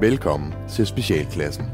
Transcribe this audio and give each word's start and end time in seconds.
Velkommen 0.00 0.54
til 0.68 0.86
Specialklassen. 0.86 1.64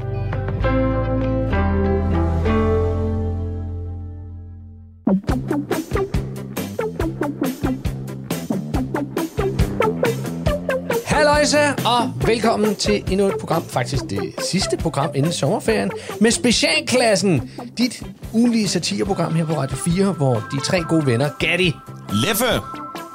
Halløjsa, 11.05 11.71
og 11.71 12.27
velkommen 12.27 12.75
til 12.75 13.03
endnu 13.11 13.27
et 13.27 13.33
program, 13.39 13.63
faktisk 13.63 14.03
det 14.09 14.33
sidste 14.39 14.77
program 14.77 15.09
inden 15.15 15.31
sommerferien, 15.31 15.91
med 16.21 16.31
Specialklassen, 16.31 17.51
dit 17.77 18.03
ugenlige 18.33 18.67
satireprogram 18.67 19.33
her 19.33 19.45
på 19.45 19.53
Radio 19.53 19.77
4, 19.77 20.11
hvor 20.11 20.33
de 20.51 20.59
tre 20.59 20.81
gode 20.81 21.05
venner, 21.05 21.29
Gatti 21.39 21.73
Leffe! 22.25 22.61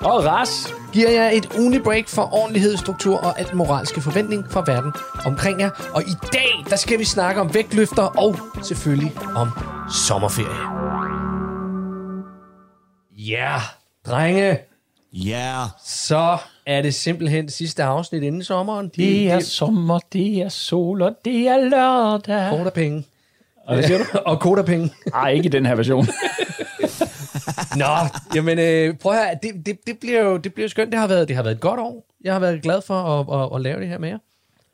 Og 0.00 0.24
Ras. 0.24 0.81
Giver 0.92 1.10
jer 1.10 1.30
et 1.30 1.46
ugenligt 1.58 1.84
break 1.84 2.08
for 2.08 2.34
ordentlighed, 2.34 2.76
struktur 2.76 3.18
og 3.18 3.40
alt 3.40 3.54
moralske 3.54 4.00
forventning 4.00 4.44
fra 4.50 4.64
verden 4.66 4.92
omkring 5.26 5.60
jer. 5.60 5.70
Og 5.94 6.02
i 6.02 6.14
dag, 6.32 6.64
der 6.70 6.76
skal 6.76 6.98
vi 6.98 7.04
snakke 7.04 7.40
om 7.40 7.54
vægtløfter 7.54 8.02
og 8.02 8.36
selvfølgelig 8.62 9.12
om 9.36 9.48
sommerferie. 10.08 10.62
Ja, 13.18 13.54
drenge, 14.06 14.58
Ja, 15.14 15.54
så 15.84 16.36
er 16.66 16.82
det 16.82 16.94
simpelthen 16.94 17.48
sidste 17.48 17.82
afsnit 17.82 18.22
inden 18.22 18.44
sommeren. 18.44 18.86
De, 18.86 19.02
Det 19.02 19.30
er 19.30 19.38
de- 19.38 19.44
sommer, 19.44 19.98
det 20.12 20.36
er 20.42 20.48
sol, 20.48 21.02
og 21.02 21.14
det 21.24 21.48
er 21.48 21.68
lørdag. 21.68 22.50
Koda 22.58 22.70
penge. 22.70 23.04
Og 23.66 23.74
hvad 23.74 23.84
siger 23.84 23.98
du? 23.98 24.04
og 24.30 24.40
koda 24.40 24.62
penge. 24.62 24.92
Nej, 25.10 25.30
ikke 25.30 25.46
i 25.46 25.50
den 25.50 25.66
her 25.66 25.74
version. 25.74 26.06
Nå, 27.76 27.84
jamen 28.34 28.58
øh, 28.58 28.94
prøv 28.98 29.12
at 29.12 29.18
høre, 29.18 29.38
det, 29.42 29.66
det, 29.66 29.78
det, 29.86 29.98
bliver 29.98 30.20
jo, 30.22 30.36
det 30.36 30.54
bliver 30.54 30.64
jo 30.64 30.68
skønt. 30.68 30.90
Det 30.92 30.98
har, 31.00 31.06
været, 31.06 31.28
det 31.28 31.36
har 31.36 31.42
været 31.42 31.54
et 31.54 31.60
godt 31.60 31.80
år. 31.80 32.06
Jeg 32.24 32.32
har 32.32 32.40
været 32.40 32.62
glad 32.62 32.82
for 32.82 32.94
at, 32.94 33.42
at, 33.42 33.56
at 33.56 33.62
lave 33.62 33.80
det 33.80 33.88
her 33.88 33.98
med 33.98 34.08
jer. 34.08 34.18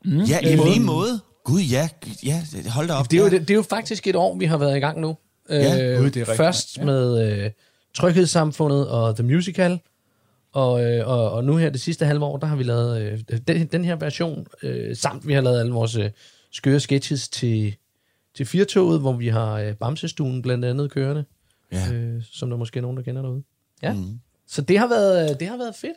ja 0.04 0.38
i 0.40 0.56
lige 0.56 0.80
måde. 0.80 1.20
Gud, 1.44 1.60
ja, 1.60 1.88
ja, 2.24 2.42
hold 2.70 2.88
da 2.88 2.94
op. 2.94 3.10
Det 3.10 3.18
er, 3.18 3.22
jo, 3.22 3.30
det, 3.30 3.40
det 3.40 3.50
er 3.50 3.54
jo 3.54 3.62
faktisk 3.62 4.06
et 4.06 4.16
år, 4.16 4.36
vi 4.38 4.44
har 4.44 4.56
været 4.56 4.76
i 4.76 4.80
gang 4.80 5.00
nu. 5.00 5.16
Ja, 5.50 5.92
øh, 5.92 5.98
gud, 5.98 6.10
det 6.10 6.16
er 6.16 6.20
rigtigt. 6.20 6.36
Først 6.36 6.78
Ja. 6.78 6.84
med 6.84 7.32
øh, 7.44 7.50
Tryghedssamfundet 7.94 8.88
og 8.88 9.16
The 9.16 9.24
Musical. 9.24 9.80
Og, 10.52 10.84
øh, 10.84 11.08
og, 11.08 11.30
og 11.32 11.44
nu 11.44 11.56
her 11.56 11.70
det 11.70 11.80
sidste 11.80 12.06
halve 12.06 12.24
år, 12.24 12.36
der 12.36 12.46
har 12.46 12.56
vi 12.56 12.62
lavet 12.62 13.02
øh, 13.02 13.38
den, 13.48 13.66
den 13.66 13.84
her 13.84 13.96
version, 13.96 14.46
øh, 14.62 14.96
samt 14.96 15.26
vi 15.26 15.32
har 15.32 15.40
lavet 15.40 15.60
alle 15.60 15.72
vores 15.72 15.96
øh, 15.96 16.10
skøre 16.52 16.80
sketches 16.80 17.28
til, 17.28 17.76
til 18.36 18.46
Firtoget, 18.46 19.00
hvor 19.00 19.12
vi 19.12 19.28
har 19.28 19.52
øh, 19.54 19.74
Bamsestuen 19.74 20.42
blandt 20.42 20.64
andet 20.64 20.90
kørende, 20.90 21.24
Ja. 21.72 21.92
øh, 21.92 22.22
som 22.32 22.50
der 22.50 22.56
måske 22.56 22.78
er 22.78 22.82
nogen, 22.82 22.96
der 22.96 23.02
kender 23.02 23.22
derude. 23.22 23.42
Ja. 23.82 23.92
Mm. 23.92 24.20
Så 24.46 24.62
det 24.62 24.78
har 24.78 24.86
været, 24.86 25.30
øh, 25.30 25.40
det 25.40 25.48
har 25.48 25.56
været 25.56 25.74
fedt. 25.80 25.96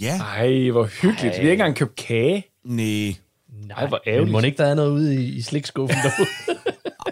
Ja, 0.00 0.18
Ej, 0.18 0.70
hvor 0.70 0.84
hyggeligt. 0.84 1.22
Vi 1.22 1.28
har 1.28 1.34
ikke 1.40 1.52
engang 1.52 1.76
købt 1.76 1.96
kage. 1.96 2.44
nej. 2.64 3.14
Nej, 3.66 3.86
hvor 3.86 4.00
men 4.06 4.12
ærgerligt. 4.14 4.32
må 4.32 4.40
ikke 4.40 4.58
der 4.58 4.66
er 4.66 4.74
noget 4.74 4.90
ude 4.90 5.24
i, 5.24 5.36
i 5.36 5.42
slikskuffen 5.42 5.98
derude? 6.02 6.28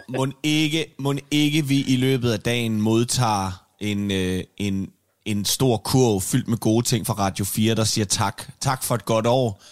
Må 0.09 0.27
ikke, 0.43 0.95
må 0.98 1.15
ikke 1.31 1.67
vi 1.67 1.84
i 1.89 1.97
løbet 1.97 2.33
af 2.33 2.41
dagen 2.41 2.81
modtager 2.81 3.67
en, 3.81 4.11
øh, 4.11 4.45
en, 4.56 4.91
en 5.25 5.45
stor 5.45 5.77
kurv 5.77 6.21
fyldt 6.21 6.48
med 6.48 6.59
gode 6.59 6.87
ting 6.87 7.06
fra 7.06 7.15
Radio 7.15 7.45
4, 7.45 7.75
der 7.75 7.84
siger 7.84 8.05
tak. 8.05 8.43
Tak 8.61 8.83
for 8.83 8.95
et 8.95 9.05
godt 9.05 9.27
år. 9.27 9.62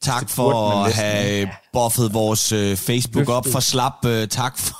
Tak 0.00 0.30
for 0.30 0.52
at 0.84 0.94
have 0.94 1.48
buffet 1.72 2.14
vores 2.14 2.52
øh, 2.52 2.76
Facebook 2.76 3.28
op 3.28 3.46
for 3.52 3.60
slap. 3.60 4.04
Øh, 4.06 4.28
tak 4.28 4.58
for... 4.58 4.74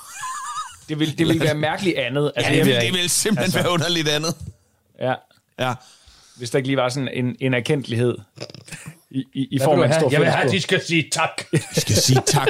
Det 0.93 1.01
vil, 1.01 1.19
det 1.19 1.29
vil 1.29 1.41
være 1.41 1.55
mærkeligt 1.55 1.99
andet. 1.99 2.33
Altså, 2.37 2.53
Ja, 2.53 2.59
det, 2.59 2.67
vil, 2.67 2.75
det 2.75 2.93
vil 2.93 3.11
simpelthen 3.11 3.45
altså. 3.45 3.59
være 3.59 3.71
underligt 3.71 4.09
andet. 4.09 4.35
Ja, 5.01 5.15
Ja. 5.59 5.75
hvis 6.37 6.51
der 6.51 6.59
ikke 6.59 6.69
lige 6.69 6.77
var 6.77 6.89
sådan 6.89 7.09
en, 7.13 7.37
en 7.41 7.55
erkendelighed 7.55 8.19
i, 9.11 9.25
i, 9.35 9.49
i 9.51 9.59
form 9.59 9.83
af 9.83 9.87
en 9.87 9.93
stor 9.93 10.11
Jeg 10.11 10.21
vil 10.21 10.29
have, 10.29 10.51
de 10.51 10.61
skal 10.61 10.81
sige 10.85 11.09
tak. 11.13 11.43
Vi 11.53 11.59
skal 11.81 11.95
sige 11.97 12.23
tak. 12.27 12.49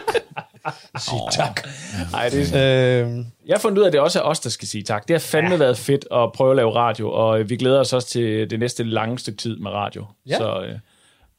sige 1.09 1.21
tak. 1.33 1.69
Ej, 2.15 2.29
det, 2.29 2.55
Øh, 2.55 3.25
jeg 3.47 3.55
har 3.55 3.59
fundet 3.59 3.79
ud 3.79 3.83
af, 3.83 3.87
at 3.87 3.93
det 3.93 4.01
også 4.01 4.19
er 4.19 4.23
os, 4.23 4.41
der 4.41 4.51
skal 4.51 4.69
sige 4.69 4.83
tak. 4.83 5.09
Det 5.09 5.15
har 5.15 5.19
fandme 5.21 5.51
ja. 5.51 5.57
været 5.57 5.79
fedt 5.79 6.05
at 6.13 6.33
prøve 6.33 6.51
at 6.51 6.57
lave 6.57 6.75
radio, 6.75 7.13
og 7.13 7.51
vi 7.51 7.57
glæder 7.57 7.81
os 7.81 7.93
også 7.93 8.09
til 8.09 8.51
det 8.51 8.59
næste 8.59 8.85
lange 8.85 9.19
stykke 9.19 9.39
tid 9.39 9.57
med 9.57 9.71
radio. 9.71 10.07
Ja. 10.27 10.37
Så, 10.39 10.63
øh, 10.63 10.79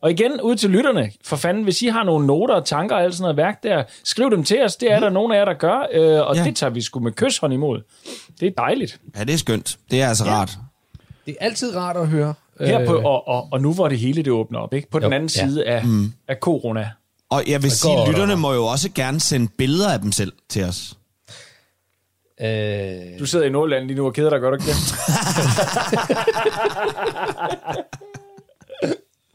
og 0.04 0.12
igen, 0.12 0.42
ud 0.42 0.56
til 0.56 0.70
lytterne. 0.70 1.12
For 1.26 1.36
fanden, 1.36 1.64
hvis 1.64 1.82
I 1.82 1.88
har 1.88 2.04
nogle 2.04 2.28
noter 2.28 2.54
og 2.56 2.66
tanker 2.66 2.96
og 2.96 3.04
alt 3.04 3.14
sådan 3.14 3.22
noget 3.24 3.38
værk 3.38 3.64
der, 3.64 3.84
skriv 4.04 4.32
dem 4.32 4.44
til 4.44 4.64
os. 4.64 4.76
Det 4.76 4.92
er 4.92 5.00
der 5.00 5.10
nogle 5.10 5.36
af 5.36 5.40
jer, 5.40 5.46
der 5.46 5.54
gør, 5.54 5.88
øh, 5.94 6.28
og 6.28 6.36
Ja. 6.36 6.44
det 6.44 6.56
tager 6.56 6.70
vi 6.72 6.82
sgu 6.82 7.00
med 7.00 7.12
kysshånd 7.12 7.54
imod. 7.54 7.82
Det 8.40 8.48
er 8.48 8.52
dejligt. 8.58 9.00
Ja, 9.18 9.24
det 9.24 9.34
er 9.34 9.38
skønt. 9.38 9.78
Det 9.92 10.02
er 10.02 10.08
altså 10.08 10.26
ja. 10.26 10.32
rart. 10.32 10.58
det 11.26 11.36
er 11.40 11.46
altid 11.46 11.76
rart 11.76 11.98
at 11.98 12.08
høre. 12.08 12.34
Her 12.60 12.86
på, 12.86 12.98
Øh, 12.98 13.06
og, 13.06 13.28
og, 13.28 13.48
og 13.52 13.62
nu 13.62 13.74
hvor 13.74 13.88
det 13.88 14.00
hele 14.00 14.24
det 14.24 14.34
åbner 14.34 14.60
op, 14.60 14.74
ikke? 14.74 14.90
på 14.90 15.00
den 15.00 15.10
Jo, 15.10 15.16
anden 15.16 15.30
ja. 15.36 15.46
side 15.48 15.66
af, 15.66 15.86
mm. 15.86 16.14
af 16.28 16.36
corona. 16.42 16.90
Og 17.30 17.44
jeg 17.48 17.64
vil 17.64 17.72
sige, 17.72 17.96
går- 17.96 18.08
lytterne 18.08 18.36
må 18.36 18.54
jo 18.54 18.66
også 18.66 18.90
gerne 18.96 19.20
sende 19.20 19.48
billeder 19.58 19.94
af 19.94 20.00
dem 20.00 20.12
selv 20.12 20.32
til 20.50 20.64
os. 20.64 20.94
øh, 22.42 23.20
Du 23.20 23.26
sidder 23.26 23.46
i 23.46 23.50
Nordland 23.50 23.86
lige 23.88 23.98
nu 23.98 24.06
og 24.06 24.14
keder 24.14 24.30
dig, 24.30 24.40
gør 24.40 24.50
du 24.50 24.56
ikke 24.56 24.66
det? 24.66 24.76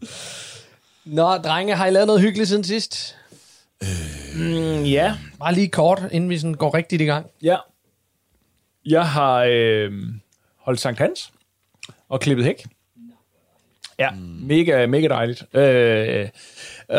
Nå, 1.08 1.36
drenge, 1.36 1.74
har 1.74 1.86
I 1.86 1.90
lavet 1.90 2.06
noget 2.06 2.22
hyggeligt 2.22 2.48
siden 2.48 2.64
sidst? 2.64 3.16
Mm, 4.34 4.84
ja, 4.84 5.16
Bare 5.38 5.54
lige 5.54 5.68
kort, 5.68 6.02
inden 6.12 6.30
vi 6.30 6.38
sådan 6.38 6.54
går 6.54 6.74
rigtigt 6.74 7.02
i 7.02 7.04
gang. 7.04 7.26
Ja. 7.42 7.56
Jeg 8.86 9.08
har 9.08 9.46
øh, 9.50 9.92
holdt 10.56 10.80
Sankt 10.80 10.98
Hans 10.98 11.32
og 12.08 12.20
klippet 12.20 12.46
hæk. 12.46 12.66
Ja, 13.98 14.10
mm. 14.10 14.18
mega, 14.20 14.86
mega 14.86 15.08
dejligt. 15.08 15.44
Øh, 15.54 16.20
øh, 16.20 16.28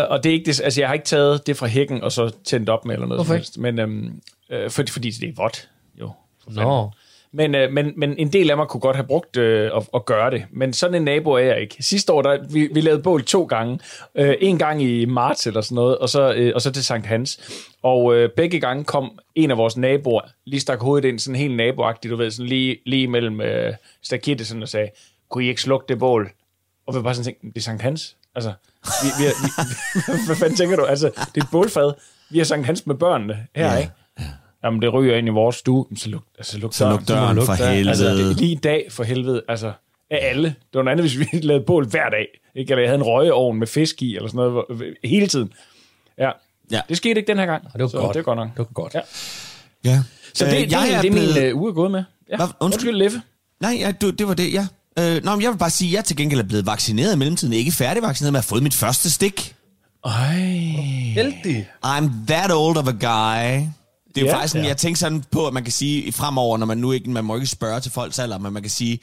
og 0.10 0.24
det 0.24 0.30
er 0.30 0.34
ikke 0.34 0.46
det, 0.46 0.62
altså 0.62 0.82
jeg 0.82 0.90
har 0.90 0.94
ikke 0.94 1.06
taget 1.06 1.48
det 1.48 1.58
fra 1.58 1.68
hækken 1.68 2.04
og 2.04 2.12
så 2.12 2.32
tændt 2.44 2.70
op 2.70 2.86
med 2.86 2.96
eller 2.96 3.08
noget 3.08 3.26
Hvorfor 3.26 3.36
ikke? 3.36 3.62
Men 3.62 3.80
øhm, 3.80 4.22
øh, 4.50 4.70
fordi, 4.70 4.92
fordi 4.92 5.12
det 5.12 5.30
er 5.30 5.34
vådt, 5.36 5.70
jo. 6.00 6.12
for 6.44 6.52
fanden. 6.52 6.90
Men, 7.34 7.56
øh, 7.56 7.72
men, 7.72 7.94
men 7.98 8.18
en 8.18 8.34
del 8.34 8.52
af 8.52 8.58
mig 8.58 8.68
kunne 8.68 8.82
godt 8.82 8.96
have 8.96 9.08
brugt 9.08 9.38
øh, 9.38 9.72
at, 9.76 9.90
at 9.94 10.06
gøre 10.06 10.32
det. 10.32 10.46
Men 10.52 10.74
sådan 10.74 10.96
en 10.96 11.04
nabo 11.04 11.32
er 11.32 11.40
jeg 11.40 11.62
ikke. 11.62 11.76
Sidste 11.80 12.14
år, 12.14 12.22
der, 12.22 12.38
vi, 12.52 12.70
vi 12.74 12.82
lavede 12.82 13.04
bål 13.04 13.24
to 13.24 13.44
gange. 13.44 13.80
Øh, 14.16 14.36
en 14.42 14.58
gang 14.58 14.84
i 14.84 15.06
marts 15.06 15.48
eller 15.48 15.62
sådan 15.62 15.76
noget, 15.76 15.98
og 15.98 16.10
så, 16.10 16.34
øh, 16.34 16.52
og 16.56 16.62
så 16.62 16.72
til 16.72 16.86
Sankt 16.86 17.08
Hans. 17.08 17.40
Og 17.84 18.16
øh, 18.16 18.30
begge 18.30 18.60
gange 18.60 18.84
kom 18.84 19.20
en 19.36 19.52
af 19.52 19.58
vores 19.58 19.78
naboer, 19.78 20.22
lige 20.46 20.60
stak 20.60 20.80
hovedet 20.80 21.08
ind, 21.08 21.20
sådan 21.20 21.36
helt 21.36 21.56
naboagtigt, 21.56 22.12
du 22.12 22.16
ved, 22.16 22.32
sådan 22.32 22.50
lige, 22.50 22.78
lige 22.86 23.08
mellem 23.08 23.42
øh, 23.42 23.74
stakittet 24.02 24.48
sådan 24.48 24.64
og 24.64 24.70
sagde, 24.70 24.90
kunne 25.30 25.46
I 25.46 25.48
ikke 25.48 25.62
slukke 25.62 25.86
det 25.90 26.00
bål? 26.00 26.32
Og 26.88 26.96
vi 26.96 27.02
bare 27.02 27.16
sådan 27.16 27.26
tænkte, 27.26 27.48
det 27.48 27.58
er 27.58 27.62
Sankt 27.62 27.82
Hans. 27.82 28.16
Altså, 28.36 28.54
vi, 28.84 29.08
vi, 29.20 29.26
er, 29.26 29.34
vi, 29.44 29.72
hvad 30.28 30.36
fanden 30.36 30.58
tænker 30.58 30.76
du? 30.76 30.86
Altså, 30.86 31.08
det 31.08 31.42
er 31.42 31.46
et 31.46 31.52
bålfad. 31.52 31.94
Vi 32.30 32.38
har 32.38 32.46
Sankt 32.46 32.66
Hans 32.66 32.88
med 32.88 32.96
børnene 32.96 33.48
her, 33.56 33.72
ja. 33.74 33.78
ikke? 33.78 33.92
Jamen, 34.64 34.82
det 34.82 34.94
ryger 34.94 35.16
ind 35.18 35.28
i 35.28 35.32
vores 35.32 35.56
stue. 35.56 35.86
Så 35.98 36.10
luk, 36.10 36.24
altså, 36.38 36.58
luk 36.58 36.74
Så 36.74 36.90
luk 36.90 37.08
døren 37.08 37.36
lukke 37.36 37.46
for 37.46 37.56
døren. 37.56 37.74
helvede. 37.74 37.90
Altså, 37.90 38.06
det, 38.30 38.38
lige 38.38 38.52
i 38.52 38.56
dag 38.56 38.88
for 38.92 39.04
helvede, 39.04 39.42
altså, 39.50 39.72
af 40.12 40.20
alle. 40.30 40.48
Det 40.48 40.56
var 40.74 40.82
noget 40.84 41.00
andet, 41.00 41.04
hvis 41.12 41.20
vi 41.34 41.40
lavede 41.48 41.64
bål 41.66 41.88
hver 41.88 42.10
dag. 42.10 42.26
Ikke? 42.56 42.72
Eller 42.72 42.82
jeg 42.82 42.90
havde 42.90 42.98
en 43.00 43.04
røgeovn 43.06 43.60
med 43.60 43.68
fisk 43.68 44.02
i, 44.02 44.16
eller 44.16 44.28
sådan 44.30 44.38
noget, 44.38 44.52
hvor- 44.52 45.08
hele 45.08 45.28
tiden. 45.28 45.54
Ja. 46.18 46.30
Ja. 46.72 46.82
Det 46.90 46.98
skete 46.98 47.20
ikke 47.20 47.28
den 47.28 47.38
her 47.40 47.46
gang. 47.46 47.64
Og 47.66 47.72
det 47.74 47.82
var 47.82 47.88
så 47.88 47.98
godt. 47.98 48.14
Det 48.14 48.20
er 48.20 48.24
godt 48.24 48.38
nok. 48.38 48.48
Det 48.50 48.58
var 48.58 48.64
godt. 48.74 48.94
Ja. 48.94 49.00
Ja. 49.86 50.00
Så 50.34 50.46
det, 50.46 50.54
Øh, 50.54 50.60
det, 50.60 50.70
det, 50.70 50.76
er, 50.78 51.02
det 51.02 51.08
er 51.10 51.14
min 51.36 51.44
øh, 51.44 51.58
uge 51.62 51.70
er 51.70 51.74
gået 51.74 51.92
med. 51.92 52.04
Ja. 52.30 52.36
Hvad? 52.36 52.46
Undskyld? 52.46 52.62
Undskyld, 52.62 52.96
Leffe. 52.96 53.22
Nej, 53.62 53.76
ja, 53.80 53.92
du, 53.92 54.10
det 54.10 54.28
var 54.28 54.34
det, 54.34 54.54
ja. 54.54 54.68
Øh, 55.00 55.24
nå, 55.24 55.32
men 55.36 55.42
jeg 55.42 55.52
vil 55.52 55.58
bare 55.58 55.70
sige, 55.70 55.90
at 55.90 55.96
jeg 55.96 56.06
til 56.06 56.16
gengæld 56.18 56.40
er 56.40 56.44
blevet 56.44 56.66
vaccineret 56.66 57.16
i 57.16 57.18
mellemtiden. 57.18 57.54
Ikke 57.54 57.72
færdigvaccineret, 57.72 58.32
men 58.32 58.36
jeg 58.36 58.42
har 58.42 58.48
fået 58.48 58.64
mit 58.64 58.74
første 58.74 59.10
stik. 59.12 59.56
Ej. 60.06 60.36
Heldig. 61.14 61.70
I'm 61.86 62.10
that 62.28 62.52
old 62.52 62.78
of 62.78 62.88
a 62.88 62.92
guy. 62.92 63.66
Det 64.20 64.26
er 64.26 64.30
jo 64.30 64.36
Ja, 64.36 64.38
faktisk 64.38 64.52
sådan, 64.52 64.64
ja. 64.64 64.68
jeg 64.70 64.78
tænker 64.78 64.98
sådan 64.98 65.24
på, 65.32 65.48
at 65.48 65.54
man 65.54 65.64
kan 65.64 65.72
sige 65.72 66.12
fremover, 66.12 66.58
når 66.58 66.66
man 66.66 66.78
nu 66.78 66.92
ikke, 66.92 67.10
man 67.10 67.26
må 67.26 67.36
ikke 67.36 67.48
spørge 67.48 67.80
til 67.80 67.92
folks 67.92 68.20
alder, 68.20 68.38
men 68.38 68.54
man 68.54 68.62
kan 68.64 68.70
sige, 68.70 69.00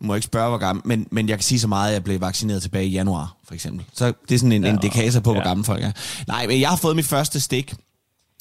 må 0.00 0.14
ikke 0.14 0.24
spørge, 0.24 0.48
hvor 0.48 0.58
gammel, 0.58 0.82
men, 0.86 1.06
men 1.10 1.28
jeg 1.28 1.38
kan 1.38 1.42
sige 1.44 1.60
så 1.60 1.68
meget, 1.68 1.88
at 1.88 1.94
jeg 1.94 2.04
blev 2.04 2.20
vaccineret 2.20 2.62
tilbage 2.62 2.86
i 2.86 2.90
januar, 2.90 3.36
for 3.46 3.54
eksempel. 3.54 3.84
Så 3.92 4.12
det 4.28 4.34
er 4.34 4.38
sådan 4.38 4.52
en 4.52 4.64
ja, 4.64 4.70
indikator 4.70 5.20
på, 5.20 5.32
hvor 5.32 5.42
ja. 5.42 5.48
gamle 5.48 5.64
folk 5.64 5.84
er. 5.84 5.92
Nej, 6.26 6.46
men 6.46 6.60
jeg 6.60 6.68
har 6.68 6.76
fået 6.76 6.96
mit 6.96 7.06
første 7.06 7.40
stik, 7.40 7.74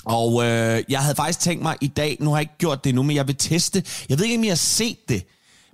og 0.06 0.44
øh, 0.46 0.84
jeg 0.90 1.00
havde 1.00 1.16
faktisk 1.16 1.40
tænkt 1.40 1.64
mig 1.64 1.76
i 1.82 1.88
dag, 1.88 2.18
nu 2.20 2.30
har 2.30 2.38
jeg 2.38 2.42
ikke 2.42 2.58
gjort 2.58 2.84
det 2.84 2.90
endnu, 2.90 3.04
men 3.04 3.16
jeg 3.16 3.28
vil 3.28 3.36
teste. 3.36 3.84
Jeg 4.10 4.20
ved 4.20 4.26
ikke, 4.26 4.38
om 4.38 4.44
I 4.44 4.48
har 4.48 4.56
set 4.56 5.10
det, 5.10 5.24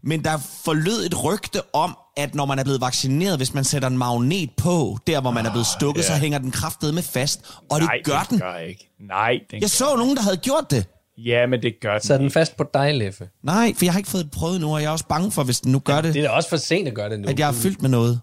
men 0.04 0.24
der 0.24 0.38
forlød 0.66 1.06
et 1.06 1.24
rygte 1.24 1.76
om, 1.76 1.98
at 2.18 2.36
når 2.36 2.46
man 2.46 2.60
er 2.60 2.64
blevet 2.64 2.82
vaccineret, 2.82 3.38
hvis 3.38 3.54
man 3.54 3.64
sætter 3.64 3.88
en 3.88 3.98
magnet 3.98 4.50
på, 4.58 4.98
der 5.08 5.22
hvor 5.22 5.32
man 5.32 5.46
er 5.46 5.52
blevet 5.52 5.68
stukket, 5.68 6.02
ja. 6.02 6.08
så 6.08 6.14
hænger 6.14 6.38
den 6.38 6.52
kraftedeme 6.52 7.02
fast, 7.02 7.42
og 7.70 7.80
det 7.80 7.88
Nej, 7.88 8.02
gør 8.04 8.26
den. 8.30 8.40
gør 8.40 8.58
ikke. 8.58 8.90
Nej, 9.00 9.40
den 9.52 9.62
Jeg 9.62 9.70
så 9.70 9.96
nogen, 9.96 10.16
der 10.16 10.22
havde 10.24 10.38
gjort 10.38 10.72
det. 10.72 10.86
Ja, 11.18 11.46
men 11.48 11.62
det 11.62 11.74
gør 11.82 11.92
den. 11.92 12.02
Så 12.02 12.14
er 12.14 12.18
den 12.18 12.32
fast 12.32 12.58
på 12.58 12.66
dig, 12.74 12.94
Leffe. 12.96 13.30
Nej, 13.44 13.74
for 13.78 13.86
jeg 13.86 13.94
har 13.94 14.00
ikke 14.00 14.10
fået 14.10 14.24
det 14.24 14.32
prøvet 14.32 14.62
nu, 14.62 14.74
og 14.74 14.82
jeg 14.82 14.88
er 14.88 14.92
også 14.92 15.06
bange 15.06 15.32
for, 15.32 15.44
hvis 15.44 15.60
den 15.60 15.72
nu 15.72 15.80
gør 15.80 16.02
det, 16.02 16.14
Det 16.14 16.20
er 16.24 16.28
da 16.28 16.34
også 16.34 16.50
for 16.50 16.58
sent 16.58 16.88
at 16.88 16.94
gøre 16.94 17.10
det 17.10 17.20
nu. 17.20 17.28
at 17.28 17.40
jeg 17.40 17.48
er 17.48 17.54
fyldt 17.54 17.82
med 17.82 17.90
noget. 17.90 18.20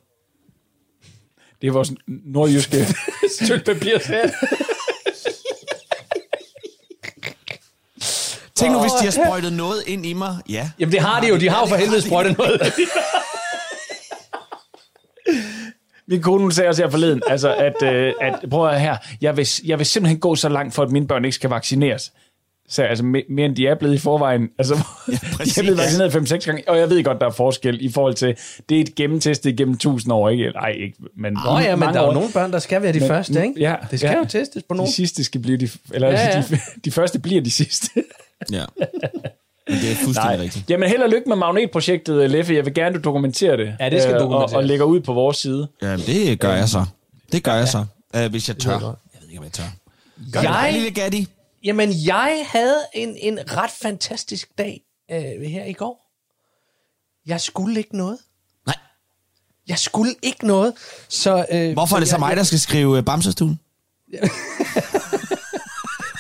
Det 1.61 1.67
er 1.69 1.73
vores 1.73 1.93
nordjyske 2.09 2.87
stykke 3.43 3.65
papir. 3.65 3.99
Tænk 8.55 8.73
nu, 8.73 8.81
hvis 8.81 8.93
de 9.01 9.05
har 9.05 9.11
sprøjtet 9.11 9.53
noget 9.53 9.83
ind 9.87 10.07
i 10.07 10.13
mig. 10.13 10.37
Ja. 10.49 10.71
Jamen 10.79 10.93
det 10.93 11.01
har 11.01 11.21
de 11.21 11.29
jo. 11.29 11.37
De 11.37 11.49
har 11.49 11.61
jo 11.61 11.67
for 11.67 11.77
helvede 11.77 12.03
sprøjtet 12.03 12.39
noget. 12.39 12.61
Min 16.07 16.23
kone 16.23 16.41
hun 16.43 16.53
sagde 16.53 16.69
også 16.69 16.83
her 16.83 16.91
forleden, 16.91 17.23
altså, 17.29 17.55
at, 17.55 17.83
øh, 17.83 18.13
at 18.21 18.35
prøv 18.51 18.69
at 18.69 18.81
her, 18.81 18.97
jeg 19.21 19.37
vil, 19.37 19.49
jeg 19.65 19.79
vil 19.79 19.87
simpelthen 19.87 20.21
gå 20.21 20.35
så 20.35 20.49
langt 20.49 20.75
for, 20.75 20.83
at 20.83 20.91
mine 20.91 21.07
børn 21.07 21.25
ikke 21.25 21.35
skal 21.35 21.51
vaccineres. 21.51 22.13
Så 22.71 22.83
altså, 22.83 23.05
me- 23.05 23.33
mere 23.35 23.47
end 23.47 23.57
de 23.57 23.67
er 23.67 23.75
blevet 23.75 23.95
i 23.95 23.99
forvejen. 23.99 24.49
Altså, 24.59 24.75
ja, 25.09 25.13
de 25.45 25.51
er 25.59 25.63
blevet 25.63 25.79
vaccineret 25.79 26.15
5-6 26.17 26.47
gange, 26.47 26.63
og 26.69 26.79
jeg 26.79 26.91
ved 26.91 27.05
godt, 27.05 27.21
der 27.21 27.27
er 27.27 27.31
forskel 27.31 27.79
i 27.85 27.93
forhold 27.93 28.15
til, 28.15 28.37
det 28.69 28.77
er 28.77 28.81
et 28.81 28.95
gennemtestet 28.95 29.57
gennem 29.57 29.75
1000 29.75 30.13
år, 30.13 30.29
ikke? 30.29 30.51
Nej, 30.51 30.69
ikke, 30.71 30.97
men 31.17 31.33
Nå 31.33 31.59
ja, 31.59 31.77
men 31.77 31.89
der 31.89 31.95
er 31.95 32.01
jo 32.03 32.09
år. 32.09 32.13
nogle 32.15 32.29
børn, 32.35 32.53
der 32.53 32.59
skal 32.59 32.83
være 32.83 32.93
de 32.93 33.01
Men- 33.01 33.09
første, 33.09 33.43
ikke? 33.47 33.55
Ja, 33.61 33.75
det 33.91 33.99
skal 34.01 34.11
ja. 34.13 34.19
jo 34.19 34.25
testes 34.25 34.63
på 34.69 34.75
nogen. 34.75 34.89
De 34.89 34.95
sidste 34.95 35.25
skal 35.25 35.41
blive 35.41 35.57
de, 35.57 35.69
eller 35.93 36.09
Ja, 36.09 36.15
ja. 36.15 36.37
ja. 36.37 36.43
De, 36.51 36.59
de 36.85 36.91
første 36.91 37.19
bliver 37.19 37.41
de 37.43 37.51
sidste. 37.51 37.91
Ja. 38.53 38.65
Men 39.69 39.79
det 39.79 39.91
er 39.93 39.95
fuldstændig 40.05 40.39
rigtigt. 40.41 40.71
Jamen 40.71 40.89
held 40.89 41.03
og 41.03 41.09
lykke 41.09 41.29
med 41.29 41.37
magnetprojektet, 41.37 42.31
Leffe. 42.31 42.55
Jeg 42.55 42.65
vil 42.65 42.75
gerne, 42.75 42.95
du 42.97 43.01
dokumenterer 43.01 43.57
det. 43.57 43.77
Ja, 43.81 43.91
det 43.91 44.03
skal 44.03 44.15
øh, 44.15 44.21
dokumenteres. 44.21 44.53
Og, 44.53 44.57
og 44.59 44.65
lægger 44.65 44.85
ud 44.85 45.01
på 45.01 45.13
vores 45.13 45.37
side. 45.37 45.69
Ja, 45.83 45.97
det 45.97 46.41
gør 46.41 46.55
jeg 46.55 46.69
så. 46.69 46.85
Det 47.33 47.45
gør 47.45 47.55
jeg 47.55 47.69
så, 47.69 47.85
øh, 48.17 48.31
hvis 48.31 48.49
jeg 48.49 48.57
tør. 48.59 48.71
jeg 48.73 48.81
ved 49.21 49.29
ikke, 49.29 49.39
om 49.39 49.45
jeg 49.45 49.53
tør. 49.53 49.65
Gør 50.33 50.41
Jeg- 50.41 50.65
det, 50.73 50.83
lille 50.83 50.91
Gatti. 50.91 51.29
Jamen, 51.65 51.93
jeg 52.07 52.45
havde 52.49 52.77
en, 52.95 53.17
en 53.21 53.39
ret 53.57 53.71
fantastisk 53.83 54.49
dag 54.59 54.81
øh, 55.11 55.19
her 55.51 55.65
i 55.65 55.73
går. 55.73 56.05
Jeg 57.27 57.41
skulle 57.41 57.79
ikke 57.79 57.97
noget. 57.97 58.19
Nej. 58.67 58.77
Jeg 59.69 59.79
skulle 59.79 60.15
ikke 60.23 60.47
noget. 60.47 60.73
Så, 61.09 61.47
øh, 61.53 61.73
Hvorfor 61.73 61.97
er 61.97 62.01
det 62.01 62.09
så 62.09 62.15
jeg, 62.17 62.21
mig, 62.21 62.37
der 62.37 62.43
skal 62.43 62.59
skrive 62.61 62.99
øh, 62.99 63.05
Bamsestuen? 63.05 63.61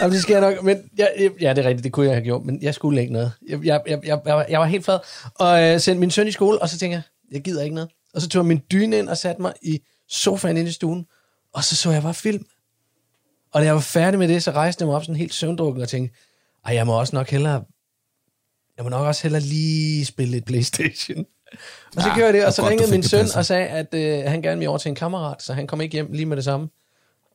Jamen, 0.00 0.12
det 0.14 0.22
skal 0.22 0.32
jeg 0.32 0.40
nok, 0.40 0.62
men 0.64 0.90
jeg, 0.98 1.12
jeg- 1.18 1.30
ja, 1.40 1.52
det 1.54 1.64
er 1.64 1.68
rigtigt, 1.68 1.84
det 1.84 1.92
kunne 1.92 2.06
jeg 2.06 2.14
have 2.14 2.24
gjort, 2.24 2.44
men 2.44 2.62
jeg 2.62 2.74
skulle 2.74 3.00
ikke 3.00 3.12
noget. 3.12 3.32
Jeg, 3.48 3.64
jeg, 3.64 3.80
jeg, 3.86 4.00
jeg, 4.04 4.20
jeg, 4.26 4.34
var- 4.36 4.46
jeg 4.48 4.60
var 4.60 4.66
helt 4.66 4.84
flad, 4.84 4.98
og 5.34 5.62
øh, 5.62 5.80
sendte 5.80 6.00
min 6.00 6.10
søn 6.10 6.28
i 6.28 6.32
skole, 6.32 6.62
og 6.62 6.68
så 6.68 6.78
tænkte 6.78 6.94
jeg, 6.94 7.02
jeg 7.32 7.42
gider 7.42 7.62
ikke 7.62 7.74
noget. 7.74 7.90
Og 8.14 8.22
så 8.22 8.28
tog 8.28 8.40
jeg 8.40 8.46
min 8.46 8.62
dyne 8.72 8.98
ind 8.98 9.08
og 9.08 9.18
satte 9.18 9.42
mig 9.42 9.52
i 9.62 9.80
sofaen 10.08 10.56
inde 10.56 10.68
i 10.70 10.72
stuen, 10.72 11.06
og 11.54 11.64
så 11.64 11.76
så 11.76 11.90
jeg 11.90 12.02
bare 12.02 12.14
film. 12.14 12.44
Og 13.52 13.60
da 13.60 13.66
jeg 13.66 13.74
var 13.74 13.80
færdig 13.80 14.18
med 14.18 14.28
det, 14.28 14.42
så 14.42 14.50
rejste 14.50 14.82
jeg 14.82 14.86
mig 14.86 14.96
op 14.96 15.02
sådan 15.02 15.16
helt 15.16 15.34
søvndrukken 15.34 15.82
og 15.82 15.88
tænkte, 15.88 16.18
ej, 16.66 16.74
jeg 16.74 16.86
må 16.86 16.98
også 17.00 17.16
nok 17.16 17.28
hellere, 17.30 17.64
jeg 18.76 18.84
må 18.84 18.88
nok 18.88 19.06
også 19.06 19.22
hellere 19.22 19.42
lige 19.42 20.04
spille 20.04 20.30
lidt 20.32 20.44
Playstation. 20.44 21.24
Og 21.96 22.02
så 22.02 22.08
Ja, 22.08 22.14
gjorde 22.14 22.24
jeg 22.26 22.34
det, 22.34 22.46
og 22.46 22.52
så 22.52 22.62
godt, 22.62 22.70
ringede 22.70 22.90
min 22.90 23.02
søn 23.02 23.26
og 23.36 23.46
sagde, 23.46 23.66
at 23.66 23.94
øh, 23.94 24.30
han 24.30 24.42
gerne 24.42 24.58
ville 24.58 24.68
over 24.68 24.78
til 24.78 24.88
en 24.88 24.94
kammerat, 24.94 25.42
så 25.42 25.52
han 25.52 25.66
kom 25.66 25.80
ikke 25.80 25.92
hjem 25.92 26.12
lige 26.12 26.26
med 26.26 26.36
det 26.36 26.44
samme. 26.44 26.68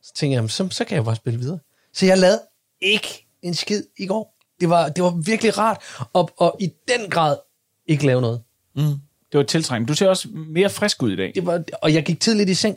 Så 0.02 0.12
tænkte 0.14 0.32
jeg, 0.32 0.36
"Jamen, 0.38 0.48
så, 0.48 0.68
så 0.70 0.84
kan 0.84 0.96
jeg 0.96 1.04
bare 1.04 1.16
spille 1.16 1.38
videre. 1.38 1.58
Så 1.94 2.06
jeg 2.06 2.18
lavede 2.18 2.40
ikke 2.84 3.26
en 3.42 3.54
skid 3.54 3.82
i 3.98 4.06
går. 4.06 4.34
Det 4.60 4.68
var, 4.70 4.88
det 4.88 5.04
var 5.04 5.10
virkelig 5.10 5.58
rart, 5.58 5.78
og, 6.12 6.30
og 6.36 6.56
i 6.60 6.70
den 6.88 7.10
grad 7.10 7.36
ikke 7.88 8.06
lave 8.06 8.20
noget. 8.20 8.40
Det 9.32 9.38
var 9.38 9.42
tiltrængt. 9.42 9.88
Du 9.88 9.94
ser 9.94 10.08
også 10.08 10.28
mere 10.32 10.70
frisk 10.70 11.02
ud 11.02 11.12
i 11.12 11.16
dag. 11.16 11.32
Det 11.34 11.46
var, 11.46 11.62
og 11.82 11.94
jeg 11.94 12.02
gik 12.04 12.20
tidligt 12.20 12.50
i 12.50 12.54
seng. 12.54 12.76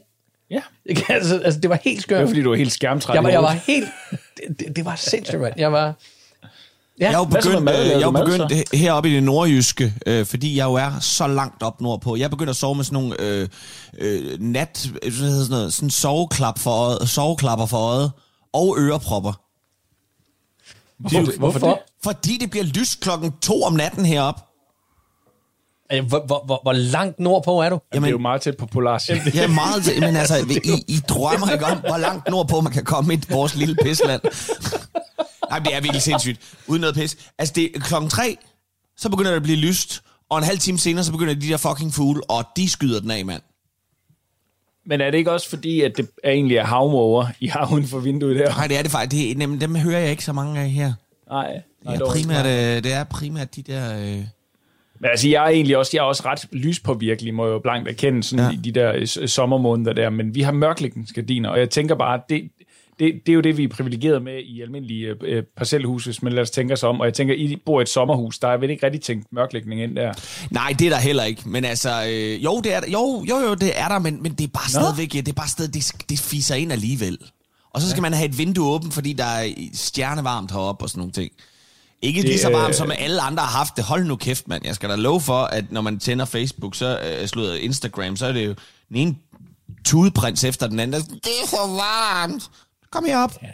Ja. 0.50 0.62
Jeg 0.86 0.98
Altså, 1.10 1.40
altså, 1.40 1.60
det 1.60 1.70
var 1.70 1.80
helt 1.84 1.96
Det 1.98 2.04
skørt. 2.04 2.22
var, 2.22 2.28
fordi 2.28 2.42
du 2.42 2.50
var 2.50 2.56
helt 2.56 2.72
skærmtræt. 2.72 3.16
Jeg 3.16 3.24
var, 3.24 3.30
jeg 3.30 3.42
var 3.44 3.52
helt... 3.52 3.88
Det, 4.38 4.60
det, 4.60 4.76
det 4.76 4.86
var 4.86 4.96
sindssygt, 4.96 5.42
mand. 5.42 5.54
Jeg 5.58 5.72
var... 5.72 5.94
Ja, 7.00 7.06
Jeg 7.06 7.14
er 7.14 7.18
jo 7.18 7.24
begyndt, 7.26 7.64
mad? 7.64 7.82
øh, 7.84 7.88
jeg 7.92 7.96
er 7.96 8.00
jo 8.00 8.12
mad, 8.12 8.26
begyndt 8.26 8.52
he- 8.52 8.78
heroppe 8.78 9.10
i 9.10 9.14
det 9.14 9.24
nordjyske, 9.24 9.94
øh, 10.06 10.26
fordi 10.26 10.58
jeg 10.58 10.66
jo 10.66 10.74
er 10.74 11.00
så 11.00 11.28
langt 11.28 11.64
op 11.64 11.82
nordpå. 11.82 12.16
Jeg 12.16 12.24
er 12.24 12.28
begyndt 12.30 12.50
at 12.50 12.56
sove 12.56 12.76
med 12.76 12.84
sådan 12.84 12.94
nogle 12.94 13.22
øh, 13.22 13.48
øh, 13.98 14.40
nat, 14.40 14.90
hvad 15.02 15.12
hedder 15.12 15.44
sådan 15.44 15.50
noget, 15.58 15.74
sådan 15.74 15.90
soveklap 15.90 16.60
for 16.60 16.72
øjet, 16.72 17.10
soveklapper 17.10 17.66
for 17.66 17.78
øjet 17.78 18.12
og 18.54 18.76
ørepropper. 18.80 19.42
Hvorfor, 21.00 21.38
hvorfor 21.38 21.68
det? 21.68 21.78
Fordi 22.04 22.38
det 22.38 22.50
bliver 22.50 22.66
lyst 22.66 23.00
klokken 23.00 23.32
to 23.42 23.64
om 23.64 23.74
natten 23.74 24.06
heroppe. 24.06 24.42
Hvor, 26.08 26.26
hvor, 26.26 26.46
hvor, 26.46 26.60
hvor 26.64 26.74
langt 26.74 27.20
nordpå 27.20 27.62
er 27.62 27.70
du? 27.70 27.80
Jamen, 27.94 28.04
det 28.04 28.10
er 28.10 28.12
jo 28.12 28.18
meget 28.18 28.42
tæt 28.42 28.58
på 28.58 28.66
Polarcirklen. 28.66 29.38
Er 29.38 29.48
meget 29.48 29.84
til, 29.84 30.02
men 30.02 30.16
altså, 30.16 30.38
I, 30.64 30.84
I 30.88 31.00
drømmer 31.10 31.52
ikke 31.52 31.66
om, 31.66 31.78
hvor 31.78 31.98
langt 31.98 32.30
nordpå 32.30 32.62
man 32.62 32.74
kan 32.74 32.84
komme 32.86 33.14
i 33.14 33.22
vores 33.30 33.56
lille 33.56 33.76
pisland. 33.84 34.22
Nej, 35.50 35.60
det 35.60 35.76
er 35.76 35.82
virkelig 35.82 36.02
sindssygt. 36.02 36.40
Uden 36.68 36.82
noget 36.82 36.96
pis. 36.96 37.18
Altså, 37.40 37.54
det 37.54 37.72
er 37.76 37.80
klokken 37.80 38.10
tre, 38.10 38.38
så 38.98 39.10
begynder 39.10 39.32
det 39.32 39.36
at 39.36 39.44
blive 39.44 39.58
lyst, 39.58 40.02
og 40.30 40.38
en 40.38 40.44
halv 40.44 40.60
time 40.60 40.78
senere, 40.80 41.04
så 41.04 41.12
begynder 41.12 41.34
de 41.34 41.48
der 41.48 41.58
fucking 41.58 41.94
fugle, 41.94 42.22
og 42.30 42.46
de 42.56 42.70
skyder 42.70 43.00
den 43.00 43.12
af, 43.12 43.26
mand. 43.26 43.42
Men 44.90 45.02
er 45.02 45.12
det 45.12 45.18
ikke 45.18 45.32
også 45.32 45.50
fordi, 45.50 45.82
at 45.82 45.98
det 45.98 46.10
er 46.24 46.32
egentlig 46.32 46.58
er 46.58 46.64
havmåger 46.64 47.28
i 47.40 47.48
haven 47.48 47.84
for 47.88 48.00
vinduet 48.00 48.36
der? 48.40 48.50
Nej, 48.50 48.68
det 48.68 48.78
er 48.78 48.82
det 48.82 48.92
faktisk. 48.92 49.12
Det 49.12 49.32
er, 49.32 49.36
nemlig, 49.36 49.62
dem 49.62 49.76
hører 49.76 50.00
jeg 50.00 50.12
ikke 50.12 50.24
så 50.24 50.34
mange 50.34 50.60
af 50.62 50.70
her. 50.70 50.94
Nej. 51.30 51.48
Det 51.54 51.62
nej, 51.86 51.94
er 51.94 52.00
dog 52.00 52.18
ikke. 52.18 52.28
primært, 52.28 52.46
øh, 52.46 52.84
det 52.84 52.94
er 52.94 53.04
primært 53.04 53.56
de 53.56 53.62
der... 53.62 54.00
Øh... 54.00 54.18
Men 55.00 55.10
altså, 55.10 55.30
jeg 55.30 55.44
er 55.46 55.50
egentlig 55.50 55.78
også, 55.78 55.92
jeg 55.94 56.00
er 56.00 56.04
også 56.06 56.24
ret 56.26 56.46
lyspåvirkelig, 56.52 57.34
må 57.34 57.46
jeg 57.46 57.54
jo 57.54 57.60
blankt 57.60 57.90
erkende, 57.90 58.24
sådan 58.24 58.46
Ja. 58.46 58.52
i 58.52 58.56
de 58.56 58.72
der 58.72 58.94
øh, 58.96 59.08
sommermåneder 59.28 59.94
der. 59.94 60.10
Men 60.10 60.36
vi 60.36 60.42
har 60.42 60.52
mørklægningsgardiner, 60.52 61.50
og 61.50 61.60
jeg 61.60 61.70
tænker 61.70 61.96
bare, 61.96 62.22
det, 62.30 62.50
det, 63.00 63.14
det 63.26 63.32
er 63.32 63.34
jo 63.34 63.42
det, 63.42 63.58
vi 63.58 63.64
er 63.64 63.68
privilegeret 63.68 64.22
med 64.24 64.40
i 64.44 64.62
almindelige 64.62 65.16
øh, 65.22 65.44
parcelhus, 65.58 66.06
hvis 66.06 66.22
man 66.24 66.34
lader 66.34 66.42
os 66.44 66.52
tænke 66.52 66.78
sig 66.78 66.90
om. 66.90 67.00
Og 67.00 67.06
jeg 67.06 67.14
tænker, 67.14 67.34
I 67.36 67.56
bor 67.66 67.80
i 67.80 67.82
et 67.82 67.90
sommerhus, 67.90 68.40
der 68.40 68.48
er 68.48 68.58
vel 68.58 68.70
ikke 68.70 68.86
rigtig 68.86 69.02
tænkt 69.02 69.28
mørklægning 69.34 69.82
ind 69.84 69.96
der. 69.96 70.14
Nej, 70.52 70.76
det 70.80 70.86
er 70.86 70.90
der 70.90 70.98
heller 70.98 71.24
ikke. 71.24 71.42
Men 71.50 71.66
altså, 71.66 72.06
øh, 72.10 72.44
jo, 72.44 72.62
det 72.64 72.74
er 72.74 72.80
der, 72.80 72.88
jo, 72.92 73.26
jo, 73.30 73.38
jo, 73.38 73.54
det 73.54 73.72
er 73.80 73.88
der, 73.88 74.00
men, 74.00 74.24
men 74.24 74.34
det 74.34 74.44
er 74.44 74.48
bare 74.48 74.70
stadigvæk, 74.70 75.12
det 75.12 75.28
er 75.28 75.34
bare 75.34 75.50
stadig, 75.50 75.74
det, 75.74 75.92
det 76.10 76.20
fiser 76.20 76.56
ind 76.56 76.72
alligevel. 76.72 77.18
Og 77.74 77.82
så 77.82 77.90
skal 77.90 77.98
ja. 77.98 78.02
man 78.02 78.14
have 78.14 78.30
et 78.30 78.38
vindue 78.38 78.68
åbent, 78.68 78.94
fordi 78.94 79.14
der 79.14 79.26
er 79.26 79.50
stjernevarmt 79.74 80.52
heroppe 80.52 80.86
og 80.86 80.90
sådan 80.90 81.00
nogle 81.00 81.14
ting. 81.14 81.32
Ikke 82.02 82.22
det, 82.22 82.30
lige 82.30 82.40
så 82.40 82.50
varmt, 82.50 82.76
som 82.76 82.92
alle 83.00 83.22
andre 83.22 83.44
har 83.44 83.58
haft 83.58 83.76
det. 83.76 83.84
Hold 83.84 84.06
nu 84.06 84.16
kæft, 84.16 84.48
mand. 84.48 84.66
Jeg 84.66 84.76
skal 84.76 84.90
da 84.90 84.96
love 84.96 85.22
for, 85.22 85.44
at 85.44 85.72
når 85.72 85.82
man 85.82 86.00
tænder 86.00 86.26
Facebook, 86.26 86.76
så 86.76 87.00
øh, 87.00 87.28
slået 87.28 87.58
Instagram, 87.58 88.16
så 88.16 88.26
er 88.26 88.32
det 88.32 88.46
jo 88.46 88.56
den 88.90 88.98
ene 88.98 89.16
tudeprins 89.86 90.44
efter 90.44 90.68
den 90.68 90.80
anden. 90.80 91.02
der- 91.02 91.08
Det 91.08 91.32
er 91.44 91.48
for 91.48 91.68
varmt. 91.76 92.50
Kom 92.92 93.06
herop. 93.06 93.32
Ja. 93.42 93.48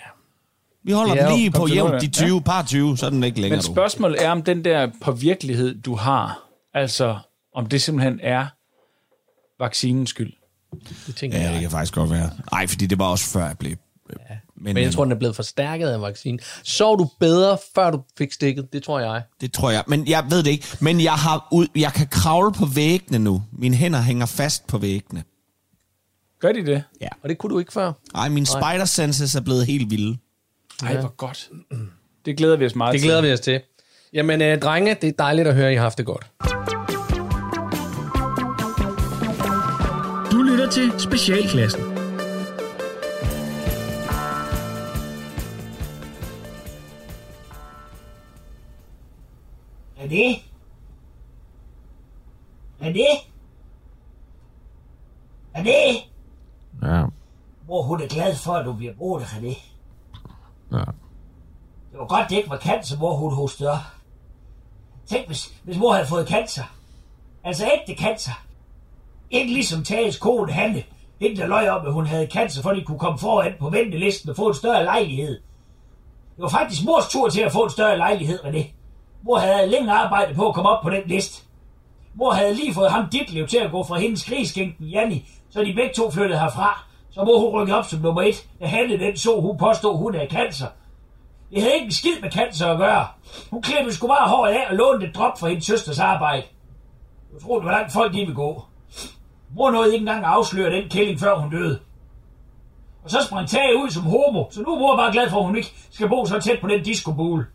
Vi 0.86 0.92
holder 0.92 1.14
er 1.16 1.22
den 1.22 1.32
jo- 1.32 1.38
lige 1.38 1.52
på 1.52 1.68
jævnt, 1.68 2.02
de 2.02 2.08
20, 2.08 2.42
par 2.42 2.64
20, 2.64 2.98
så 2.98 3.06
er 3.06 3.10
den 3.10 3.24
ikke 3.24 3.42
længere. 3.42 3.58
Men 3.58 3.66
du. 3.66 3.72
spørgsmålet 3.74 4.24
er, 4.26 4.30
om 4.32 4.42
den 4.44 4.66
der 4.66 4.92
påvirkelighed, 5.02 5.82
du 5.82 5.96
har, 5.96 6.40
altså 6.74 7.18
om 7.56 7.66
det 7.66 7.82
simpelthen 7.82 8.20
er 8.24 8.48
vaccinens 9.60 10.10
skyld. 10.10 10.34
Det 11.08 11.16
tænker 11.16 11.38
Ja, 11.38 11.44
jeg. 11.44 11.54
det 11.54 11.62
kan 11.62 11.70
faktisk 11.72 11.94
godt 11.94 12.10
være. 12.10 12.30
Nej, 12.52 12.68
fordi 12.68 12.86
det 12.86 13.00
var 13.00 13.06
også 13.06 13.26
før 13.26 13.46
jeg 13.48 13.58
blev... 13.58 13.72
Ja. 14.10 14.16
Men, 14.56 14.74
Men 14.74 14.84
jeg 14.84 14.94
tror, 14.94 15.04
den 15.04 15.12
er 15.12 15.18
blevet 15.18 15.36
forstærket 15.36 15.88
af 15.90 16.02
vaccinen. 16.02 16.40
Sov 16.64 17.00
du 17.00 17.10
bedre, 17.20 17.58
før 17.76 17.92
du 17.92 18.04
fik 18.18 18.32
stikket? 18.32 18.74
Det 18.74 18.84
tror 18.84 19.00
jeg. 19.00 19.24
Det 19.42 19.54
tror 19.54 19.72
jeg. 19.72 19.84
Men 19.88 20.08
jeg 20.08 20.26
ved 20.30 20.44
det 20.44 20.52
ikke. 20.52 20.66
Men 20.80 21.02
jeg, 21.02 21.14
har 21.14 21.48
ud, 21.52 21.68
jeg 21.76 21.94
kan 21.94 22.08
kravle 22.08 22.52
på 22.54 22.66
væggene 22.66 23.20
nu. 23.20 23.44
Mine 23.52 23.76
hænder 23.76 24.02
hænger 24.02 24.26
fast 24.26 24.68
på 24.68 24.78
væggene. 24.78 25.24
Gør 26.44 26.52
de 26.52 26.66
det? 26.66 26.84
Ja. 27.02 27.08
Og 27.22 27.30
det 27.30 27.38
kunne 27.38 27.54
du 27.54 27.60
ikke 27.60 27.74
før. 27.74 27.92
Ej, 28.16 28.30
mine 28.30 28.46
spider 28.46 28.86
senses 28.86 29.36
er 29.36 29.42
blevet 29.42 29.66
helt 29.66 29.92
vilde. 29.92 30.18
Ej, 30.84 30.98
hvor 31.00 31.16
godt. 31.16 31.50
Det 32.26 32.38
glæder 32.38 32.58
vi 32.58 32.66
os 32.66 32.76
meget 32.76 32.94
Det 32.94 33.02
til. 33.02 33.08
glæder 33.08 33.22
vi 33.22 33.32
os 33.32 33.40
til. 33.40 33.62
Jamen, 34.14 34.42
øh, 34.42 34.60
drenge, 34.60 34.98
det 35.02 35.10
er 35.10 35.14
dejligt 35.20 35.48
at 35.48 35.56
høre, 35.56 35.68
at 35.68 35.74
I 35.74 35.76
har 35.76 35.84
haft 35.84 35.98
det 35.98 36.06
godt. 36.06 36.28
Du 40.32 40.42
lytter 40.42 40.70
til 40.72 40.92
Specialklassen. 41.00 41.82
René? 49.98 50.44
René? 52.82 53.08
René? 55.56 56.13
Ja. 56.82 57.04
Mor, 57.68 57.84
hun 57.84 58.02
er 58.02 58.08
glad 58.08 58.36
for, 58.36 58.54
at 58.54 58.66
du 58.66 58.74
bliver 58.74 58.94
brugt, 58.94 59.24
René. 59.24 59.58
ja. 60.72 60.84
Det 61.92 62.00
var 62.00 62.08
godt, 62.08 62.30
det 62.30 62.36
ikke 62.36 62.50
var 62.50 62.58
cancer, 62.58 63.00
mor 63.00 63.16
hun 63.16 63.34
hostede 63.34 63.72
op. 63.72 63.80
Tænk, 65.06 65.28
hvis, 65.28 65.54
hvis 65.64 65.78
mor 65.78 65.94
havde 65.94 66.08
fået 66.08 66.28
cancer. 66.28 66.64
Altså 67.44 67.66
ægte 67.66 68.04
cancer. 68.04 68.44
Ikke 69.30 69.54
ligesom 69.54 69.84
Tages 69.84 70.18
kone 70.20 70.52
Hanne. 70.52 70.84
Hende, 71.20 71.42
der 71.42 71.48
løj 71.48 71.70
om, 71.70 71.86
at 71.86 71.94
hun 71.94 72.06
havde 72.06 72.28
cancer, 72.32 72.62
for 72.62 72.72
de 72.72 72.84
kunne 72.84 73.00
komme 73.00 73.20
foran 73.20 73.54
på 73.60 73.70
ventelisten 73.70 74.30
og 74.30 74.36
få 74.36 74.48
en 74.48 74.54
større 74.54 74.84
lejlighed. 74.84 75.40
Det 76.36 76.42
var 76.44 76.50
faktisk 76.50 76.86
mors 76.86 77.08
tur 77.10 77.30
til 77.30 77.42
at 77.42 77.52
få 77.52 77.64
en 77.64 77.70
større 77.70 77.98
lejlighed, 77.98 78.40
René. 78.40 78.64
Mor 79.22 79.38
havde 79.38 79.68
længe 79.68 79.92
arbejdet 79.92 80.36
på 80.36 80.48
at 80.48 80.56
komme 80.56 80.70
op 80.70 80.84
på 80.84 80.90
den 80.90 81.02
liste. 81.06 81.44
Mor 82.14 82.32
havde 82.32 82.54
lige 82.54 82.74
fået 82.74 82.92
ham 82.92 83.10
Ditlev 83.10 83.48
til 83.48 83.58
at 83.58 83.72
gå 83.72 83.84
fra 83.84 84.00
hendes 84.00 84.24
krigsskænken 84.24 84.88
Janni, 84.88 85.30
så 85.54 85.64
de 85.64 85.74
begge 85.74 85.94
to 85.96 86.12
flyttede 86.12 86.40
herfra. 86.40 86.84
Så 87.12 87.24
må 87.24 87.40
hun 87.40 87.50
rykke 87.50 87.76
op 87.76 87.86
som 87.86 88.00
nummer 88.00 88.22
et, 88.22 88.48
da 88.60 88.66
Hanne 88.66 89.00
den 89.00 89.18
så, 89.18 89.42
hun 89.42 89.58
påstod, 89.58 89.98
hun 89.98 90.16
havde 90.16 90.30
cancer. 90.30 90.68
Det 91.52 91.62
havde 91.62 91.74
ikke 91.74 91.86
en 91.86 91.92
skid 91.92 92.22
med 92.22 92.32
cancer 92.32 92.68
at 92.68 92.78
gøre. 92.78 93.08
Hun 93.52 93.62
klippede 93.62 93.96
sgu 93.96 94.08
bare 94.08 94.30
håret 94.30 94.52
af 94.52 94.70
og 94.70 94.76
lånte 94.76 95.08
et 95.08 95.16
drop 95.16 95.40
fra 95.40 95.48
hendes 95.48 95.66
søsters 95.66 96.00
arbejde. 96.00 96.44
Jeg 97.34 97.42
tror, 97.42 97.60
det 97.60 97.66
var 97.66 97.72
langt 97.72 97.94
folk, 97.94 98.14
de 98.14 98.18
ville 98.18 98.36
gå. 98.36 98.64
Mor 99.56 99.72
nåede 99.72 99.94
ikke 99.94 100.04
engang 100.04 100.26
at 100.26 100.32
afsløre 100.32 100.76
den 100.76 100.90
kælling, 100.90 101.20
før 101.20 101.36
hun 101.36 101.52
døde. 101.52 101.80
Og 103.04 103.10
så 103.10 103.18
sprang 103.28 103.50
Tage 103.50 103.78
ud 103.78 103.90
som 103.90 104.04
homo, 104.04 104.44
så 104.52 104.62
nu 104.62 104.76
er 104.76 104.80
mor 104.80 104.96
bare 104.96 105.12
glad 105.12 105.30
for, 105.30 105.38
at 105.38 105.46
hun 105.46 105.58
ikke 105.58 105.74
skal 105.92 106.10
bo 106.10 106.26
så 106.26 106.40
tæt 106.40 106.60
på 106.62 106.68
den 106.68 106.84
diskobule. 106.84 107.46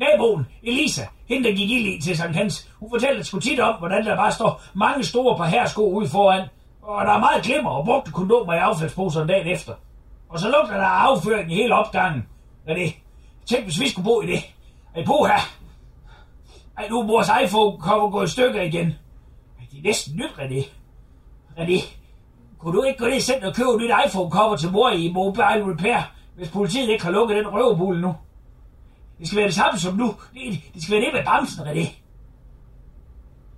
Naboen, 0.00 0.46
Elisa, 0.62 1.02
hende 1.28 1.48
der 1.48 1.54
gik 1.54 1.70
ild 1.70 1.86
i 1.86 2.00
til 2.00 2.16
Sankt 2.16 2.36
Hans, 2.36 2.70
hun 2.80 2.90
fortalte 2.90 3.24
sgu 3.24 3.40
tit 3.40 3.60
om, 3.60 3.74
hvordan 3.78 4.06
der 4.06 4.16
bare 4.16 4.32
står 4.32 4.62
mange 4.74 5.04
store 5.04 5.36
par 5.36 5.46
hersko 5.46 5.90
ude 5.90 6.08
foran. 6.08 6.48
Og 6.82 7.06
der 7.06 7.12
er 7.12 7.18
meget 7.18 7.42
glimmer 7.42 7.70
og 7.70 7.84
brugte 7.84 8.12
kondomer 8.12 8.52
i 8.54 8.58
affaldsposerne 8.58 9.32
dagen 9.32 9.46
efter. 9.46 9.74
Og 10.28 10.38
så 10.38 10.50
lugter 10.50 10.76
der 10.76 10.86
af 10.86 11.06
afføring 11.06 11.52
i 11.52 11.54
hele 11.54 11.74
opgangen. 11.74 12.26
Hvad 12.64 12.74
det? 12.74 12.94
Tænk, 13.46 13.64
hvis 13.64 13.80
vi 13.80 13.88
skulle 13.88 14.04
bo 14.04 14.22
i 14.22 14.26
det. 14.26 14.38
Ej, 14.94 15.02
her. 15.02 15.40
Ej, 16.78 16.88
nu 16.88 17.00
er 17.00 17.06
vores 17.06 17.30
iPhone 17.44 17.78
kommer 17.78 18.10
gå 18.10 18.22
i 18.22 18.26
stykker 18.26 18.62
igen. 18.62 18.86
Ej, 18.86 19.66
det 19.70 19.78
er 19.78 19.82
næsten 19.82 20.16
nyt, 20.16 20.30
René. 20.38 20.68
René, 21.58 21.86
kunne 22.58 22.76
du 22.76 22.82
ikke 22.82 22.98
gå 22.98 23.04
ned 23.04 23.16
i 23.16 23.20
center 23.20 23.48
og 23.48 23.54
købe 23.54 23.70
et 23.70 23.80
nyt 23.80 23.90
iPhone-cover 24.06 24.56
til 24.56 24.72
mor 24.72 24.90
i 24.90 25.12
Mobile 25.12 25.72
Repair, 25.72 26.12
hvis 26.36 26.50
politiet 26.50 26.88
ikke 26.88 27.04
har 27.04 27.10
lukket 27.10 27.36
den 27.36 27.48
røvebule 27.48 28.00
nu? 28.00 28.14
Det 29.18 29.26
skal 29.26 29.36
være 29.36 29.46
det 29.46 29.54
samme 29.54 29.78
som 29.78 29.94
nu. 29.96 30.14
Det, 30.34 30.60
det 30.74 30.82
skal 30.82 30.94
være 30.94 31.04
det 31.04 31.14
med 31.14 31.24
bremsen, 31.24 31.62
René. 31.62 31.88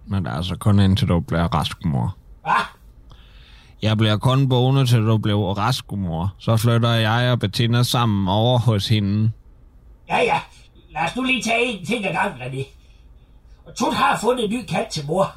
Men 0.06 0.26
altså 0.26 0.56
kun 0.56 0.80
indtil 0.80 1.08
du 1.08 1.20
bliver 1.20 1.54
rask, 1.54 1.84
mor. 1.84 2.16
Hvad? 2.42 2.52
Jeg 3.84 3.98
bliver 3.98 4.16
kun 4.16 4.48
boende, 4.48 4.86
til 4.86 5.06
du 5.06 5.18
blev 5.18 5.36
rask, 5.40 5.92
mor. 5.92 6.34
Så 6.38 6.56
flytter 6.56 6.90
jeg 6.92 7.32
og 7.32 7.38
Bettina 7.38 7.82
sammen 7.82 8.28
over 8.28 8.58
hos 8.58 8.88
hende. 8.88 9.30
Ja, 10.08 10.18
ja. 10.18 10.40
Lad 10.90 11.02
os 11.02 11.16
nu 11.16 11.22
lige 11.22 11.42
tage 11.42 11.64
en 11.64 11.86
ting 11.86 12.06
ad 12.06 12.12
gangen, 12.12 12.42
René. 12.42 12.64
Og 13.66 13.74
Tut 13.76 13.94
har 13.94 14.18
fundet 14.18 14.44
en 14.44 14.50
ny 14.50 14.64
kat 14.66 14.86
til 14.86 15.06
mor. 15.06 15.36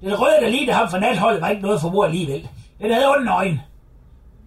Den 0.00 0.20
røde, 0.20 0.36
der 0.42 0.48
lignede 0.48 0.72
ham 0.72 0.90
fra 0.90 0.98
natholdet, 0.98 1.40
var 1.40 1.48
ikke 1.48 1.62
noget 1.62 1.80
for 1.80 1.90
mor 1.90 2.04
alligevel. 2.04 2.48
Den 2.80 2.92
havde 2.92 3.06
onde 3.16 3.32
øjne. 3.32 3.62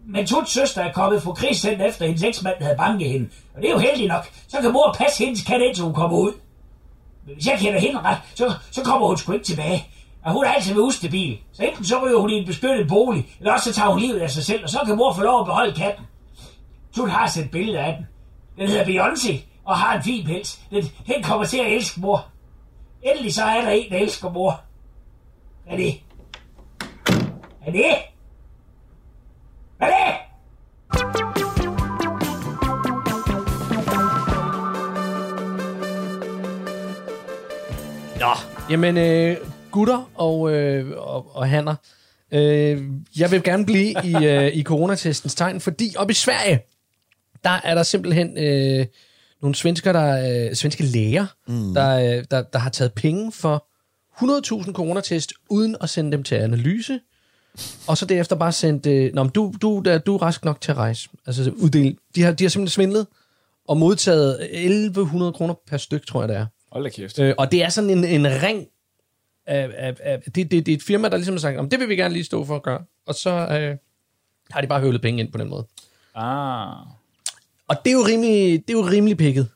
Men 0.07 0.27
Tuts 0.27 0.51
søster 0.51 0.81
er 0.81 0.93
kommet 0.93 1.23
fra 1.23 1.31
krigscenter 1.33 1.85
efter 1.85 2.05
hendes 2.05 2.23
eksmand 2.23 2.55
havde 2.61 2.77
banket 2.77 3.09
hende. 3.09 3.29
Og 3.55 3.61
det 3.61 3.69
er 3.69 3.73
jo 3.73 3.79
heldigt 3.79 4.07
nok. 4.07 4.29
Så 4.47 4.57
kan 4.61 4.71
mor 4.71 4.95
passe 4.97 5.25
hendes 5.25 5.43
kat 5.43 5.61
indtil 5.61 5.83
hun 5.83 5.93
kommer 5.93 6.17
ud. 6.17 6.31
Men 7.25 7.35
hvis 7.35 7.47
jeg 7.47 7.59
kender 7.59 7.79
hende 7.79 7.99
ret, 8.01 8.17
så, 8.35 8.53
så 8.71 8.83
kommer 8.83 9.07
hun 9.07 9.17
sgu 9.17 9.31
ikke 9.31 9.45
tilbage. 9.45 9.87
Og 10.23 10.33
hun 10.33 10.45
er 10.45 10.49
altid 10.51 10.73
ved 10.73 10.81
ustabil. 10.83 11.37
Så 11.51 11.63
enten 11.63 11.85
så 11.85 12.05
ryger 12.05 12.19
hun 12.19 12.29
i 12.29 12.33
en 12.33 12.45
beskyttet 12.45 12.87
bolig, 12.87 13.35
eller 13.39 13.53
også 13.53 13.73
så 13.73 13.79
tager 13.79 13.89
hun 13.89 13.99
livet 13.99 14.19
af 14.19 14.31
sig 14.31 14.43
selv, 14.43 14.63
og 14.63 14.69
så 14.69 14.79
kan 14.85 14.97
mor 14.97 15.13
få 15.13 15.21
lov 15.21 15.39
at 15.39 15.45
beholde 15.45 15.73
katten. 15.73 16.05
Tut 16.95 17.11
har 17.11 17.27
set 17.27 17.51
billeder 17.51 17.83
af 17.83 17.95
den. 17.95 18.07
Den 18.57 18.67
hedder 18.67 18.85
Beyoncé, 18.85 19.39
og 19.65 19.77
har 19.77 19.97
en 19.97 20.03
fin 20.03 20.25
pels. 20.25 20.61
Den, 20.71 20.83
den 21.07 21.23
kommer 21.23 21.45
til 21.45 21.57
at 21.57 21.73
elske 21.73 22.01
mor. 22.01 22.25
Endelig 23.03 23.33
så 23.33 23.43
er 23.43 23.61
der 23.61 23.69
en, 23.69 23.91
der 23.91 23.97
elsker 23.97 24.29
mor. 24.29 24.61
Hvad 25.63 25.73
er 25.73 25.77
det? 25.77 26.01
Hvad 27.63 27.67
er 27.67 27.71
det? 27.71 27.95
Hvad 29.77 29.87
er 29.87 30.05
det? 30.05 30.15
Nå, 38.19 38.31
jamen 38.69 38.97
øh, 38.97 39.37
gutter 39.71 40.09
og, 40.15 40.51
øh, 40.53 40.91
og, 40.97 41.35
og 41.35 41.49
hanner. 41.49 41.75
Øh, 42.31 42.83
jeg 43.17 43.31
vil 43.31 43.43
gerne 43.43 43.65
blive 43.65 43.93
i, 44.03 44.25
øh, 44.25 44.47
i 44.57 44.63
coronatestens 44.63 45.35
tegn, 45.35 45.61
fordi 45.61 45.93
op 45.97 46.09
i 46.09 46.13
Sverige, 46.13 46.59
der 47.43 47.59
er 47.63 47.75
der 47.75 47.83
simpelthen 47.83 48.37
øh, 48.37 48.85
nogle 49.41 49.55
svensker, 49.55 49.93
der, 49.93 50.47
øh, 50.49 50.55
svenske 50.55 50.83
læger, 50.83 51.25
mm. 51.47 51.73
der, 51.73 52.17
øh, 52.17 52.23
der, 52.31 52.41
der 52.41 52.59
har 52.59 52.69
taget 52.69 52.93
penge 52.93 53.31
for 53.31 53.67
100.000 54.21 54.73
coronatest, 54.73 55.33
uden 55.49 55.75
at 55.81 55.89
sende 55.89 56.11
dem 56.11 56.23
til 56.23 56.35
analyse, 56.35 56.99
og 57.87 57.97
så 57.97 58.05
derefter 58.05 58.35
bare 58.35 58.51
sendt, 58.51 58.85
øh, 58.85 59.13
Nå, 59.13 59.23
men 59.23 59.31
du, 59.31 59.53
du, 59.61 59.81
der, 59.85 59.97
du 59.97 60.15
er 60.15 60.21
rask 60.21 60.45
nok 60.45 60.61
til 60.61 60.71
at 60.71 60.77
rejse. 60.77 61.09
Altså 61.27 61.51
uddel. 61.51 61.97
De 62.15 62.21
har, 62.21 62.31
de 62.31 62.43
har 62.43 62.49
simpelthen 62.49 62.73
svindlet 62.73 63.07
og 63.67 63.77
modtaget 63.77 64.47
1100 64.51 65.33
kroner 65.33 65.53
per 65.67 65.77
styk, 65.77 66.07
tror 66.07 66.21
jeg 66.21 66.29
det 66.29 66.37
er. 66.37 66.45
Hold 66.71 66.83
da 66.83 66.89
kæft. 66.89 67.19
Øh, 67.19 67.33
og 67.37 67.51
det 67.51 67.63
er 67.63 67.69
sådan 67.69 67.89
en, 67.89 68.03
en 68.03 68.27
ring 68.27 68.65
af, 69.45 69.69
af, 69.77 69.95
af 69.99 70.21
det, 70.21 70.35
det, 70.35 70.51
det 70.51 70.67
er 70.67 70.75
et 70.75 70.83
firma, 70.83 71.09
der 71.09 71.17
ligesom 71.17 71.33
har 71.33 71.39
sagt, 71.39 71.57
om 71.57 71.69
det 71.69 71.79
vil 71.79 71.89
vi 71.89 71.95
gerne 71.95 72.13
lige 72.13 72.23
stå 72.23 72.45
for 72.45 72.55
at 72.55 72.63
gøre. 72.63 72.83
Og 73.07 73.15
så 73.15 73.29
øh, 73.29 73.77
har 74.51 74.61
de 74.61 74.67
bare 74.67 74.79
høvlet 74.79 75.01
penge 75.01 75.19
ind 75.23 75.31
på 75.31 75.37
den 75.37 75.49
måde. 75.49 75.67
Ah. 76.15 76.77
Og 77.67 77.75
det 77.85 77.91
er 77.91 77.95
jo 77.95 78.05
rimelig, 78.07 78.67
det 78.67 78.73
er 78.73 78.77
jo 78.77 78.87
rimelig 78.89 79.17
pikket. 79.17 79.49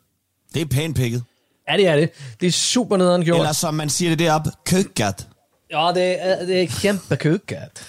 Det 0.54 0.62
er 0.62 0.66
pænt 0.66 0.96
pikket. 0.96 1.24
Ja, 1.70 1.78
det 1.78 1.88
er 1.88 1.96
det. 1.96 2.10
Det 2.42 2.48
er 2.48 2.52
super 2.52 2.98
nederen 2.98 3.24
gjort. 3.24 3.38
Eller 3.40 3.52
som 3.54 3.74
man 3.74 3.90
siger 3.90 4.10
det 4.12 4.20
deroppe, 4.20 4.50
køkkat. 4.66 5.28
Ja, 5.72 5.92
det 5.96 6.26
er, 6.26 6.46
det 6.46 6.62
er 6.62 6.68
kæmpe 6.82 7.16
køkkat. 7.18 7.88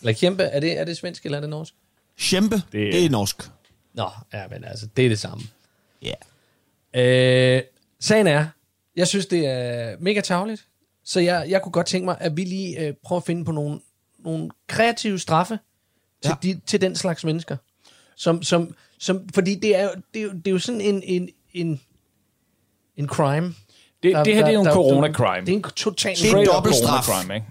eller 0.00 0.12
kæmpe, 0.12 0.42
er 0.42 0.60
det, 0.60 0.78
er 0.80 0.84
det 0.84 0.96
svensk 0.96 1.24
eller 1.24 1.38
er 1.38 1.40
det 1.40 1.50
norsk? 1.50 1.74
Kæmpe, 2.20 2.56
det, 2.56 2.64
Det- 2.72 2.92
det 2.92 3.04
er 3.04 3.10
norsk. 3.10 3.36
Nå, 3.94 4.08
ja, 4.32 4.48
men 4.50 4.64
altså, 4.64 4.86
det 4.96 5.04
er 5.04 5.08
det 5.08 5.18
samme. 5.18 5.44
Ja. 6.02 6.14
Øh, 6.94 7.62
sagen 8.00 8.26
er, 8.26 8.46
jeg 8.96 9.08
synes, 9.08 9.26
det 9.26 9.46
er 9.46 9.96
mega 10.00 10.20
tavligt, 10.20 10.66
så 11.08 11.20
jeg, 11.20 11.46
jeg 11.48 11.62
kunne 11.62 11.72
godt 11.72 11.86
tænke 11.86 12.04
mig, 12.04 12.16
at 12.20 12.36
vi 12.36 12.44
lige 12.44 12.80
øh, 12.86 12.94
prøver 13.04 13.20
at 13.20 13.26
finde 13.26 13.44
på 13.44 13.52
nogle, 13.52 13.80
nogle 14.18 14.50
kreative 14.68 15.18
straffe 15.18 15.58
til, 16.22 16.30
Ja. 16.44 16.48
de, 16.48 16.60
til 16.66 16.80
den 16.80 16.96
slags 16.96 17.24
mennesker. 17.24 17.56
Som, 18.16 18.42
som, 18.42 18.74
som, 18.98 19.28
fordi 19.34 19.54
det 19.54 19.76
er, 19.76 19.82
jo, 19.82 19.88
det, 20.14 20.20
er 20.20 20.24
jo, 20.24 20.30
det 20.30 20.46
er 20.46 20.50
jo 20.50 20.58
sådan 20.58 20.80
en, 20.80 21.02
en, 21.04 21.28
en, 21.52 21.80
en 22.96 23.06
crime. 23.08 23.54
Det, 24.02 24.14
Der- 24.14 24.24
det 24.24 24.34
her 24.34 24.40
det 24.44 24.48
er 24.50 24.54
jo 24.54 24.60
en 24.60 24.66
der- 24.66 24.72
der- 24.72 24.80
corona-crime. 24.80 25.40
Det 25.46 25.52
er 25.52 25.56
en 25.56 25.62
total 25.62 26.16
Det 26.16 26.32
er 26.32 26.44
dobbeltstraf. 26.44 27.04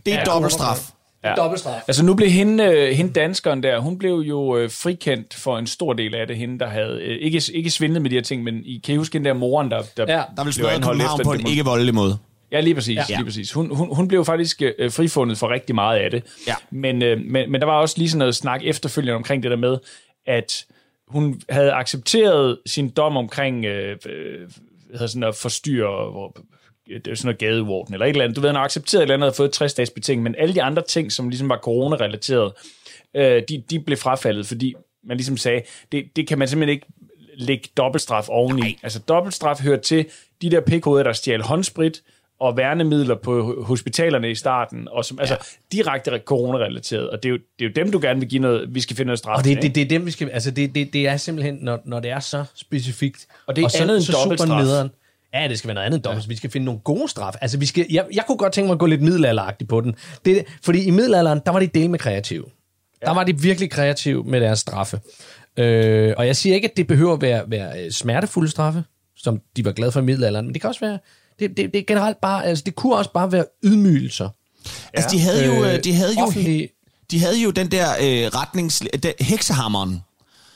Det 0.06 0.14
er 0.14 0.18
Ja, 0.20 0.24
dobbeltstraf. 0.24 0.90
Ja. 1.24 1.34
dobbeltstraf. 1.36 1.82
Altså 1.88 2.06
nu 2.06 2.14
blev 2.16 2.30
hende, 2.30 2.64
øh, 2.64 2.96
hende 2.96 3.14
danskeren 3.14 3.64
der, 3.64 3.80
hun 3.80 3.98
blev 3.98 4.14
jo 4.16 4.58
øh, 4.58 4.72
frikendt 4.72 5.34
for 5.34 5.58
en 5.58 5.68
stor 5.68 5.94
del 5.94 6.16
af 6.16 6.28
det. 6.28 6.38
Hende, 6.38 6.60
der 6.60 6.68
havde 6.68 7.00
øh, 7.02 7.18
ikke, 7.22 7.42
ikke 7.54 7.70
svindlet 7.70 8.02
med 8.02 8.10
de 8.10 8.16
her 8.16 8.24
ting, 8.24 8.44
men 8.44 8.66
I 8.66 8.78
kan 8.86 8.96
I 8.96 8.98
huske 8.98 9.14
hende 9.18 9.28
der 9.30 9.34
moren, 9.36 9.72
der, 9.72 9.84
der, 9.98 10.06
Ja. 10.18 10.24
Der 10.38 10.44
vil 10.44 10.54
blev 10.58 10.68
anholdt 10.68 11.02
efter 11.02 11.24
på 11.24 11.34
en 11.34 11.48
ikke 11.48 11.64
voldelig 11.66 11.96
måde. 11.96 12.18
Ja, 12.51 12.60
lige 12.60 12.75
præcis. 12.75 12.98
Ja. 13.10 13.16
Lige 13.16 13.25
præcis. 13.25 13.51
Hun, 13.51 13.75
hun, 13.75 13.96
hun 13.96 14.08
blev 14.08 14.25
faktisk 14.25 14.62
øh, 14.77 14.92
frifundet 14.92 15.38
for 15.38 15.50
rigtig 15.50 15.75
meget 15.75 16.00
af 16.00 16.12
det. 16.12 16.24
Ja. 16.48 16.56
Men, 16.72 17.01
øh, 17.01 17.20
men, 17.22 17.51
men 17.51 17.62
der 17.62 17.66
var 17.66 17.80
også 17.80 17.96
lige 17.98 18.10
sådan 18.10 18.20
noget 18.20 18.36
snak 18.36 18.62
efterfølgende 18.63 19.16
omkring 19.16 19.44
det 19.44 19.51
der 19.51 19.58
med, 19.58 19.77
at 20.25 20.66
hun 21.08 21.42
havde 21.50 21.72
accepteret 21.72 22.58
sin 22.66 22.89
dom 22.89 23.18
omkring 23.18 23.66
øh, 23.66 23.98
øh, 24.06 24.50
sådan 24.96 25.24
at 25.24 25.36
forstyrre 25.36 26.12
hvor, 26.12 26.38
det 26.88 27.08
er 27.08 27.16
sådan 27.16 27.27
noget 27.27 27.38
gadevorden 27.38 27.94
eller 27.94 28.06
et 28.06 28.10
eller 28.10 28.24
andet. 28.24 28.36
Du 28.36 28.42
ved, 28.42 28.50
han 28.50 28.56
har 28.56 28.63
accepteret 28.63 29.01
et 29.01 29.04
eller 29.04 29.16
andet 29.16 29.30
og 29.30 29.36
fået 29.36 29.51
60 29.51 29.74
dages 29.74 29.89
beting, 29.89 30.24
men 30.24 30.36
alle 30.38 30.56
de 30.56 30.63
andre 30.63 30.84
ting, 30.88 31.12
som 31.12 31.30
ligesom 31.30 31.50
var 31.50 31.58
corona-relateret, 31.58 32.51
øh, 33.16 33.44
de, 33.50 33.63
de 33.70 33.80
blev 33.80 33.98
frafaldet, 33.98 34.46
fordi 34.48 34.75
man 35.04 35.18
ligesom 35.18 35.38
sagde, 35.38 35.62
det, 35.92 36.06
det 36.16 36.27
kan 36.27 36.39
man 36.39 36.48
simpelthen 36.48 36.74
ikke 36.74 36.88
lægge 37.38 37.70
dobbeltstraf 37.77 38.30
oveni. 38.30 38.62
Nej. 38.62 38.75
Altså 38.84 39.00
dobbeltstraf 39.00 39.62
hører 39.62 39.80
til 39.80 40.06
de 40.42 40.51
der 40.51 40.62
pikhoveder, 40.62 41.04
der 41.04 41.13
stjal 41.13 41.42
håndsprit 41.42 42.04
og 42.39 42.58
værnemidler 42.58 43.15
på 43.15 43.51
ho- 43.51 43.63
hospitalerne 43.63 44.32
i 44.32 44.36
starten, 44.36 44.88
og 44.91 45.06
som 45.06 45.17
ja. 45.17 45.22
altså 45.22 45.38
direkte 45.72 46.12
corona-relateret, 46.25 47.10
og 47.10 47.24
det 47.24 47.29
er, 47.29 47.34
jo, 47.34 47.39
det 47.60 47.65
er 47.65 47.70
jo 47.70 47.84
dem, 47.84 47.91
du 47.91 48.00
gerne 48.01 48.20
vil 48.20 48.29
give 48.29 48.41
noget, 48.41 48.75
vi 48.75 48.79
skal 48.79 48.96
finde 48.96 49.08
noget 49.08 49.20
straf 49.20 49.38
Og 49.38 49.44
det, 49.44 49.58
til, 49.58 49.62
det, 49.63 49.75
det 49.75 49.82
er 49.84 49.88
dem, 49.88 50.06
vi 50.06 50.12
skal... 50.12 50.29
Altså, 50.29 50.51
det, 50.51 50.75
det, 50.75 50.94
det 50.94 51.08
er 51.08 51.17
simpelthen, 51.17 51.58
når, 51.62 51.79
når 51.86 52.00
det 52.00 52.12
er 52.12 52.20
så 52.20 52.44
specifikt. 52.56 53.27
Og 53.48 53.56
det 53.56 53.63
er 53.63 53.67
så, 53.67 53.82
andet 53.82 53.96
end 53.96 54.03
så 54.03 54.12
super 54.12 54.24
dobbeltstraf. 54.24 54.63
nederen. 54.63 54.89
Ja, 55.34 55.48
det 55.48 55.58
skal 55.58 55.67
være 55.67 55.75
noget 55.75 55.86
andet 55.86 55.98
end 55.98 56.03
dobbelt. 56.03 56.25
Ja. 56.25 56.29
Vi 56.29 56.36
skal 56.36 56.50
finde 56.50 56.65
nogle 56.65 56.79
gode 56.79 57.08
straf. 57.10 57.34
Altså, 57.41 57.58
vi 57.58 57.65
skal, 57.65 57.86
jeg, 57.89 58.06
jeg 58.13 58.24
kunne 58.27 58.38
godt 58.38 58.53
tænke 58.53 58.67
mig 58.67 58.74
at 58.74 58.79
gå 58.79 58.86
lidt 58.86 59.01
middelalderagtigt 59.01 59.70
på 59.70 59.82
den. 59.82 59.96
Det, 60.25 60.46
fordi 60.63 60.84
i 60.84 60.91
middelalderen, 60.91 61.41
der 61.46 61.51
var 61.51 61.60
de 61.60 61.67
del 61.67 61.89
med 61.89 62.00
kreative. 62.00 62.46
Ja. 63.01 63.06
Der 63.06 63.13
var 63.13 63.24
de 63.24 63.41
virkelig 63.41 63.72
kreative 63.72 64.24
med 64.24 64.41
deres 64.41 64.60
straffe. 64.60 65.00
Øh, 65.58 66.13
og 66.17 66.27
jeg 66.27 66.36
siger 66.36 66.56
ikke, 66.56 66.67
at 66.67 66.77
det 66.77 66.88
behøver 66.88 67.13
at 67.13 67.22
være, 67.22 67.44
være 67.48 67.86
øh, 67.86 67.91
smertefulde 67.91 68.51
straffe, 68.51 68.84
som 69.15 69.41
de 69.58 69.65
var 69.65 69.72
glade 69.72 69.91
for 69.91 70.00
i 70.00 70.03
middelalderen, 70.03 70.46
men 70.46 70.53
det 70.53 70.62
kan 70.62 70.67
også 70.67 70.79
være... 70.79 71.00
Det, 71.39 71.50
det, 71.58 71.74
det 71.74 71.79
er 71.79 71.84
generelt 71.88 72.22
bare... 72.22 72.46
Altså, 72.46 72.63
det 72.65 72.75
kunne 72.75 72.96
også 72.96 73.12
bare 73.13 73.32
være 73.32 73.46
ydmygelser. 73.63 74.29
Altså, 74.94 75.10
de 75.12 75.20
havde 75.20 75.46
jo, 75.46 75.65
Øh, 75.65 75.84
de 75.84 75.94
havde 75.94 76.13
jo, 76.13 76.22
offentlige- 76.25 76.70
de 77.12 77.20
havde 77.20 77.38
jo 77.41 77.51
den 77.51 77.72
der 77.72 77.89
øh, 77.89 78.27
retnings... 78.36 78.84
Den, 79.03 79.12
heksehammeren, 79.20 80.01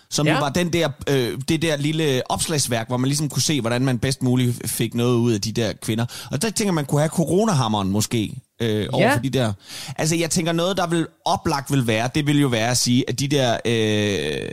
som 0.10 0.26
ja. 0.28 0.32
Ja. 0.32 0.38
jo 0.40 0.44
var 0.44 0.50
den 0.52 0.74
der, 0.74 0.90
øh, 1.10 1.40
det 1.50 1.62
der 1.62 1.76
lille 1.78 2.22
opslagsværk, 2.32 2.88
hvor 2.88 2.98
man 2.98 3.08
ligesom 3.08 3.30
kunne 3.30 3.42
se, 3.42 3.62
hvordan 3.62 3.82
man 3.86 4.00
bedst 4.00 4.22
muligt 4.24 4.70
fik 4.70 4.94
noget 4.96 5.16
ud 5.16 5.34
af 5.34 5.42
de 5.42 5.52
der 5.52 5.74
kvinder. 5.74 6.06
Og 6.32 6.42
der 6.42 6.50
tænker 6.50 6.72
man 6.74 6.86
kunne 6.86 7.02
have 7.02 7.10
coronahammeren 7.10 7.90
måske. 7.90 8.34
Øh, 8.62 8.88
over 8.92 9.04
Ja. 9.08 9.16
for 9.16 9.20
de 9.22 9.30
der. 9.30 9.54
Altså, 9.98 10.16
jeg 10.16 10.30
tænker 10.30 10.52
noget, 10.52 10.78
der 10.78 10.88
vil 10.88 11.08
oplagt 11.26 11.72
vil 11.72 11.88
være, 11.88 12.10
det 12.16 12.28
vil 12.28 12.40
jo 12.42 12.48
være 12.48 12.70
at 12.72 12.78
sige, 12.78 13.04
at 13.10 13.20
de 13.20 13.28
der 13.28 13.58
øh, 13.66 14.50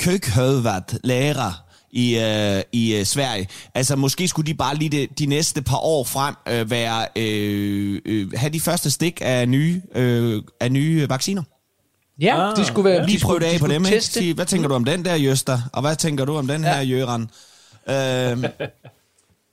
køkhødvat 0.00 0.98
lærer 1.04 1.62
i, 1.92 2.18
øh, 2.18 2.62
i 2.72 2.94
øh, 2.96 3.04
Sverige. 3.04 3.48
Altså 3.74 3.96
måske 3.96 4.28
skulle 4.28 4.46
de 4.46 4.54
bare 4.54 4.74
lige 4.76 4.88
de, 4.88 5.06
de 5.18 5.26
næste 5.26 5.62
par 5.62 5.76
år 5.76 6.04
frem 6.04 6.34
øh, 6.48 6.70
være 6.70 7.06
øh, 7.16 8.00
øh, 8.04 8.32
have 8.36 8.52
de 8.52 8.60
første 8.60 8.90
stik 8.90 9.18
af 9.24 9.48
nye 9.48 9.82
øh, 9.94 10.42
af 10.60 10.72
nye 10.72 11.08
vacciner. 11.08 11.42
Ja, 12.20 12.50
Ah, 12.50 12.56
de 12.56 12.64
skulle 12.64 12.90
være... 12.90 13.06
Lige 13.06 13.18
de 13.18 13.22
prøve 13.24 13.38
det 13.38 13.44
af 13.46 13.52
de 13.52 13.58
på 13.58 13.66
dem, 13.66 13.84
ikke? 13.84 13.96
teste. 13.96 14.12
Sige, 14.20 14.34
hvad 14.34 14.46
tænker 14.46 14.68
du 14.68 14.74
om 14.74 14.84
den 14.84 15.04
der, 15.04 15.14
Jøster? 15.14 15.60
Og 15.72 15.80
hvad 15.80 15.96
tænker 15.96 16.24
du 16.24 16.36
om 16.36 16.46
den 16.46 16.64
her, 16.64 16.80
Jøran? 16.80 17.20
Øhm, 17.90 18.44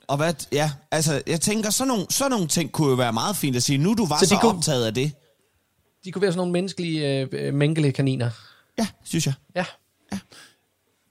og 0.08 0.16
hvad, 0.16 0.34
ja, 0.52 0.70
altså, 0.90 1.22
jeg 1.26 1.40
tænker, 1.40 1.70
sådan 1.70 1.88
nogle, 1.88 2.06
sådan 2.10 2.30
nogle 2.30 2.46
ting 2.46 2.72
kunne 2.72 2.88
jo 2.88 2.94
være 2.94 3.12
meget 3.12 3.36
fint 3.36 3.56
at 3.56 3.62
sige, 3.62 3.78
nu 3.78 3.94
du 3.94 4.06
var 4.06 4.18
Så 4.18 4.26
så, 4.26 4.36
kunne- 4.40 4.52
optaget 4.56 4.86
af 4.86 4.94
det. 4.94 5.12
De 6.04 6.12
kunne 6.12 6.22
være 6.22 6.32
sådan 6.32 6.38
nogle 6.38 6.52
menneskelige 6.52 7.28
øh, 7.32 7.54
mængele 7.54 7.92
kaniner. 7.92 8.30
Ja, 8.78 8.86
synes 9.04 9.26
jeg. 9.26 9.34
Ja. 9.56 9.64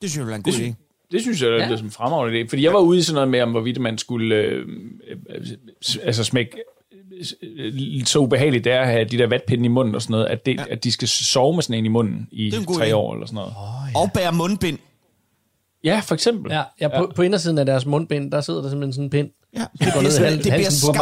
Det 0.02 0.10
synes 0.10 0.18
jeg 0.18 0.28
være 0.28 0.36
en 0.36 0.44
god 0.44 0.54
Det, 0.54 0.60
idé. 0.72 0.87
Det 1.12 1.22
synes 1.22 1.42
jeg, 1.42 1.52
det 1.52 1.58
Ja. 1.58 1.72
er 1.72 1.76
som 1.78 1.88
en 1.88 1.92
fremragende 1.92 2.42
idé. 2.42 2.50
Fordi 2.50 2.64
jeg 2.64 2.74
var 2.74 2.80
ude 2.80 3.00
i 3.00 3.02
sådan 3.02 3.16
noget 3.16 3.30
med, 3.30 3.42
om 3.42 3.52
hvorvidt 3.52 3.80
man 3.82 3.98
skulle 3.98 4.36
øh, 4.36 4.66
øh, 5.30 5.48
altså 6.04 6.24
smække 6.24 6.58
øh, 7.42 8.06
så 8.06 8.20
ubehageligt 8.20 8.64
det 8.64 8.72
er 8.74 8.80
at 8.82 8.88
have 8.88 9.06
de 9.06 9.18
der 9.18 9.28
vatpinde 9.28 9.66
i 9.66 9.68
munden 9.68 9.96
og 9.96 10.02
sådan 10.02 10.12
noget, 10.12 10.26
at, 10.26 10.46
det, 10.46 10.56
ja. 10.56 10.64
at 10.70 10.84
de 10.84 10.92
skal 10.92 11.08
sove 11.08 11.54
med 11.56 11.64
sådan 11.64 11.78
en 11.80 11.86
i 11.86 11.90
munden 11.90 12.28
i 12.32 12.52
tre 12.52 12.90
idé. 12.90 12.94
år 12.94 13.14
eller 13.14 13.26
sådan 13.28 13.36
noget. 13.36 13.54
Og 13.96 14.12
bære 14.14 14.34
mundbind. 14.34 14.80
Ja, 15.84 16.02
for 16.06 16.14
eksempel. 16.14 16.52
Ja, 16.52 16.64
ja, 16.82 16.88
på, 17.00 17.12
på 17.16 17.22
indersiden 17.22 17.58
af 17.58 17.66
deres 17.66 17.86
mundbind, 17.86 18.32
der 18.32 18.42
sidder 18.42 18.62
der 18.62 18.70
simpelthen 18.70 18.94
sådan 18.94 19.04
en 19.06 19.10
pind. 19.10 19.30
Ja, 19.54 19.60
det, 19.80 19.94
går 19.94 20.00
bliver, 20.00 20.12
sådan- 20.12 20.34
det 20.34 20.42
bliver 20.42 20.54
halsen 20.54 20.88
på. 20.88 20.94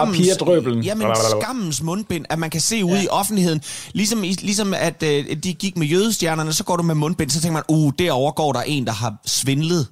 Jamen, 0.86 1.08
skammens 1.42 1.82
mundbind, 1.82 2.26
at 2.30 2.40
man 2.40 2.50
kan 2.50 2.62
se 2.62 2.86
ude 2.86 2.94
ja. 2.96 3.04
i 3.04 3.08
offentligheden. 3.08 3.62
Ligesom, 3.94 4.22
ligesom 4.22 4.74
at 4.74 5.04
øh, 5.04 5.36
de 5.44 5.54
gik 5.54 5.78
med 5.78 5.88
jødestjernerne, 5.88 6.54
så 6.54 6.64
går 6.64 6.76
du 6.76 6.84
med 6.84 6.96
mundbind, 6.96 7.30
så 7.30 7.42
tænker 7.42 7.54
man, 7.54 7.64
uh, 7.70 7.94
derovre 8.00 8.32
går 8.32 8.54
der 8.54 8.62
en, 8.62 8.86
der 8.86 8.92
har 8.94 9.16
svindlet 9.26 9.88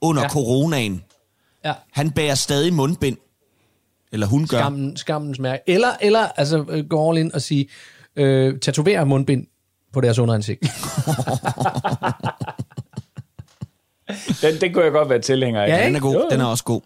under 0.00 0.22
ja. 0.22 0.28
Coronaen. 0.28 1.02
Ja, 1.64 1.72
Han 1.92 2.10
bærer 2.10 2.34
stadig 2.34 2.74
mundbind. 2.74 3.16
Eller 4.12 4.26
hun 4.26 4.46
gør. 4.46 4.58
skammen, 4.58 4.96
skammens 4.96 5.38
mærke. 5.38 5.62
Eller, 5.66 5.88
eller 6.00 6.26
altså, 6.36 6.64
øh, 6.68 6.84
gå 6.88 7.08
all 7.10 7.18
in 7.18 7.34
og 7.34 7.42
sige, 7.42 7.68
øh, 8.16 8.58
tatovere 8.60 9.06
mundbind 9.06 9.46
på 9.92 10.00
deres 10.00 10.18
underansigt. 10.18 10.60
Den, 14.42 14.60
den 14.60 14.72
kunne 14.74 14.84
jeg 14.84 14.92
godt 14.92 15.08
være 15.08 15.20
tilhænger 15.20 15.62
af. 15.62 15.68
Ja, 15.68 15.86
Den 15.86 15.96
er 15.96 16.00
god. 16.00 16.14
Jo. 16.14 16.28
Den 16.30 16.40
er 16.40 16.44
også 16.44 16.64
god. 16.64 16.80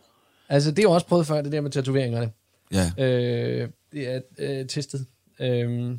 Altså, 0.55 0.71
det 0.71 0.79
er 0.79 0.83
jo 0.83 0.91
også 0.91 1.07
prøvet 1.07 1.27
før, 1.27 1.43
det 1.43 1.53
der 1.53 1.61
med 1.61 1.71
tatoveringerne. 1.71 2.31
Ja. 2.73 3.05
Øh, 3.05 3.69
det 3.93 4.15
er 4.15 4.21
øh, 4.39 4.67
testet. 4.67 5.07
Øh, 5.41 5.91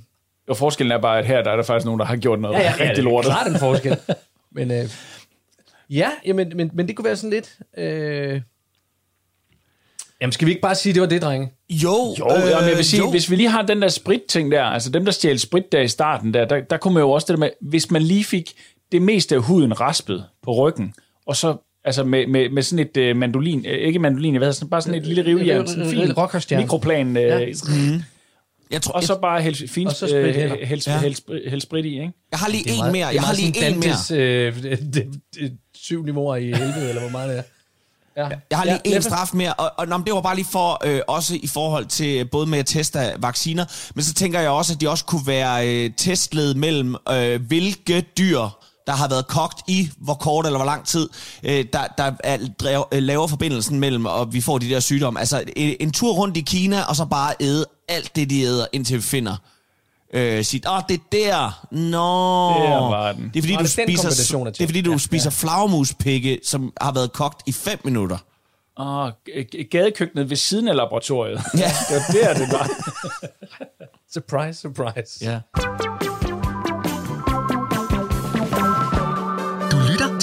Og 0.48 0.58
forskellen 0.58 0.92
er 0.92 1.02
bare, 1.02 1.20
at 1.20 1.26
her 1.26 1.42
der 1.44 1.52
er 1.52 1.56
der 1.56 1.64
faktisk 1.64 1.86
nogen, 1.86 2.00
der 2.00 2.06
har 2.06 2.16
gjort 2.16 2.40
noget 2.40 2.56
ja, 2.56 2.62
ja, 2.80 2.90
rigtig 2.90 3.04
lortet. 3.04 3.32
klart 3.32 3.48
en 3.48 3.60
forskel. 3.60 3.98
men 4.52 4.72
øh, 4.72 4.90
ja, 5.90 6.10
jamen, 6.26 6.52
men, 6.56 6.72
men 6.74 6.88
det 6.88 6.96
kunne 6.96 7.06
være 7.06 7.16
sådan 7.16 7.30
lidt... 7.30 7.58
Øh, 7.78 8.42
jamen, 10.22 10.32
skal 10.32 10.46
vi 10.46 10.52
ikke 10.52 10.62
bare 10.62 10.76
sige, 10.76 10.92
at 10.92 10.96
det 10.96 11.02
var 11.02 11.08
det, 11.08 11.22
drenge? 11.22 11.52
Jo, 11.70 12.16
Jo, 12.20 12.26
øh, 12.30 12.50
jamen, 12.50 12.70
jeg 12.70 12.78
vil 12.78 12.86
sige, 12.86 13.04
jo. 13.04 13.10
hvis 13.12 13.30
vi 13.32 13.36
lige 13.36 13.50
har 13.50 13.62
den 13.62 13.82
der 13.82 13.88
sprit-ting 13.88 14.52
der, 14.52 14.64
altså 14.64 14.90
dem, 14.90 15.06
der 15.06 15.12
stjal 15.12 15.40
sprit 15.40 15.72
der 15.72 15.82
i 15.82 15.88
starten 15.88 16.34
der, 16.34 16.46
der, 16.46 16.62
der 16.62 16.78
kunne 16.78 16.94
man 16.94 17.02
jo 17.02 17.12
også 17.12 17.26
det 17.26 17.34
der 17.34 17.40
med, 17.40 17.50
hvis 17.62 17.92
man 17.92 18.02
lige 18.02 18.24
fik 18.24 18.52
det 18.92 19.02
meste 19.02 19.36
af 19.36 19.42
huden 19.42 19.80
raspet 19.82 20.26
på 20.42 20.52
ryggen, 20.54 20.94
og 21.26 21.36
så 21.36 21.56
altså 21.86 22.04
med, 22.04 22.28
med, 22.28 22.50
med 22.50 22.64
sådan 22.64 22.86
et 22.86 22.98
øh, 22.98 23.16
mandolin, 23.16 23.66
øh, 23.66 23.78
ikke 23.88 24.00
mandolin, 24.00 24.36
hvad 24.38 24.54
sådan, 24.54 24.70
bare 24.70 24.82
sådan 24.82 25.00
et 25.00 25.08
lille 25.08 25.26
rivjern, 25.26 25.68
sådan 25.68 25.84
en 25.84 25.90
fin 25.90 26.14
rockerstjerne. 26.14 26.64
mikroplan, 26.64 27.18
øh, 27.18 27.24
Ja. 27.24 27.40
ja. 27.40 27.46
jeg, 28.72 28.82
tror, 28.82 28.94
og 28.94 29.04
så 29.04 29.20
bare 29.22 29.42
hælde 29.42 29.68
fint, 29.68 29.90
Og 29.90 29.96
så 29.96 30.08
sprit 30.08 30.18
øh, 30.26 30.36
hælde, 30.36 30.56
Ja. 30.56 30.66
hælde, 30.66 31.00
hælde, 31.00 31.50
hælde 31.50 31.62
sprit 31.62 31.86
i, 31.86 31.90
ikke? 31.90 32.12
jeg 32.32 32.40
har 32.40 32.50
lige 32.50 32.70
en 32.70 32.92
mere. 32.92 33.08
er 33.08 33.12
Jeg 33.12 33.22
har 33.22 33.34
lige 33.34 33.68
en 33.70 33.80
mere. 33.80 34.20
Øh, 34.20 34.64
det, 34.64 35.22
det, 35.36 35.58
syv 35.76 36.06
niveauer 36.06 36.36
i 36.36 36.46
helvede, 36.46 36.90
eller 36.90 37.02
hvor 37.02 37.10
meget 37.12 37.30
det 37.30 37.38
er. 37.38 37.44
Ja. 38.18 38.28
Jeg 38.50 38.58
har 38.58 38.66
lige 38.66 38.80
ja, 38.86 38.96
en 38.96 39.02
straf 39.02 39.34
mere, 39.34 39.54
og, 39.54 39.72
og 39.78 39.88
nå, 39.88 39.98
det 40.06 40.14
var 40.14 40.22
bare 40.22 40.36
lige 40.36 40.48
for, 40.52 40.88
øh, 40.88 41.02
også 41.08 41.36
i 41.44 41.48
forhold 41.48 41.86
til 41.86 42.26
både 42.26 42.48
med 42.48 42.60
at 42.60 42.66
teste 42.66 43.00
vacciner, 43.20 43.66
men 43.96 44.04
så 44.04 44.14
tænker 44.14 44.40
jeg 44.40 44.50
også, 44.50 44.74
at 44.74 44.82
de 44.82 44.90
også 44.90 45.06
kunne 45.06 45.28
være 45.28 45.68
øh, 45.86 45.92
testled 45.98 46.54
mellem, 46.54 46.96
øh, 47.12 47.42
hvilke 47.42 48.02
dyr, 48.18 48.40
der 48.88 48.94
har 48.94 49.08
været 49.10 49.28
kogt 49.28 49.62
i 49.68 49.90
hvor 49.98 50.14
kort 50.14 50.46
eller 50.46 50.58
hvor 50.60 50.66
lang 50.66 50.86
tid, 50.86 51.10
øh, 51.44 51.66
der, 51.74 51.88
der 51.98 52.12
er, 52.24 52.38
drev, 52.60 52.88
øh, 52.92 53.04
laver 53.04 53.28
forbindelsen 53.28 53.80
mellem, 53.80 54.06
og 54.06 54.34
vi 54.34 54.42
får 54.42 54.58
de 54.58 54.70
der 54.70 54.80
sygdomme. 54.80 55.20
Altså 55.20 55.44
en, 55.56 55.76
en 55.80 55.92
tur 55.92 56.14
rundt 56.14 56.38
i 56.38 56.42
Kina, 56.42 56.82
og 56.84 56.96
så 56.96 57.06
bare 57.06 57.34
æde 57.40 57.66
alt 57.88 58.16
det, 58.16 58.30
de 58.30 58.42
æder, 58.42 58.66
indtil 58.74 58.98
vi 58.98 59.02
finder 59.02 59.36
øh, 60.14 60.44
sit, 60.44 60.66
åh, 60.70 60.82
det 60.90 60.96
er 60.96 61.04
der, 61.12 61.66
nå. 61.72 62.50
Der 62.64 62.90
var 62.90 63.12
den. 63.12 63.24
Det 63.34 63.38
er 63.40 63.42
fordi, 63.42 63.54
Nå, 63.54 63.60
du 63.60 63.64
det 63.64 63.80
er 63.80 63.84
spiser, 63.86 64.10
det 64.44 64.62
er 64.62 64.68
fordi, 64.68 64.82
du 64.82 64.92
Ja, 64.92 64.98
spiser 64.98 65.30
flagmuspikke, 65.30 66.40
som 66.46 66.74
har 66.82 66.92
været 66.92 67.14
kogt 67.14 67.42
i 67.46 67.52
5 67.52 67.80
minutter. 67.84 68.18
Og 68.78 69.12
g- 69.30 69.68
gadekøkkenet 69.72 70.30
ved 70.30 70.38
siden 70.38 70.68
af 70.68 70.76
laboratoriet. 70.76 71.42
Ja. 71.58 71.60
det 71.90 71.96
var 71.98 72.34
der, 72.34 72.34
det 72.34 72.52
var. 72.52 72.70
Surprise, 74.14 74.60
surprise. 74.62 75.26
Ja. 75.26 75.40
Du 75.58 75.93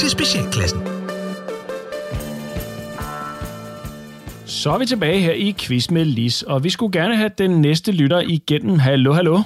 til 0.01 0.11
Specialklassen. 0.17 0.81
Så 4.57 4.67
er 4.75 4.79
vi 4.83 4.87
tilbage 4.93 5.21
her 5.27 5.37
i 5.47 5.49
Quiz 5.61 5.85
med 5.97 6.05
Lis, 6.17 6.37
og 6.53 6.59
vi 6.65 6.71
skulle 6.75 6.93
gerne 7.01 7.17
have 7.23 7.33
den 7.43 7.53
næste 7.67 7.91
lytter 8.01 8.21
igennem. 8.37 8.77
Hallo, 8.87 9.11
hallo. 9.19 9.37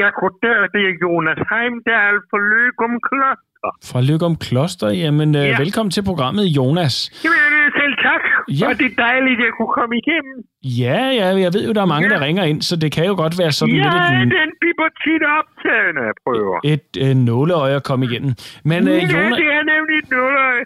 Ja, 0.00 0.08
goddag, 0.20 0.56
det 0.74 0.82
er 0.88 0.94
Jonas 1.02 1.40
Heimdal 1.50 2.16
for 2.30 2.38
Løgum 2.50 2.94
Kloster. 3.06 3.53
Fra 3.90 4.00
Lykum 4.08 4.34
Kloster, 4.46 4.88
jamen 5.02 5.28
ja. 5.34 5.40
Ja. 5.50 5.56
velkommen 5.64 5.90
til 5.96 6.02
programmet, 6.10 6.44
Jonas. 6.58 6.94
Jamen, 7.26 7.64
selv 7.80 7.94
tak, 8.08 8.22
Ja. 8.60 8.66
og 8.68 8.72
det 8.80 8.86
er 8.92 8.96
dejligt, 9.08 9.38
at 9.40 9.44
jeg 9.48 9.54
kunne 9.58 9.72
komme 9.78 9.94
igennem. 10.02 10.36
Ja, 10.82 11.00
ja, 11.20 11.26
jeg 11.44 11.50
ved 11.56 11.62
jo, 11.68 11.72
der 11.78 11.82
er 11.86 11.90
mange, 11.94 12.06
Ja. 12.08 12.12
der 12.14 12.20
ringer 12.26 12.44
ind, 12.50 12.60
så 12.68 12.74
det 12.82 12.88
kan 12.96 13.04
jo 13.10 13.14
godt 13.22 13.34
være 13.42 13.52
sådan 13.58 13.74
Ja, 13.74 13.78
lidt 13.82 14.32
et, 14.32 14.38
den 14.40 14.50
biber 14.62 14.88
tit 15.04 15.22
optaget, 15.38 15.90
når 15.96 16.04
jeg 16.10 16.16
prøver. 16.24 16.56
et 16.74 16.88
øh, 17.04 17.12
nåleøje 17.28 17.74
at 17.80 17.84
komme 17.90 18.02
igennem. 18.08 18.32
Men 18.70 18.80
øh, 18.92 18.98
ja, 19.02 19.06
Jonas, 19.14 19.38
det 19.42 19.48
er 19.58 19.64
nemlig 19.74 19.98
noget. 20.18 20.58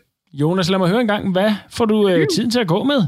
Jonas, 0.42 0.66
lad 0.72 0.78
mig 0.82 0.88
høre 0.92 1.02
en 1.06 1.12
gang, 1.14 1.22
hvad 1.36 1.50
får 1.76 1.86
du 1.92 1.96
øh, 2.10 2.20
tiden 2.34 2.50
til 2.54 2.60
at 2.64 2.68
gå 2.76 2.80
med? 2.92 3.00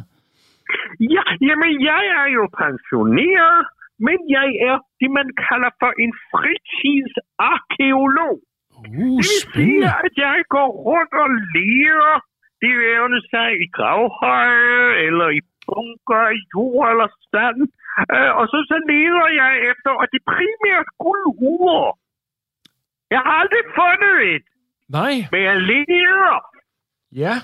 Ja, 1.16 1.24
jamen, 1.48 1.72
jeg 1.90 2.03
er 2.20 2.26
jo 2.37 2.42
pensioneret, 2.62 3.59
men 4.07 4.18
jeg 4.37 4.48
er 4.70 4.76
det, 5.00 5.09
man 5.18 5.29
kalder 5.48 5.70
for 5.81 5.90
en 6.05 6.12
fritidsarkeolog. 6.31 8.37
Uh, 8.88 9.18
Det 9.18 9.18
vil 9.18 9.24
sige, 9.54 9.84
at 10.06 10.14
jeg 10.26 10.36
går 10.54 10.68
rundt 10.88 11.12
og 11.24 11.30
lever 11.56 12.14
de 12.62 12.68
vævende 12.82 13.20
sig 13.32 13.48
i 13.64 13.66
gravhøje, 13.76 14.88
eller 15.06 15.28
i 15.38 15.40
bunker, 15.66 16.24
i 16.38 16.40
jord 16.54 16.84
eller 16.92 17.08
sand. 17.30 17.60
Øh, 18.14 18.30
og 18.38 18.44
så, 18.52 18.58
så 18.70 18.76
leder 18.92 19.26
jeg 19.42 19.52
efter, 19.70 19.90
og 20.00 20.06
det 20.12 20.20
primært 20.34 20.88
guldhuer. 21.02 21.88
Jeg 23.14 23.20
har 23.26 23.34
aldrig 23.42 23.64
fundet 23.80 24.16
et, 24.34 24.44
Nej, 24.98 25.14
men 25.32 25.40
jeg 25.48 25.56
leder. 25.72 26.36
ja. 27.24 27.34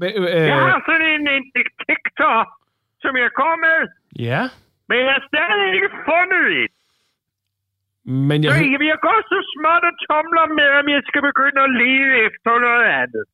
Men, 0.00 0.10
øh, 0.22 0.30
Jeg 0.52 0.60
øh, 0.62 0.70
har 0.72 0.82
sådan 0.88 1.06
en, 1.14 1.24
en 1.38 1.44
detektor, 1.58 2.34
som 3.02 3.12
jeg 3.22 3.30
går 3.40 3.54
med, 3.66 3.78
ja, 4.28 4.42
men 4.88 4.96
jeg 5.04 5.12
har 5.16 5.22
stadig 5.32 5.66
ikke 5.76 5.90
fundet 6.10 6.44
et. 6.64 6.72
Men 8.28 8.38
jeg... 8.44 8.50
Hø- 8.58 8.86
jeg, 8.92 8.98
går 9.06 9.18
så 9.32 9.38
småt 9.54 9.84
og 9.90 9.94
tumler 10.06 10.46
med, 10.58 10.68
om 10.80 10.86
jeg 10.94 11.02
skal 11.08 11.22
begynde 11.30 11.60
at 11.68 11.72
leve 11.84 12.10
efter 12.26 12.52
noget 12.66 12.86
andet. 13.02 13.24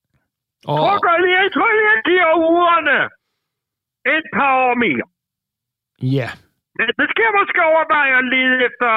Og, 0.71 0.77
Prøv 0.81 0.99
godt 1.09 1.21
lige, 1.25 1.37
jeg 1.45 1.51
tror, 1.57 1.71
jeg 1.91 1.97
giver 2.11 2.31
ugerne 2.51 2.99
et 4.17 4.27
par 4.37 4.53
år 4.67 4.75
mere. 4.85 5.07
ja, 6.19 6.29
Men 6.79 6.87
så 6.99 7.03
skal 7.11 7.23
jeg 7.29 7.35
måske 7.41 7.59
overveje 7.73 8.13
at 8.21 8.27
lede 8.35 8.57
efter 8.69 8.91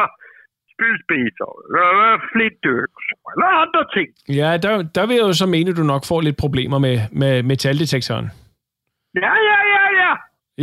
spydspidser, 0.74 1.52
eller 1.68 2.12
flitdyk, 2.32 2.92
eller 3.32 3.50
andre 3.64 3.84
ting. 3.96 4.08
ja 4.40 4.50
der, 4.64 4.72
der 4.98 5.04
vil 5.08 5.16
jeg 5.20 5.26
jo 5.32 5.36
så 5.44 5.48
mene, 5.56 5.68
at 5.72 5.78
du 5.82 5.86
nok 5.94 6.04
får 6.12 6.20
lidt 6.28 6.38
problemer 6.46 6.80
med, 6.86 6.96
med 7.22 7.34
metaldetektoren. 7.52 8.28
Ja, 9.26 9.34
ja, 9.50 9.58
ja, 9.76 9.84
ja. 10.02 10.12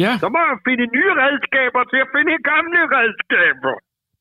Ja, 0.04 0.12
Så 0.22 0.28
må 0.34 0.38
jeg 0.50 0.58
finde 0.68 0.84
nye 0.96 1.12
redskaber 1.22 1.82
til 1.92 1.98
at 2.04 2.08
finde 2.14 2.32
gamle 2.52 2.80
redskaber. 2.96 3.74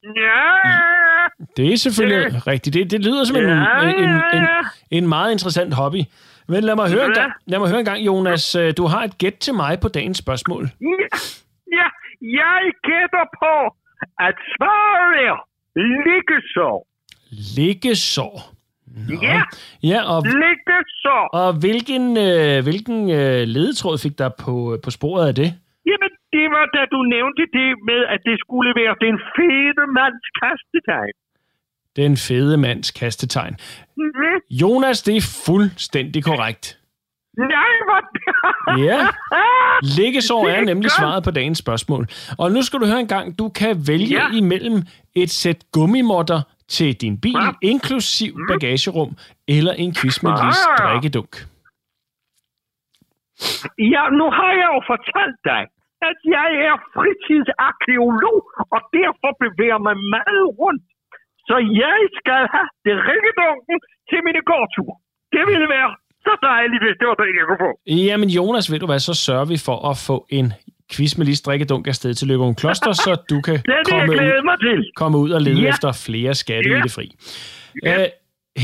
Ja, 0.05 1.27
det 1.57 1.73
er 1.73 1.77
selvfølgelig 1.77 2.47
rigtigt. 2.47 2.73
Det, 2.73 2.91
det 2.91 3.05
lyder 3.05 3.23
som 3.23 3.35
en, 3.37 3.43
Ja, 3.43 3.81
en, 3.81 3.89
en, 3.89 4.09
ja, 4.09 4.37
en, 4.37 4.43
ja. 4.43 4.59
en 4.91 5.07
meget 5.07 5.31
interessant 5.31 5.73
hobby. 5.73 6.01
Men 6.47 6.63
lad 6.63 6.75
mig, 6.75 6.89
høre 6.91 7.05
en 7.05 7.13
Ja. 7.15 7.21
gang, 7.21 7.33
lad 7.47 7.59
mig 7.59 7.69
høre 7.69 7.79
en 7.79 7.85
gang, 7.85 7.99
Jonas. 8.05 8.55
øh, 8.55 8.73
Du 8.77 8.85
har 8.85 9.03
et 9.03 9.17
gæt 9.17 9.33
til 9.33 9.53
mig 9.53 9.79
på 9.79 9.87
dagens 9.87 10.17
spørgsmål. 10.17 10.63
ja, 10.81 11.07
ja, 11.79 11.87
jeg 12.41 12.61
gætter 12.83 13.25
på, 13.41 13.75
at 14.19 14.35
svaret 14.53 15.11
er 15.29 15.37
liggesår. 16.05 16.87
Liggesår. 17.57 18.51
Ja, 19.21 19.41
Ja, 19.83 19.99
og, 20.15 20.23
liggesår. 20.23 21.23
og 21.33 21.53
hvilken, 21.53 22.17
øh, 22.17 22.63
hvilken 22.63 23.09
øh, 23.09 23.41
ledetråd 23.55 23.97
fik 23.97 24.17
dig 24.19 24.31
på, 24.39 24.77
på 24.83 24.89
sporet 24.91 25.27
af 25.27 25.35
det? 25.35 25.53
Jamen, 25.85 26.11
det 26.35 26.45
var 26.55 26.65
da 26.75 26.81
du 26.93 26.99
nævnte 27.15 27.43
det 27.57 27.69
med, 27.89 28.01
at 28.13 28.19
det 28.29 28.35
skulle 28.43 28.71
være 28.81 28.95
den 29.05 29.15
fede 29.35 29.83
mands 29.97 30.25
kastetegn. 30.41 31.15
Den 32.01 32.13
fede 32.27 32.57
mands 32.57 32.91
kastetegn. 32.91 33.53
Mm-hmm. 33.97 34.35
Jonas, 34.61 35.01
det 35.07 35.15
er 35.17 35.25
fuldstændig 35.45 36.23
korrekt. 36.23 36.65
Nej, 37.37 37.71
hvor... 37.87 37.99
Ja. 38.87 38.99
Liggesår 39.97 40.47
er 40.47 40.61
nemlig 40.61 40.91
svaret 40.91 41.23
på 41.23 41.31
dagens 41.31 41.57
spørgsmål. 41.57 42.03
Og 42.39 42.51
nu 42.51 42.61
skal 42.61 42.79
du 42.79 42.85
høre 42.85 42.99
en 42.99 43.07
gang, 43.07 43.39
du 43.39 43.49
kan 43.49 43.75
vælge 43.87 44.15
Ja. 44.21 44.27
imellem 44.37 44.77
et 45.15 45.29
sæt 45.29 45.59
gummimotter 45.71 46.41
til 46.67 47.01
din 47.01 47.21
bil, 47.21 47.31
Ja. 47.41 47.49
inklusiv 47.61 48.33
bagagerum, 48.51 49.11
eller 49.47 49.73
en 49.73 49.93
quiz 49.95 50.23
med 50.23 50.31
Lis 50.31 50.59
Ah. 50.67 50.77
drikkedunk. 50.91 51.33
Ja, 53.93 54.03
nu 54.19 54.25
har 54.37 54.51
jeg 54.61 54.67
jo 54.75 54.79
fortalt 54.91 55.37
dig, 55.51 55.61
at 56.09 56.17
jeg 56.37 56.49
er 56.69 56.75
fritidsarkeolog, 56.95 58.39
og 58.75 58.79
derfor 58.97 59.29
bevæger 59.43 59.79
mig 59.87 59.95
meget 60.15 60.45
rundt. 60.61 60.83
Så 61.49 61.55
jeg 61.83 61.97
skal 62.19 62.41
have 62.53 62.69
det 62.85 62.95
rikkedunken 63.09 63.77
til 64.09 64.19
mine 64.27 64.41
gårdture. 64.51 64.95
Det 65.35 65.43
ville 65.51 65.67
være 65.75 65.89
så 66.27 66.33
dejligt, 66.51 66.81
hvis 66.85 66.95
det 66.99 67.07
var 67.11 67.17
det, 67.21 67.27
jeg 67.39 67.45
kunne 67.49 67.61
få. 67.67 67.71
Jamen 68.09 68.29
Jonas, 68.37 68.65
ved 68.71 68.79
du 68.83 68.87
hvad, 68.91 68.99
så 69.09 69.13
sørger 69.27 69.47
vi 69.53 69.57
for 69.67 69.77
at 69.91 69.95
få 70.07 70.17
en 70.39 70.47
quiz 70.91 71.11
med 71.17 71.25
lige 71.25 71.35
strikkedunk 71.43 71.87
afsted 71.87 72.13
til 72.13 72.27
Løgum 72.27 72.55
Kloster, 72.55 72.91
så 73.05 73.11
du 73.31 73.37
kan 73.47 73.57
Det 73.69 73.73
det, 73.85 73.87
komme 73.91 74.11
ud, 74.13 74.43
mig 74.49 74.57
til. 74.67 74.79
komme 75.01 75.17
ud 75.17 75.31
og 75.37 75.41
lede 75.41 75.61
Ja. 75.61 75.69
efter 75.69 75.89
flere 76.05 76.33
skatte 76.33 76.69
Ja. 76.69 76.77
i 76.77 76.81
det 76.81 76.91
fri. 76.97 77.07
Øh, 77.85 78.05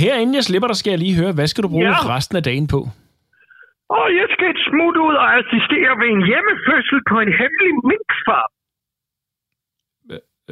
her 0.01 0.15
inden 0.15 0.35
jeg 0.35 0.43
slipper 0.43 0.67
dig, 0.67 0.75
skal 0.77 0.91
jeg 0.91 0.99
lige 0.99 1.15
høre, 1.21 1.31
hvad 1.33 1.47
skal 1.47 1.63
du 1.63 1.69
bruge 1.69 1.87
Ja. 1.87 2.15
resten 2.15 2.37
af 2.37 2.43
dagen 2.43 2.67
på? 2.67 2.79
Og 3.99 4.05
jeg 4.19 4.27
skal 4.33 4.47
et 4.55 4.61
smut 4.69 4.95
ud 5.07 5.15
og 5.23 5.27
assistere 5.39 5.91
ved 6.01 6.09
en 6.15 6.23
hjemmefødsel 6.29 6.99
på 7.11 7.15
en 7.23 7.31
hemmelig 7.39 7.71
minkfarm. 7.91 8.51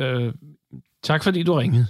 Øh, 0.01 0.33
tak 1.03 1.23
fordi 1.23 1.43
du 1.43 1.53
ringede. 1.53 1.85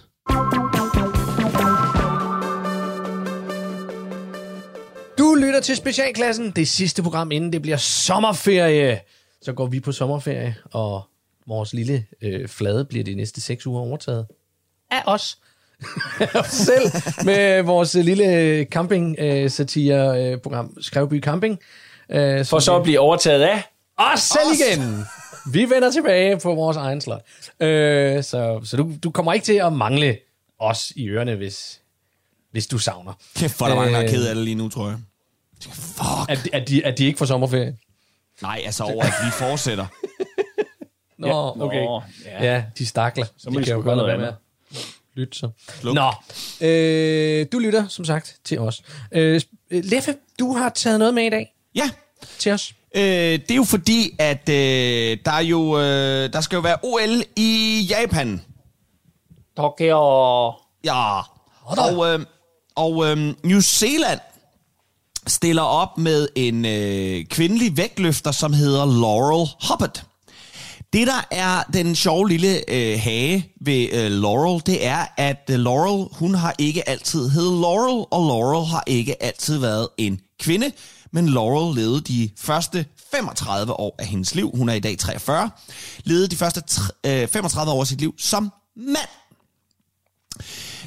Du 5.19 5.35
lytter 5.43 5.61
til 5.61 5.75
Specialklassen, 5.75 6.51
det 6.51 6.67
sidste 6.67 7.03
program, 7.03 7.31
inden 7.31 7.53
det 7.53 7.61
bliver 7.61 7.77
sommerferie. 7.77 8.99
Så 9.41 9.53
går 9.53 9.67
vi 9.67 9.79
på 9.79 9.91
sommerferie, 9.91 10.55
og 10.73 11.09
vores 11.47 11.73
lille 11.73 12.05
øh, 12.23 12.47
flade 12.47 12.85
bliver 12.85 13.03
de 13.03 13.15
næste 13.15 13.41
seks 13.41 13.67
uger 13.67 13.81
overtaget 13.81 14.27
af 14.91 15.01
os. 15.05 15.37
Os 16.35 16.47
selv 16.69 16.91
med 17.25 17.61
vores 17.63 17.93
lille 17.93 18.63
camping-satire-program, 18.71 20.77
Skrevby 20.81 21.21
Camping. 21.21 21.59
Øh, 22.09 22.45
For 22.45 22.59
så 22.59 22.75
at 22.75 22.83
blive 22.83 22.99
overtaget 22.99 23.41
af. 23.41 23.63
os 23.97 24.19
selv 24.19 24.51
igen. 24.53 25.03
Vi 25.53 25.63
vender 25.69 25.91
tilbage 25.91 26.39
på 26.39 26.55
vores 26.55 26.77
egen 26.77 27.01
slot. 27.01 27.21
Øh, 27.59 28.23
så 28.23 28.61
så 28.63 28.77
du, 28.77 28.91
du 29.03 29.11
kommer 29.11 29.33
ikke 29.33 29.45
til 29.45 29.53
at 29.53 29.73
mangle 29.73 30.17
os 30.59 30.91
i 30.95 31.07
ørerne, 31.09 31.35
hvis, 31.35 31.81
hvis 32.51 32.67
du 32.67 32.77
savner. 32.77 33.13
Kæft, 33.35 33.57
hvor 33.57 33.65
er 33.65 33.69
der 33.69 33.75
mange, 33.77 33.91
der 33.93 33.99
er 33.99 34.03
Øh. 34.03 34.09
ked 34.09 34.27
af 34.27 34.35
det 34.35 34.43
lige 34.43 34.55
nu, 34.55 34.69
tror 34.69 34.87
jeg. 34.87 34.97
Fuck. 35.71 36.29
At, 36.29 36.47
at, 36.53 36.67
de, 36.69 36.85
at 36.85 36.97
de 36.97 37.05
ikke 37.05 37.17
får 37.17 37.25
sommerferie. 37.25 37.77
Nej, 38.41 38.61
altså 38.65 38.83
over, 38.83 39.03
at 39.03 39.13
vi 39.25 39.31
fortsætter. 39.31 39.85
Nå, 41.17 41.27
Nå, 41.27 41.55
okay. 41.65 41.85
ja. 42.25 42.43
Ja, 42.53 42.63
de 42.77 42.85
stakler. 42.85 43.25
Så 43.37 43.49
må 43.49 43.59
de 43.59 43.65
kan 43.65 43.73
jo 43.75 43.81
godt 43.81 43.97
være 44.07 44.17
med 44.17 44.25
andet. 44.27 44.35
Lytte 45.15 45.37
så. 45.37 45.49
Sluk. 45.81 45.95
Nå, 45.95 46.11
øh, 46.67 47.45
du 47.51 47.59
lytter 47.59 47.87
som 47.87 48.05
sagt 48.05 48.35
til 48.43 48.59
os. 48.59 48.81
Øh, 49.11 49.41
Leffe, 49.71 50.15
du 50.39 50.53
har 50.53 50.69
taget 50.69 50.99
noget 50.99 51.13
med 51.13 51.23
i 51.23 51.29
dag 51.29 51.53
Ja, 51.75 51.89
til 52.39 52.51
os. 52.51 52.73
øh, 52.95 53.01
det 53.03 53.51
er 53.51 53.55
jo 53.55 53.63
fordi, 53.63 54.15
at 54.19 54.49
øh, 54.49 55.17
der, 55.25 55.31
er 55.31 55.39
jo, 55.43 55.79
øh, 55.79 56.33
der 56.33 56.41
skal 56.41 56.55
jo 56.55 56.61
være 56.61 56.77
OL 56.83 57.23
i 57.35 57.81
Japan. 57.89 58.41
Tokyo. 59.57 59.97
Ja. 60.83 61.19
Og, 61.65 62.07
øh, 62.13 62.19
og 62.75 63.05
øh, 63.05 63.33
New 63.43 63.59
Zealand 63.59 64.19
stiller 65.27 65.61
op 65.61 65.97
med 65.97 66.27
en 66.35 66.65
øh, 66.65 67.25
kvindelig 67.25 67.77
vægtløfter, 67.77 68.31
som 68.31 68.53
hedder 68.53 68.85
Laurel 68.85 69.49
Hubbard. 69.69 70.03
Det, 70.93 71.07
der 71.07 71.21
er 71.31 71.63
den 71.73 71.95
sjove 71.95 72.29
lille 72.29 72.69
øh, 72.69 72.99
hage 72.99 73.53
ved 73.61 73.89
øh, 73.91 74.11
Laurel, 74.11 74.61
det 74.65 74.85
er, 74.85 75.05
at 75.17 75.49
øh, 75.51 75.59
Laurel, 75.59 76.07
hun 76.11 76.35
har 76.35 76.55
ikke 76.57 76.89
altid 76.89 77.29
heddet 77.29 77.61
Laurel, 77.61 78.05
og 78.11 78.27
Laurel 78.27 78.65
har 78.65 78.83
ikke 78.87 79.23
altid 79.23 79.57
været 79.57 79.87
en 79.97 80.19
kvinde, 80.39 80.71
men 81.11 81.29
Laurel 81.29 81.75
levede 81.75 82.01
de 82.01 82.29
første 82.37 82.85
35 83.11 83.73
år 83.73 83.95
af 83.99 84.05
hendes 84.05 84.35
liv, 84.35 84.51
hun 84.53 84.69
er 84.69 84.73
i 84.73 84.79
dag 84.79 84.97
43, 84.97 85.49
levede 86.03 86.27
de 86.27 86.35
første 86.35 86.63
øh, 87.05 87.27
35 87.27 87.71
år 87.71 87.81
af 87.81 87.87
sit 87.87 87.99
liv 87.99 88.15
som 88.17 88.51
mand. 88.75 89.09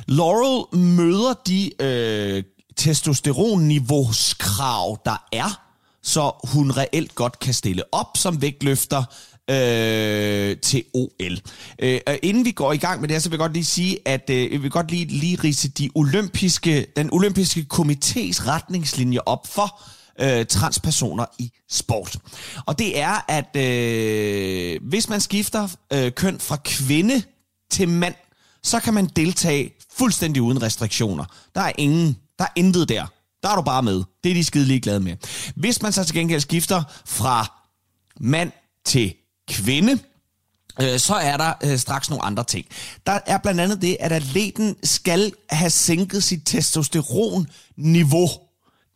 Laurel 0.08 0.78
møder 0.78 1.34
de 1.46 1.82
øh, 1.82 2.42
testosteronniveauskrav, 2.76 4.98
der 5.04 5.26
er, 5.32 5.60
så 6.02 6.32
hun 6.44 6.76
reelt 6.76 7.14
godt 7.14 7.38
kan 7.38 7.54
stille 7.54 7.82
op 7.92 8.16
som 8.16 8.42
vægtløfter 8.42 9.04
øh, 9.50 10.56
til 10.56 10.84
OL. 10.94 11.38
Øh, 11.78 12.00
og 12.06 12.18
inden 12.22 12.44
vi 12.44 12.50
går 12.50 12.72
i 12.72 12.76
gang 12.76 13.00
med 13.00 13.08
det 13.08 13.14
her, 13.14 13.20
så 13.20 13.28
vil 13.28 13.36
jeg 13.36 13.38
godt 13.38 13.52
lige 13.52 13.64
sige, 13.64 13.98
at 14.04 14.30
øh, 14.30 14.52
jeg 14.52 14.62
vil 14.62 14.70
godt 14.70 14.90
lige, 14.90 15.04
lige 15.04 15.38
rise 15.44 15.68
de 15.68 15.90
olympiske, 15.94 16.86
den 16.96 17.08
olympiske 17.12 17.66
komités 17.72 18.48
retningslinjer 18.48 19.20
op 19.26 19.46
for 19.46 19.80
øh, 20.20 20.46
transpersoner 20.46 21.24
i 21.38 21.52
sport. 21.70 22.18
Og 22.66 22.78
det 22.78 23.00
er, 23.00 23.24
at 23.28 23.56
øh, 23.56 24.80
hvis 24.82 25.08
man 25.08 25.20
skifter 25.20 25.68
øh, 25.92 26.12
køn 26.12 26.38
fra 26.40 26.56
kvinde 26.64 27.22
til 27.70 27.88
mand, 27.88 28.14
så 28.62 28.80
kan 28.80 28.94
man 28.94 29.06
deltage 29.06 29.72
fuldstændig 29.96 30.42
uden 30.42 30.62
restriktioner. 30.62 31.24
Der 31.54 31.60
er 31.60 31.72
ingen, 31.78 32.16
der 32.38 32.44
er 32.44 32.52
intet 32.56 32.88
der. 32.88 33.06
Der 33.42 33.48
er 33.48 33.56
du 33.56 33.62
bare 33.62 33.82
med. 33.82 34.02
Det 34.24 34.30
er 34.30 34.34
de 34.34 34.44
skide 34.44 34.64
ligeglade 34.64 35.00
med. 35.00 35.16
Hvis 35.56 35.82
man 35.82 35.92
så 35.92 36.04
til 36.04 36.14
gengæld 36.14 36.40
skifter 36.40 36.82
fra 37.04 37.52
mand 38.20 38.52
til 38.84 39.14
kvinde, 39.52 39.98
øh, 40.80 40.98
så 40.98 41.14
er 41.14 41.36
der 41.36 41.52
øh, 41.64 41.78
straks 41.78 42.10
nogle 42.10 42.24
andre 42.24 42.44
ting. 42.44 42.66
Der 43.06 43.18
er 43.26 43.38
blandt 43.38 43.60
andet 43.60 43.82
det, 43.82 43.96
at 44.00 44.12
atleten 44.12 44.76
skal 44.82 45.32
have 45.50 45.70
sænket 45.70 46.24
sit 46.24 46.42
testosteronniveau 46.44 48.28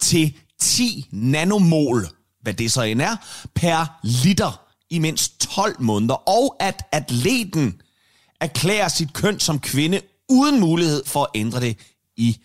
til 0.01 0.35
10 0.61 1.09
nanomol, 1.13 2.09
hvad 2.43 2.55
det 2.55 2.73
så 2.73 2.83
end 2.83 3.03
er, 3.03 3.17
per 3.55 3.99
liter 4.03 4.61
i 4.91 4.99
mindst 4.99 5.41
12 5.41 5.83
måneder, 5.83 6.29
og 6.29 6.57
at 6.61 6.83
atleten 6.93 7.81
erklærer 8.41 8.89
sit 8.89 9.13
køn 9.13 9.41
som 9.41 9.61
kvinde 9.61 10.01
uden 10.29 10.61
mulighed 10.61 11.03
for 11.07 11.23
at 11.23 11.31
ændre 11.35 11.61
det 11.61 11.79
i 12.17 12.39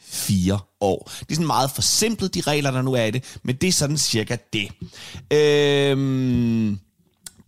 fire 0.00 0.58
år. 0.80 1.10
Det 1.20 1.30
er 1.30 1.34
sådan 1.34 1.46
meget 1.46 1.70
forsimplet, 1.70 2.34
de 2.34 2.40
regler, 2.40 2.70
der 2.70 2.82
nu 2.82 2.92
er 2.92 3.04
i 3.04 3.10
det, 3.10 3.38
men 3.42 3.56
det 3.56 3.68
er 3.68 3.72
sådan 3.72 3.98
cirka 3.98 4.36
det. 4.52 4.70
Øhm, 5.32 6.78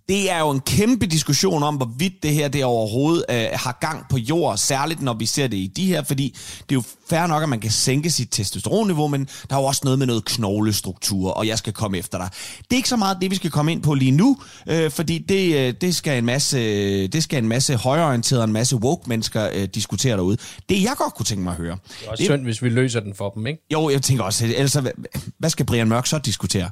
det 0.08 0.30
er 0.30 0.38
jo 0.38 0.50
en 0.50 0.60
kæmpe 0.60 1.06
diskussion 1.06 1.62
om, 1.62 1.76
hvorvidt 1.76 2.22
det 2.22 2.34
her 2.34 2.48
det 2.48 2.64
overhovedet 2.64 3.24
øh, 3.30 3.46
har 3.52 3.78
gang 3.80 4.04
på 4.10 4.18
jord, 4.18 4.58
særligt 4.58 5.02
når 5.02 5.14
vi 5.14 5.26
ser 5.26 5.46
det 5.46 5.56
i 5.56 5.66
de 5.66 5.86
her, 5.86 6.02
fordi 6.02 6.36
det 6.68 6.74
er 6.74 6.74
jo 6.74 6.82
fair 7.10 7.26
nok, 7.26 7.42
at 7.42 7.48
man 7.48 7.60
kan 7.60 7.70
sænke 7.70 8.10
sit 8.10 8.28
testosteronniveau, 8.30 9.08
men 9.08 9.28
der 9.50 9.56
er 9.56 9.60
jo 9.60 9.64
også 9.64 9.80
noget 9.84 9.98
med 9.98 10.06
noget 10.06 10.24
knoglestruktur, 10.24 11.30
og 11.30 11.46
jeg 11.46 11.58
skal 11.58 11.72
komme 11.72 11.98
efter 11.98 12.18
dig. 12.18 12.28
Det 12.58 12.72
er 12.72 12.76
ikke 12.76 12.88
så 12.88 12.96
meget 12.96 13.16
det, 13.20 13.30
vi 13.30 13.36
skal 13.36 13.50
komme 13.50 13.72
ind 13.72 13.82
på 13.82 13.94
lige 13.94 14.10
nu, 14.10 14.36
øh, 14.66 14.90
fordi 14.90 15.18
det, 15.18 15.54
øh, 15.54 15.74
det, 15.80 15.94
skal 15.94 16.18
en 16.18 16.24
masse, 16.24 16.58
det 17.06 17.22
skal 17.22 17.38
en 17.38 17.48
masse 17.48 17.76
højorienterede 17.76 18.42
og 18.42 18.44
en 18.44 18.52
masse 18.52 18.76
woke-mennesker 18.76 19.48
øh, 19.54 19.64
diskutere 19.64 20.16
derude. 20.16 20.36
Det 20.68 20.82
jeg 20.82 20.92
godt 20.96 21.14
kunne 21.14 21.26
tænke 21.26 21.44
mig 21.44 21.50
at 21.50 21.56
høre, 21.56 21.76
Det 22.00 22.06
er 22.06 22.10
også 22.10 22.24
synd, 22.24 22.42
hvis 22.42 22.62
vi 22.62 22.68
løser 22.68 23.00
den 23.00 23.14
for 23.14 23.30
dem, 23.30 23.46
ikke? 23.46 23.66
jo, 23.72 23.90
jeg 23.90 24.02
tænker 24.02 24.24
også, 24.24 24.44
ellers, 24.44 24.72
hvad, 24.72 24.92
hvad 25.38 25.50
skal 25.50 25.66
Brian 25.66 25.88
Mørk 25.88 26.06
så 26.06 26.18
diskutere? 26.18 26.70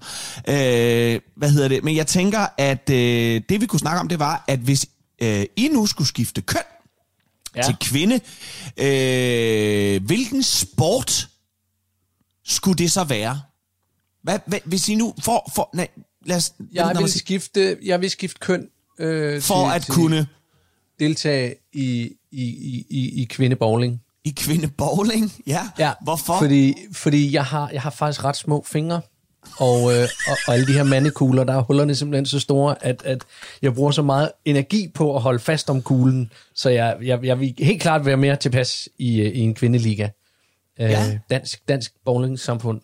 Øh, 0.49 1.21
hvad 1.37 1.51
hedder 1.51 1.69
det? 1.69 1.85
Men 1.85 1.97
jeg 1.97 2.07
tænker, 2.07 2.47
at 2.59 2.91
øh, 2.91 3.20
det 3.49 3.61
vi 3.61 3.67
kunne 3.67 3.81
snakke 3.81 4.01
om, 4.01 4.09
det 4.09 4.19
var, 4.19 4.45
at 4.49 4.59
hvis 4.59 4.87
øh, 5.23 5.45
I 5.57 5.69
nu 5.69 5.87
skulle 5.87 6.09
skifte 6.09 6.41
køn 6.41 6.63
ja. 7.57 7.63
til 7.63 7.77
kvinde, 7.81 8.21
øh, 8.77 10.05
hvilken 10.05 10.43
sport 10.43 11.29
skulle 12.45 12.79
det 12.79 12.93
så 12.93 13.05
være? 13.05 13.41
Hvad, 14.23 14.39
hvad, 14.47 14.59
hvis 14.65 14.89
I 14.89 14.95
nu 14.95 15.15
får... 15.21 15.53
For, 15.55 15.71
nej, 15.75 15.89
lad 16.27 16.37
os, 16.37 16.53
Jeg 16.73 16.97
vil 16.99 17.13
skifte, 17.13 17.79
jeg 17.83 18.01
vil 18.01 18.11
skifte 18.11 18.39
køn 18.39 18.69
øh, 18.99 19.43
for 19.43 19.69
til, 19.69 19.75
at 19.77 19.83
til 19.83 19.95
kunne 19.95 20.27
deltage 20.99 21.55
i, 21.73 22.11
i, 22.31 22.43
i, 22.43 22.87
i, 22.91 23.23
i 23.23 23.25
kvindebowling. 23.25 24.01
i 24.25 24.31
kvindebowling? 24.37 25.33
Ja. 25.47 25.69
Ja, 25.79 25.93
Hvorfor? 26.03 26.39
Fordi, 26.39 26.75
fordi 26.93 27.33
jeg, 27.33 27.45
har, 27.45 27.71
jeg 27.73 27.83
har 27.83 27.91
faktisk 27.91 28.25
ret 28.25 28.37
små 28.37 28.65
fingre, 28.69 29.01
og, 29.59 29.93
øh, 29.97 30.09
og, 30.29 30.37
og 30.47 30.55
alle 30.55 30.67
de 30.67 30.73
her 30.73 30.83
mandekugler, 30.83 31.45
der 31.45 31.53
er 31.55 31.61
hullerne 31.63 31.95
simpelthen 31.95 32.27
så 32.27 32.41
store, 32.41 32.85
at, 32.85 33.03
at 33.05 33.25
jeg 33.63 33.75
bruger 33.75 33.91
så 33.91 34.03
meget 34.03 34.31
energi 34.45 34.89
på 34.95 35.17
at 35.17 35.23
holde 35.23 35.39
fast 35.39 35.71
om 35.71 35.83
kuglen, 35.83 36.33
så 36.55 36.71
jeg, 36.71 36.97
jeg, 37.03 37.25
jeg 37.25 37.41
vil 37.41 37.55
helt 37.59 37.83
klart 37.83 38.07
være 38.07 38.17
mere 38.17 38.37
tilpas 38.37 38.89
i, 38.99 39.21
øh, 39.21 39.27
i 39.35 39.39
en 39.41 39.55
kvindeliga. 39.55 40.09
Øh, 40.81 40.91
Ja. 40.91 41.19
dansk, 41.31 41.69
dansk 41.69 41.93
bowling-samfund 42.05 42.81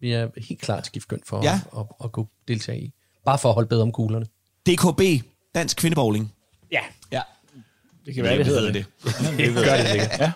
vil 0.00 0.10
jeg 0.10 0.28
helt 0.48 0.60
klart 0.60 0.86
skifte 0.86 1.08
køn 1.08 1.20
for 1.26 1.40
Ja. 1.44 1.52
at, 1.54 1.78
at, 1.80 1.86
at 2.04 2.12
kunne 2.12 2.26
deltage 2.48 2.80
i. 2.80 2.92
Bare 3.24 3.38
for 3.38 3.48
at 3.48 3.54
holde 3.54 3.68
bedre 3.68 3.82
om 3.82 3.92
kuglerne. 3.92 4.26
DKB, 4.66 5.24
Dansk 5.54 5.76
Kvindebowling. 5.76 6.32
Ja. 6.72 6.80
Ja. 7.12 7.20
Det 8.06 8.14
kan 8.14 8.24
være, 8.24 8.38
det 8.38 8.46
hedder 8.46 8.72
det. 8.72 8.74
det. 8.74 8.86
Det 9.38 9.54
gør 9.64 9.76
det 9.76 9.88
sikkert. 9.88 10.20
Ja. 10.20 10.32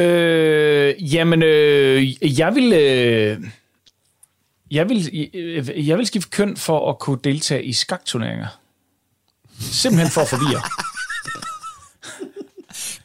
Øh, 0.00 1.14
jamen, 1.14 1.42
øh, 1.42 2.38
jeg 2.40 2.54
vil... 2.54 2.72
Øh, 2.72 3.44
jeg 4.70 4.88
vil, 4.88 5.30
øh, 5.34 5.88
jeg 5.88 5.98
vil 5.98 6.06
skifte 6.06 6.30
køn 6.30 6.56
for 6.56 6.90
at 6.90 6.98
kunne 6.98 7.18
deltage 7.24 7.64
i 7.64 7.72
skakturneringer. 7.72 8.46
Simpelthen 9.60 10.10
for 10.10 10.20
at 10.20 10.28
forvirre. 10.28 10.62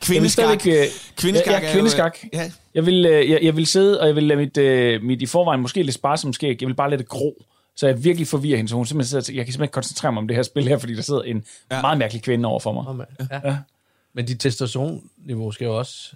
Kvindeskak. 0.01 0.61
Stadigvæk, 0.61 0.87
øh, 0.87 0.91
Kvindeskak 1.17 1.51
ja, 1.51 1.57
er 1.57 1.61
ja, 1.61 1.67
jo- 1.67 1.73
kvindeskak. 1.73 2.17
Ja. 2.33 2.51
Jeg 2.73 2.85
vil, 2.85 3.05
øh, 3.05 3.29
jeg, 3.29 3.39
jeg 3.43 3.55
vil 3.55 3.67
sidde, 3.67 4.01
og 4.01 4.07
jeg 4.07 4.15
vil 4.15 4.23
lade 4.23 4.39
mit, 4.39 4.57
øh, 4.57 5.03
mit 5.03 5.21
i 5.21 5.25
forvejen 5.25 5.61
måske 5.61 5.83
lidt 5.83 5.95
sparsomt 5.95 6.35
skæg, 6.35 6.61
jeg 6.61 6.67
vil 6.67 6.73
bare 6.73 6.89
lade 6.89 7.01
det 7.01 7.09
gro, 7.09 7.43
så 7.75 7.87
jeg 7.87 8.03
virkelig 8.03 8.27
forvirrer 8.27 8.57
hende, 8.57 8.69
så 8.69 8.75
hun 8.75 8.85
simpelthen 8.85 9.21
sidder, 9.21 9.37
jeg 9.37 9.45
kan 9.45 9.53
simpelthen 9.53 9.63
ikke 9.63 9.71
koncentrere 9.73 10.11
mig 10.11 10.21
om 10.21 10.27
det 10.27 10.35
her 10.35 10.43
spil 10.43 10.67
her, 10.67 10.77
fordi 10.77 10.95
der 10.95 11.01
sidder 11.01 11.21
en 11.21 11.45
ja. 11.71 11.81
meget 11.81 11.97
mærkelig 11.97 12.23
kvinde 12.23 12.49
over 12.49 12.59
for 12.59 12.71
mig. 12.73 12.95
Mand. 12.95 13.29
Ja. 13.45 13.57
Men 14.13 14.25
dit 14.25 14.39
testosteronniveau 14.39 15.51
skal 15.51 15.65
jo 15.65 15.77
også 15.77 16.13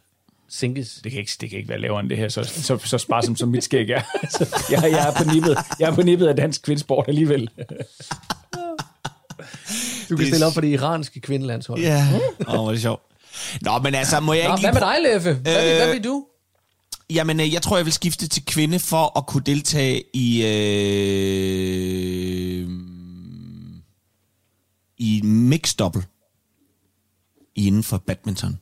sænkes. 0.50 1.00
Det 1.04 1.12
kan 1.12 1.22
ikke, 1.22 1.32
det 1.42 1.50
kan 1.50 1.58
ikke 1.58 1.70
være 1.70 1.80
lavere 1.80 2.00
end 2.00 2.10
det 2.10 2.18
her, 2.18 2.30
så, 2.30 2.44
så, 2.44 2.78
så 2.78 2.98
sparsomt 2.98 3.40
som 3.40 3.50
mit 3.50 3.64
skæg 3.64 3.90
er. 3.90 4.02
Så 4.38 4.64
jeg, 4.72 4.84
jeg, 4.92 5.08
er 5.08 5.14
på 5.24 5.34
nippet, 5.34 5.58
jeg 5.80 5.90
er 5.90 5.96
på 5.96 6.02
nippet 6.02 6.28
af 6.28 6.36
dansk 6.36 6.62
kvindsport 6.62 7.06
alligevel. 7.08 7.50
Du 10.10 10.18
kan 10.18 10.28
stille 10.28 10.46
op 10.46 10.54
for 10.54 10.62
det 10.62 10.68
iranske 10.68 11.20
kvindelandshold. 11.20 11.82
Ja, 11.82 12.06
åh, 12.48 12.54
hvor 12.54 12.68
er 12.68 12.72
det 12.72 12.82
sjovt. 12.82 13.02
Nå, 13.62 13.80
men 13.80 13.96
altså, 13.96 14.20
må 14.20 14.34
jeg 14.34 14.48
Nå, 14.48 14.56
ikke 14.56 14.62
hvad 14.62 14.72
lige... 14.74 14.86
med 14.86 14.94
dig, 14.94 15.02
Leffe? 15.14 15.34
Hvad, 15.34 15.72
øh, 15.72 15.76
hvad 15.76 15.94
vil 15.94 16.04
du? 16.04 16.26
Jamen, 17.10 17.40
øh, 17.40 17.54
jeg 17.54 17.62
tror, 17.62 17.78
jeg 17.78 17.86
vil 17.86 17.94
skifte 17.94 18.28
til 18.28 18.46
kvinde 18.46 18.80
for 18.80 19.18
at 19.18 19.28
kunne 19.28 19.44
deltage 19.44 20.04
i... 20.14 20.46
Øh, 20.46 22.68
I 24.98 25.22
mixed 25.22 25.78
double. 25.78 26.04
Inden 27.56 27.84
for 27.84 27.98
badminton. 27.98 28.60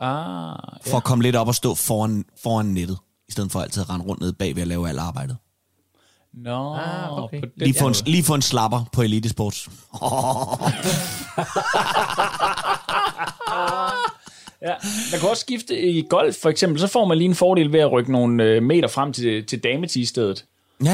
Ah, 0.00 0.56
For 0.86 0.96
at 0.96 1.04
komme 1.04 1.22
lidt 1.22 1.36
op 1.36 1.48
og 1.48 1.54
stå 1.54 1.74
foran, 1.74 2.24
foran 2.42 2.66
nettet. 2.66 2.98
I 3.28 3.32
stedet 3.32 3.52
for 3.52 3.60
altid 3.60 3.82
at 3.82 3.90
rende 3.90 4.06
rundt 4.06 4.20
nede 4.20 4.32
bag 4.32 4.54
ved 4.54 4.62
at 4.62 4.68
lave 4.68 4.88
alt 4.88 4.98
arbejdet. 4.98 5.36
Nå, 6.34 6.74
Ah, 6.74 7.22
okay. 7.24 7.42
Lige 7.56 7.74
få, 7.78 7.88
en, 7.88 7.94
lige 8.06 8.22
få 8.24 8.34
en 8.34 8.42
slapper 8.42 8.84
på 8.92 9.02
Elitesports. 9.02 9.68
Ja, 14.62 14.74
man 15.12 15.20
kan 15.20 15.28
også 15.28 15.40
skifte 15.40 15.80
i 15.80 16.06
golf, 16.08 16.36
for 16.42 16.48
eksempel. 16.48 16.80
Så 16.80 16.86
får 16.86 17.04
man 17.04 17.18
lige 17.18 17.28
en 17.28 17.34
fordel 17.34 17.72
ved 17.72 17.80
at 17.80 17.92
rykke 17.92 18.12
nogle 18.12 18.44
øh, 18.44 18.62
meter 18.62 18.88
frem 18.88 19.12
til, 19.12 19.46
til 19.46 19.64
dametistedet. 19.64 20.44
Ja, 20.84 20.90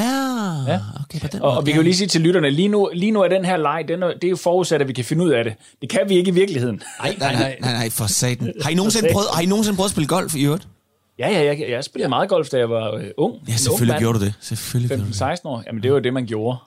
Ja. 0.67 0.79
okay, 1.03 1.19
på 1.19 1.27
den 1.27 1.41
Og, 1.41 1.47
måde. 1.47 1.57
og 1.57 1.65
vi 1.65 1.71
kan 1.71 1.79
jo 1.79 1.83
lige 1.83 1.95
sige 1.95 2.07
til 2.07 2.21
lytterne, 2.21 2.49
lige 2.49 2.67
nu, 2.67 2.89
lige 2.93 3.11
nu 3.11 3.21
er 3.21 3.27
den 3.27 3.45
her 3.45 3.57
leg, 3.57 3.85
den 3.87 4.03
er, 4.03 4.07
det 4.13 4.23
er 4.23 4.29
jo 4.29 4.35
forudsat, 4.35 4.81
at 4.81 4.87
vi 4.87 4.93
kan 4.93 5.05
finde 5.05 5.23
ud 5.25 5.29
af 5.29 5.43
det. 5.43 5.53
Det 5.81 5.89
kan 5.89 6.01
vi 6.07 6.15
ikke 6.17 6.31
i 6.31 6.33
virkeligheden. 6.33 6.81
Nej, 7.03 7.15
nej, 7.19 7.33
nej, 7.33 7.57
nej, 7.61 7.73
nej, 7.73 7.89
for 7.89 8.05
satan. 8.07 8.53
Har 8.63 8.69
I 8.69 8.73
nogensinde 8.73 9.09
prøvet, 9.11 9.27
har 9.33 9.41
I 9.41 9.45
nogensinde 9.45 9.75
prøvet 9.75 9.87
at 9.87 9.91
spille 9.91 10.07
golf 10.07 10.35
i 10.35 10.45
øvrigt? 10.45 10.67
Ja, 11.19 11.29
ja, 11.29 11.43
jeg, 11.45 11.65
jeg 11.69 11.83
spillede 11.83 12.09
meget 12.09 12.29
golf, 12.29 12.49
da 12.49 12.57
jeg 12.57 12.69
var 12.69 12.91
øh, 12.93 13.03
ung. 13.17 13.35
Ja, 13.47 13.55
selvfølgelig 13.55 13.99
gjorde 13.99 14.19
du 14.19 14.25
det. 14.25 14.33
Selvfølgelig 14.39 14.89
gjorde 14.89 15.03
du 15.03 15.07
det. 15.07 15.21
15-16 15.21 15.41
år. 15.43 15.63
Jamen, 15.67 15.83
det 15.83 15.93
var 15.93 15.99
det, 15.99 16.13
man 16.13 16.25
gjorde. 16.25 16.57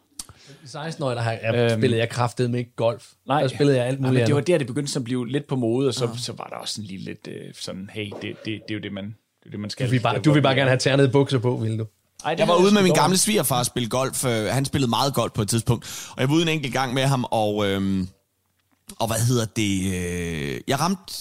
16 0.67 1.05
år, 1.05 1.11
der 1.11 1.21
har 1.21 1.31
jeg, 1.31 1.55
Øhm, 1.55 1.81
spillede 1.81 2.01
jeg 2.01 2.09
kraftet 2.09 2.51
med 2.51 2.59
ikke 2.59 2.71
golf. 2.77 3.07
Nej. 3.29 3.41
Der 3.41 3.49
spillede 3.49 3.79
jeg 3.79 3.87
alt 3.87 4.01
muligt 4.01 4.15
men 4.21 4.27
det 4.27 4.35
var 4.35 4.41
der, 4.41 4.59
det 4.59 4.67
begyndte 4.67 4.93
at 4.99 5.05
blive 5.05 5.29
lidt 5.29 5.47
på 5.47 5.57
mode, 5.57 5.89
og 5.89 5.95
så, 5.95 6.09
så 6.17 6.33
var 6.33 6.45
der 6.45 6.57
også 6.57 6.75
sådan 6.75 6.87
lige 6.87 7.05
lidt 7.05 7.29
øh, 7.29 7.35
sådan, 7.61 7.91
hey, 7.93 8.05
det, 8.05 8.23
det, 8.23 8.35
det 8.45 8.55
er 8.71 8.75
jo 8.75 8.81
det, 8.81 8.93
man, 8.93 9.05
det, 9.05 9.47
er 9.47 9.51
det, 9.51 9.61
man 9.61 9.71
skal. 9.71 9.87
Du 9.87 9.91
vil 9.91 10.01
bare, 10.01 10.19
du 10.19 10.33
vil 10.33 10.43
bare 10.43 10.55
gerne 10.55 10.71
have 10.71 10.79
ternede 10.79 11.09
bukser 11.09 11.39
på, 11.39 11.57
vil 11.57 11.79
du? 11.79 11.87
Ej, 12.25 12.35
Jeg 12.39 12.49
var 12.49 12.57
ude 12.57 12.75
med 12.75 12.83
min 12.83 12.93
gamle 12.95 13.19
svigerfar 13.19 13.59
og 13.59 13.67
spille 13.67 13.89
golf. 13.89 14.25
Øh, 14.25 14.47
Han 14.47 14.65
spillede 14.65 14.91
meget 14.91 15.15
golf 15.15 15.33
på 15.33 15.43
et 15.43 15.49
tidspunkt. 15.49 16.11
Og 16.17 16.21
jeg 16.21 16.29
var 16.29 16.35
ude 16.35 16.43
en 16.43 16.49
enkelt 16.49 16.73
gang 16.73 16.95
med 16.95 17.07
ham, 17.07 17.27
og, 17.31 17.67
øhm, 17.67 18.09
og 18.99 19.07
hvad 19.07 19.21
hedder 19.21 19.45
det? 19.45 19.95
Øh, 19.95 20.61
jeg 20.69 20.81
ramte 20.81 21.15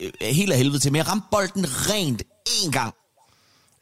øh, 0.00 0.10
helt 0.22 0.52
af 0.52 0.58
helvede 0.58 0.78
til, 0.78 0.92
men 0.92 0.96
jeg 0.96 1.08
ramte 1.08 1.26
bolden 1.30 1.64
rent 1.68 2.22
én 2.48 2.70
gang. 2.70 2.94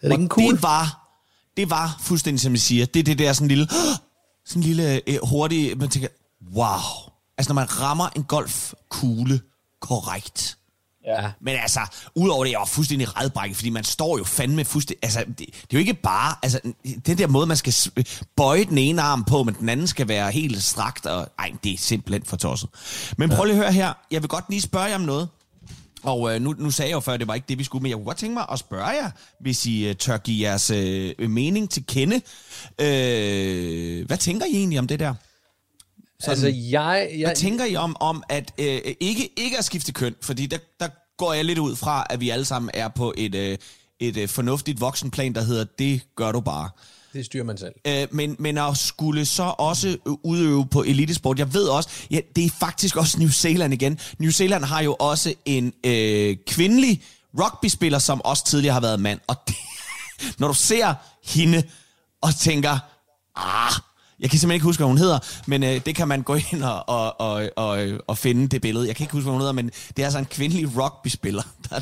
Er 0.02 0.08
det 0.08 0.12
ikke 0.12 0.22
en 0.22 0.28
kugle? 0.28 0.56
det 0.56 0.62
var, 0.62 1.10
det 1.56 1.70
var 1.70 1.96
fuldstændig 2.00 2.40
som 2.40 2.52
jeg 2.52 2.60
siger, 2.60 2.86
det 2.86 3.00
er 3.00 3.04
det 3.04 3.18
der 3.18 3.32
sådan 3.32 3.48
lille, 3.48 3.68
sådan 4.46 4.62
lille 4.62 5.00
øh, 5.06 5.18
hurtig, 5.22 5.78
man 5.78 5.88
tænker, 5.88 6.08
wow. 6.56 7.10
Altså 7.38 7.52
når 7.52 7.54
man 7.54 7.80
rammer 7.80 8.08
en 8.16 8.24
golfkugle 8.24 9.40
korrekt. 9.80 10.58
Ja. 11.06 11.30
Men 11.40 11.56
altså, 11.56 11.80
udover 12.14 12.44
det, 12.44 12.50
jeg 12.50 12.58
var 12.58 12.64
fuldstændig 12.66 13.20
redbrækket, 13.20 13.56
fordi 13.56 13.70
man 13.70 13.84
står 13.84 14.18
jo 14.18 14.24
fandme 14.24 14.64
fuldstændig... 14.64 15.04
Altså, 15.04 15.24
det, 15.28 15.38
det 15.38 15.46
er 15.46 15.54
jo 15.72 15.78
ikke 15.78 15.94
bare... 15.94 16.34
Altså, 16.42 16.60
den 17.06 17.18
der 17.18 17.26
måde, 17.26 17.46
man 17.46 17.56
skal 17.56 17.74
bøje 18.36 18.64
den 18.64 18.78
ene 18.78 19.02
arm 19.02 19.24
på, 19.24 19.42
men 19.42 19.54
den 19.54 19.68
anden 19.68 19.86
skal 19.86 20.08
være 20.08 20.30
helt 20.30 20.62
strakt, 20.62 21.06
og... 21.06 21.28
Ej, 21.38 21.52
det 21.64 21.72
er 21.72 21.78
simpelthen 21.78 22.24
for 22.24 22.36
tosset. 22.36 22.70
Men 23.16 23.30
prøv 23.30 23.44
lige 23.44 23.56
at 23.56 23.62
høre 23.62 23.72
her. 23.72 23.92
Jeg 24.10 24.22
vil 24.22 24.28
godt 24.28 24.44
lige 24.48 24.60
spørge 24.60 24.84
jer 24.84 24.94
om 24.94 25.00
noget. 25.00 25.28
Og 26.02 26.34
øh, 26.34 26.40
nu, 26.40 26.54
nu 26.58 26.70
sagde 26.70 26.88
jeg 26.88 26.94
jo 26.94 27.00
før, 27.00 27.12
at 27.12 27.20
det 27.20 27.28
var 27.28 27.34
ikke 27.34 27.44
det, 27.48 27.58
vi 27.58 27.64
skulle, 27.64 27.82
men 27.82 27.90
jeg 27.90 27.96
kunne 27.96 28.04
godt 28.04 28.16
tænke 28.16 28.34
mig 28.34 28.46
at 28.52 28.58
spørge 28.58 28.86
jer, 28.86 29.10
hvis 29.40 29.66
I 29.66 29.88
øh, 29.88 29.94
tør 29.94 30.16
give 30.16 30.48
jeres 30.48 30.70
øh, 30.70 31.30
mening 31.30 31.70
til 31.70 31.86
kende. 31.86 32.20
Øh, 32.80 34.06
hvad 34.06 34.16
tænker 34.16 34.46
I 34.46 34.56
egentlig 34.56 34.78
om 34.78 34.86
det 34.86 35.00
der? 35.00 35.14
Altså, 36.30 36.46
jeg... 36.46 37.10
jeg 37.18 37.26
Hvad 37.26 37.36
tænker 37.36 37.64
I 37.64 37.76
om, 37.76 37.96
om 38.00 38.22
at 38.28 38.52
øh, 38.58 38.80
ikke, 39.00 39.30
ikke 39.36 39.58
at 39.58 39.64
skifte 39.64 39.92
køn? 39.92 40.14
Fordi 40.22 40.46
der, 40.46 40.58
der 40.80 40.88
går 41.16 41.32
jeg 41.32 41.44
lidt 41.44 41.58
ud 41.58 41.76
fra, 41.76 42.06
at 42.10 42.20
vi 42.20 42.30
alle 42.30 42.44
sammen 42.44 42.70
er 42.74 42.88
på 42.88 43.14
et, 43.16 43.34
øh, 43.34 43.58
et 44.00 44.16
øh, 44.16 44.28
fornuftigt 44.28 44.80
voksenplan, 44.80 45.34
der 45.34 45.42
hedder, 45.42 45.64
det 45.78 46.02
gør 46.16 46.32
du 46.32 46.40
bare. 46.40 46.70
det 47.12 47.26
styrer 47.26 47.44
man 47.44 47.58
selv. 47.58 47.72
Øh, 47.86 48.06
men, 48.10 48.36
men 48.38 48.58
at 48.58 48.76
skulle 48.76 49.26
så 49.26 49.54
også 49.58 49.96
udøve 50.04 50.66
på 50.66 50.82
elitesport, 50.82 51.38
jeg 51.38 51.54
ved 51.54 51.64
også, 51.64 51.88
ja, 52.10 52.20
det 52.36 52.44
er 52.44 52.50
faktisk 52.50 52.96
også 52.96 53.18
New 53.18 53.28
Zealand 53.28 53.74
igen. 53.74 53.98
New 54.18 54.30
Zealand 54.30 54.64
har 54.64 54.82
jo 54.82 54.94
også 54.94 55.34
en 55.44 55.72
øh, 55.86 56.36
kvindelig 56.46 57.02
rugbyspiller, 57.38 57.98
som 57.98 58.20
også 58.24 58.44
tidligere 58.46 58.72
har 58.72 58.80
været 58.80 59.00
mand. 59.00 59.20
Og 59.26 59.36
det, 59.46 59.56
når 60.38 60.48
du 60.48 60.54
ser 60.54 60.94
hende 61.24 61.62
og 62.20 62.36
tænker, 62.36 62.78
ah, 63.36 63.72
jeg 64.24 64.30
kan 64.30 64.38
simpelthen 64.38 64.54
ikke 64.56 64.64
huske, 64.64 64.80
hvad 64.80 64.86
hun 64.88 64.98
hedder, 64.98 65.18
men 65.46 65.62
øh, 65.62 65.80
det 65.86 65.96
kan 65.96 66.08
man 66.08 66.22
gå 66.22 66.34
ind 66.34 66.62
og, 66.62 66.88
og, 66.88 67.20
og, 67.20 67.50
og, 67.56 67.78
og 68.06 68.18
finde 68.18 68.48
det 68.48 68.62
billede. 68.62 68.86
Jeg 68.86 68.96
kan 68.96 69.04
ikke 69.04 69.12
huske, 69.12 69.24
hvad 69.24 69.32
hun 69.32 69.40
hedder, 69.40 69.52
men 69.52 69.66
det 69.96 69.98
er 69.98 70.04
altså 70.04 70.18
en 70.18 70.24
kvindelig 70.24 70.76
rugbyspiller. 70.82 71.42
Der, 71.70 71.80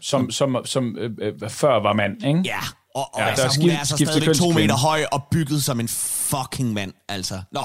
Som, 0.00 0.30
som, 0.30 0.56
som 0.64 0.96
øh, 0.98 1.10
øh, 1.20 1.50
før 1.50 1.82
var 1.82 1.92
mand, 1.92 2.26
ikke? 2.26 2.40
ja, 2.44 2.58
og, 2.94 3.14
og 3.14 3.20
Ja, 3.20 3.26
altså, 3.26 3.42
der 3.42 3.48
er 3.48 3.52
hun 3.52 3.62
skift- 3.70 3.74
er 3.74 3.78
altså 3.78 3.96
stadigvæk 3.96 4.36
to 4.36 4.50
meter 4.50 4.76
høj 4.76 5.04
og 5.12 5.22
bygget 5.30 5.64
som 5.64 5.80
en 5.80 5.88
fucking 5.88 6.72
mand, 6.72 6.92
altså. 7.08 7.40
Nå, 7.52 7.60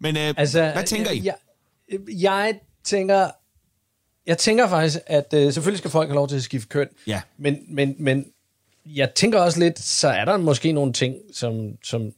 men 0.00 0.16
øh, 0.16 0.34
altså, 0.36 0.70
hvad 0.74 0.84
tænker 0.84 1.10
I? 1.10 1.22
Jeg, 1.24 1.34
jeg 2.08 2.54
tænker... 2.84 3.28
Jeg 4.26 4.38
tænker 4.38 4.68
faktisk, 4.68 4.98
at 5.06 5.34
øh, 5.34 5.52
selvfølgelig 5.52 5.78
skal 5.78 5.90
folk 5.90 6.08
have 6.08 6.14
lov 6.14 6.28
til 6.28 6.36
at 6.36 6.42
skifte 6.42 6.68
køn. 6.68 6.88
Ja. 7.06 7.20
Men, 7.38 7.58
men, 7.68 7.94
men 7.98 8.24
jeg 8.86 9.10
tænker 9.14 9.40
også 9.40 9.58
lidt, 9.58 9.78
så 9.78 10.08
er 10.08 10.24
der 10.24 10.36
måske 10.36 10.72
nogle 10.72 10.92
ting, 10.92 11.14
som, 11.34 11.54
som, 11.84 12.10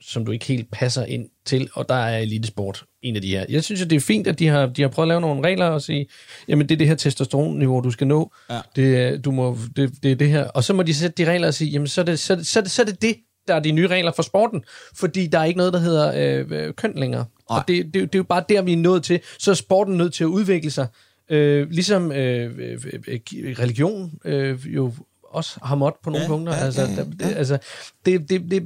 som 0.00 0.24
du 0.24 0.32
ikke 0.32 0.44
helt 0.44 0.70
passer 0.72 1.04
ind 1.04 1.28
til, 1.44 1.68
og 1.72 1.88
der 1.88 1.94
er 1.94 2.18
elitesport 2.18 2.84
en 3.02 3.16
af 3.16 3.22
de 3.22 3.28
her. 3.28 3.44
Jeg 3.48 3.64
synes, 3.64 3.82
at 3.82 3.90
det 3.90 3.96
er 3.96 4.00
fint, 4.00 4.26
at 4.26 4.38
de 4.38 4.46
har, 4.46 4.66
de 4.66 4.82
har 4.82 4.88
prøvet 4.88 5.04
at 5.04 5.08
lave 5.08 5.20
nogle 5.20 5.44
regler 5.44 5.66
og 5.66 5.82
sige, 5.82 6.06
jamen 6.48 6.68
det 6.68 6.74
er 6.74 6.78
det 6.78 6.88
her 6.88 6.94
testosteronniveau, 6.94 7.80
du 7.80 7.90
skal 7.90 8.06
nå. 8.06 8.32
Ja. 8.50 8.60
Det, 8.76 9.24
du 9.24 9.30
må, 9.30 9.58
det, 9.76 9.92
det 10.02 10.12
er 10.12 10.16
det 10.16 10.28
her. 10.28 10.44
Og 10.44 10.64
så 10.64 10.72
må 10.72 10.82
de 10.82 10.94
sætte 10.94 11.24
de 11.24 11.30
regler 11.30 11.48
og 11.48 11.54
sige, 11.54 11.70
jamen 11.70 11.88
så 11.88 12.00
er 12.00 12.04
det, 12.04 12.18
så, 12.18 12.40
så, 12.42 12.60
det, 12.60 12.70
så 12.70 12.82
er 12.82 12.86
det 12.86 13.02
det, 13.02 13.16
der 13.48 13.54
er 13.54 13.60
de 13.60 13.72
nye 13.72 13.86
regler 13.86 14.12
for 14.16 14.22
sporten. 14.22 14.64
Fordi 14.94 15.26
der 15.26 15.38
er 15.38 15.44
ikke 15.44 15.58
noget, 15.58 15.72
der 15.72 15.78
hedder 15.78 16.38
øh, 16.40 16.46
øh, 16.50 16.74
køn 16.74 16.92
længere. 16.96 17.24
Nej. 17.50 17.58
Og 17.58 17.64
det, 17.68 17.84
det, 17.84 17.94
det 17.94 18.14
er 18.14 18.18
jo 18.18 18.22
bare 18.22 18.44
der, 18.48 18.62
vi 18.62 18.72
er 18.72 18.76
nået 18.76 19.02
til. 19.02 19.20
Så 19.38 19.50
er 19.50 19.54
sporten 19.54 19.96
nødt 19.96 20.14
til 20.14 20.24
at 20.24 20.28
udvikle 20.28 20.70
sig. 20.70 20.86
Øh, 21.30 21.70
ligesom 21.70 22.12
øh, 22.12 22.58
øh, 22.58 22.78
øh, 23.08 23.20
religion 23.58 24.12
øh, 24.24 24.66
jo 24.66 24.92
også 25.38 25.58
har 25.62 25.76
måttet 25.76 26.00
på 26.04 26.10
nogle 26.10 26.22
Ja, 26.22 26.28
punkter. 26.28 26.56
ja, 26.56 26.64
altså, 26.64 26.82
ja, 26.82 26.88
ja. 26.88 26.96
der- 26.96 27.04
det, 27.28 27.36
altså 27.36 27.58
det, 28.06 28.30
det, 28.30 28.50
det, 28.50 28.62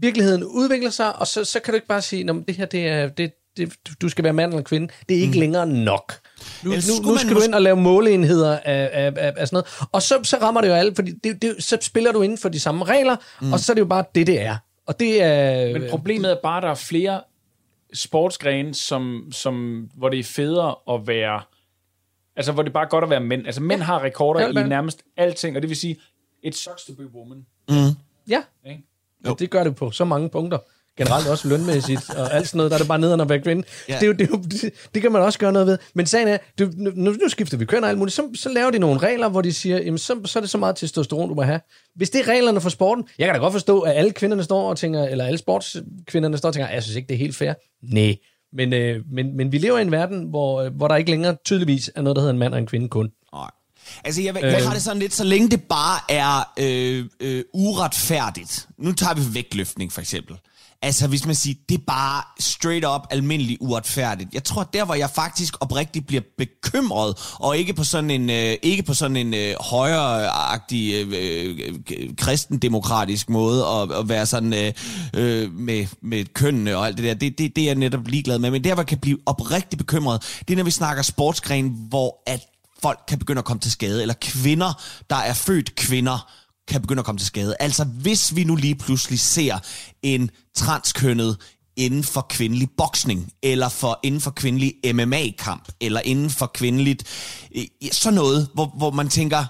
virkeligheden 0.00 0.44
udvikler 0.44 0.90
sig, 0.90 1.16
og 1.16 1.26
så, 1.26 1.44
så 1.44 1.60
kan 1.60 1.72
du 1.72 1.74
ikke 1.74 1.86
bare 1.86 2.02
sige, 2.02 2.30
at 2.30 2.36
det 2.48 2.56
her, 2.56 2.66
det 2.66 2.88
er, 2.88 3.08
det, 3.08 3.32
det, 3.56 3.72
du 4.02 4.08
skal 4.08 4.24
være 4.24 4.32
mand 4.32 4.52
eller 4.52 4.62
kvinde. 4.64 4.88
Det 5.08 5.16
er 5.16 5.20
ikke 5.20 5.34
mm. 5.34 5.40
længere 5.40 5.66
nok. 5.66 6.12
Nu, 6.64 6.70
Ellers 6.70 7.00
nu, 7.02 7.10
nu 7.10 7.16
skal 7.16 7.34
du 7.36 7.40
ind 7.40 7.54
og 7.54 7.62
lave 7.62 7.76
måleenheder 7.76 8.58
af, 8.58 8.90
af, 8.92 9.12
af, 9.16 9.32
af 9.36 9.48
sådan 9.48 9.56
noget. 9.80 9.88
Og 9.92 10.02
så, 10.02 10.20
så 10.22 10.36
rammer 10.42 10.60
det 10.60 10.68
jo 10.68 10.72
alle, 10.74 10.94
fordi 10.94 11.12
det, 11.24 11.42
det, 11.42 11.54
så 11.58 11.78
spiller 11.80 12.12
du 12.12 12.22
inden 12.22 12.38
for 12.38 12.48
de 12.48 12.60
samme 12.60 12.84
regler, 12.84 13.16
mm. 13.40 13.52
og 13.52 13.60
så 13.60 13.72
er 13.72 13.74
det 13.74 13.80
jo 13.80 13.86
bare 13.86 14.04
det, 14.14 14.26
det 14.26 14.40
er. 14.40 14.56
Og 14.86 15.00
det 15.00 15.22
er... 15.22 15.72
Men 15.72 15.82
problemet 15.90 16.30
er 16.30 16.36
bare, 16.42 16.56
at 16.56 16.62
der 16.62 16.70
er 16.70 16.74
flere 16.74 17.20
sportsgrene, 17.94 18.74
som, 18.74 19.22
som, 19.32 19.86
hvor 19.96 20.08
det 20.08 20.18
er 20.18 20.24
federe 20.24 20.74
at 20.90 21.06
være... 21.06 21.40
Altså, 22.36 22.52
hvor 22.52 22.62
det 22.62 22.70
er 22.70 22.72
bare 22.72 22.86
godt 22.86 23.04
at 23.04 23.10
være 23.10 23.20
mænd. 23.20 23.46
Altså, 23.46 23.62
mænd 23.62 23.80
har 23.80 24.02
rekorder 24.02 24.40
Ja, 24.40 24.64
i 24.64 24.68
nærmest 24.68 25.02
alting, 25.16 25.56
og 25.56 25.62
det 25.62 25.68
vil 25.68 25.76
sige, 25.76 25.96
it 26.46 26.56
sucks 26.56 26.84
to 26.84 26.92
be 26.92 27.06
woman. 27.14 27.46
Ja, 28.28 28.42
Ikke? 28.66 28.82
ja 29.24 29.32
det 29.38 29.50
gør 29.50 29.64
det 29.64 29.76
på 29.76 29.90
så 29.90 30.04
mange 30.04 30.28
punkter. 30.28 30.58
Generelt 30.98 31.28
også 31.28 31.48
lønmæssigt 31.48 32.10
og 32.14 32.34
alt 32.34 32.48
sådan 32.48 32.56
noget, 32.56 32.70
der 32.70 32.76
er 32.76 32.78
det 32.78 32.88
bare 32.88 32.98
nederen 32.98 33.20
at 33.20 33.28
være 33.28 33.40
kvinde. 33.40 33.62
Ja. 33.88 33.94
Det, 33.94 34.02
er 34.02 34.06
jo, 34.06 34.12
det, 34.12 34.20
er 34.20 34.28
jo, 34.30 34.42
det, 34.42 34.72
det 34.94 35.02
kan 35.02 35.12
man 35.12 35.22
også 35.22 35.38
gøre 35.38 35.52
noget 35.52 35.66
ved. 35.66 35.78
Men 35.94 36.06
sagen 36.06 36.28
er, 36.28 36.38
du, 36.58 36.70
nu, 36.76 36.90
nu 37.10 37.28
skifter 37.28 37.56
vi 37.56 37.64
køn 37.64 37.84
og 37.84 37.90
alt 37.90 37.98
muligt, 37.98 38.14
så, 38.14 38.22
så 38.34 38.48
laver 38.48 38.70
de 38.70 38.78
nogle 38.78 38.98
regler, 38.98 39.28
hvor 39.28 39.42
de 39.42 39.52
siger, 39.52 39.78
jamen 39.78 39.98
så, 39.98 40.20
så 40.24 40.38
er 40.38 40.40
det 40.40 40.50
så 40.50 40.58
meget 40.58 40.76
testosteron, 40.76 41.28
du 41.28 41.34
må 41.34 41.42
have. 41.42 41.60
Hvis 41.94 42.10
det 42.10 42.20
er 42.20 42.28
reglerne 42.28 42.60
for 42.60 42.68
sporten, 42.68 43.08
jeg 43.18 43.26
kan 43.26 43.34
da 43.34 43.40
godt 43.40 43.52
forstå, 43.52 43.80
at 43.80 43.96
alle 43.96 44.12
kvinderne 44.12 44.42
står 44.44 44.70
og 44.70 44.78
tænker, 44.78 45.04
eller 45.04 45.24
alle 45.24 45.38
sportskvinderne 45.38 46.38
står 46.38 46.48
og 46.48 46.54
tænker, 46.54 46.68
jeg 46.68 46.82
synes 46.82 46.96
ikke, 46.96 47.08
det 47.08 47.14
er 47.14 47.18
helt 47.18 47.36
fair. 47.36 47.54
Nej. 47.82 48.16
Men, 48.52 48.72
øh, 48.72 49.02
men, 49.12 49.36
men 49.36 49.52
vi 49.52 49.58
lever 49.58 49.78
i 49.78 49.82
en 49.82 49.90
verden, 49.92 50.22
hvor, 50.24 50.68
hvor 50.68 50.88
der 50.88 50.96
ikke 50.96 51.10
længere 51.10 51.36
tydeligvis 51.44 51.90
er 51.94 52.02
noget, 52.02 52.16
der 52.16 52.22
hedder 52.22 52.32
en 52.32 52.38
mand 52.38 52.52
og 52.54 52.58
en 52.60 52.66
kvinde 52.66 52.88
kun. 52.88 53.12
Nej. 53.32 53.50
Altså, 54.04 54.22
jeg, 54.22 54.42
jeg 54.42 54.66
har 54.66 54.72
det 54.72 54.82
sådan 54.82 54.98
lidt, 54.98 55.14
så 55.14 55.24
længe 55.24 55.48
det 55.48 55.62
bare 55.62 56.00
er 56.08 56.52
øh, 56.56 57.04
øh, 57.20 57.44
uretfærdigt. 57.54 58.68
Nu 58.78 58.92
tager 58.92 59.14
vi 59.14 59.34
vægtløftning, 59.34 59.92
for 59.92 60.00
eksempel. 60.00 60.36
Altså, 60.82 61.06
hvis 61.06 61.26
man 61.26 61.34
siger, 61.34 61.54
det 61.68 61.74
er 61.74 61.82
bare 61.86 62.22
straight 62.40 62.86
up 62.86 63.00
almindelig 63.10 63.58
uretfærdigt. 63.60 64.34
Jeg 64.34 64.44
tror, 64.44 64.62
der 64.62 64.84
hvor 64.84 64.94
jeg 64.94 65.10
faktisk 65.10 65.54
oprigtigt 65.60 66.06
bliver 66.06 66.22
bekymret, 66.38 67.14
og 67.34 67.58
ikke 67.58 67.74
på 67.74 67.84
sådan 67.84 68.10
en, 68.10 68.30
øh, 68.30 68.56
ikke 68.62 68.82
på 68.82 68.94
sådan 68.94 69.16
en 69.16 69.34
øh, 69.34 69.54
højreagtig, 69.60 70.94
øh, 70.94 71.58
øh, 71.90 72.16
kristendemokratisk 72.16 73.30
måde, 73.30 73.64
at, 73.66 73.92
at 73.98 74.08
være 74.08 74.26
sådan 74.26 74.54
øh, 74.54 74.72
øh, 75.14 75.52
med, 75.52 75.86
med 76.02 76.24
kønnene 76.34 76.76
og 76.76 76.86
alt 76.86 76.96
det 76.96 77.04
der, 77.04 77.14
det, 77.14 77.38
det, 77.38 77.56
det 77.56 77.62
er 77.62 77.66
jeg 77.66 77.74
netop 77.74 78.06
ligeglad 78.06 78.38
med. 78.38 78.50
Men 78.50 78.64
der 78.64 78.74
hvor 78.74 78.82
jeg 78.82 78.88
kan 78.88 78.98
blive 78.98 79.18
oprigtigt 79.26 79.78
bekymret, 79.78 80.22
det 80.48 80.54
er, 80.54 80.56
når 80.56 80.64
vi 80.64 80.70
snakker 80.70 81.02
sportsgren, 81.02 81.76
hvor 81.88 82.22
at 82.26 82.40
folk 82.82 82.98
kan 83.08 83.18
begynde 83.18 83.38
at 83.38 83.44
komme 83.44 83.60
til 83.60 83.72
skade, 83.72 84.02
eller 84.02 84.14
kvinder, 84.20 84.82
der 85.10 85.16
er 85.16 85.34
født 85.34 85.74
kvinder, 85.74 86.32
kan 86.68 86.80
begynde 86.82 87.00
at 87.00 87.06
komme 87.06 87.18
til 87.18 87.26
skade. 87.26 87.56
Altså 87.60 87.84
hvis 87.84 88.36
vi 88.36 88.44
nu 88.44 88.56
lige 88.56 88.74
pludselig 88.74 89.20
ser 89.20 89.58
en 90.02 90.30
transkønnet 90.54 91.36
inden 91.76 92.04
for 92.04 92.26
kvindelig 92.28 92.68
boksning, 92.76 93.32
eller 93.42 93.68
for 93.68 94.00
inden 94.02 94.20
for 94.20 94.30
kvindelig 94.30 94.74
MMA-kamp, 94.94 95.68
eller 95.80 96.00
inden 96.04 96.30
for 96.30 96.46
kvindeligt... 96.46 97.04
Sådan 97.92 98.14
noget, 98.14 98.48
hvor, 98.54 98.66
hvor 98.76 98.90
man 98.90 99.08
tænker, 99.08 99.44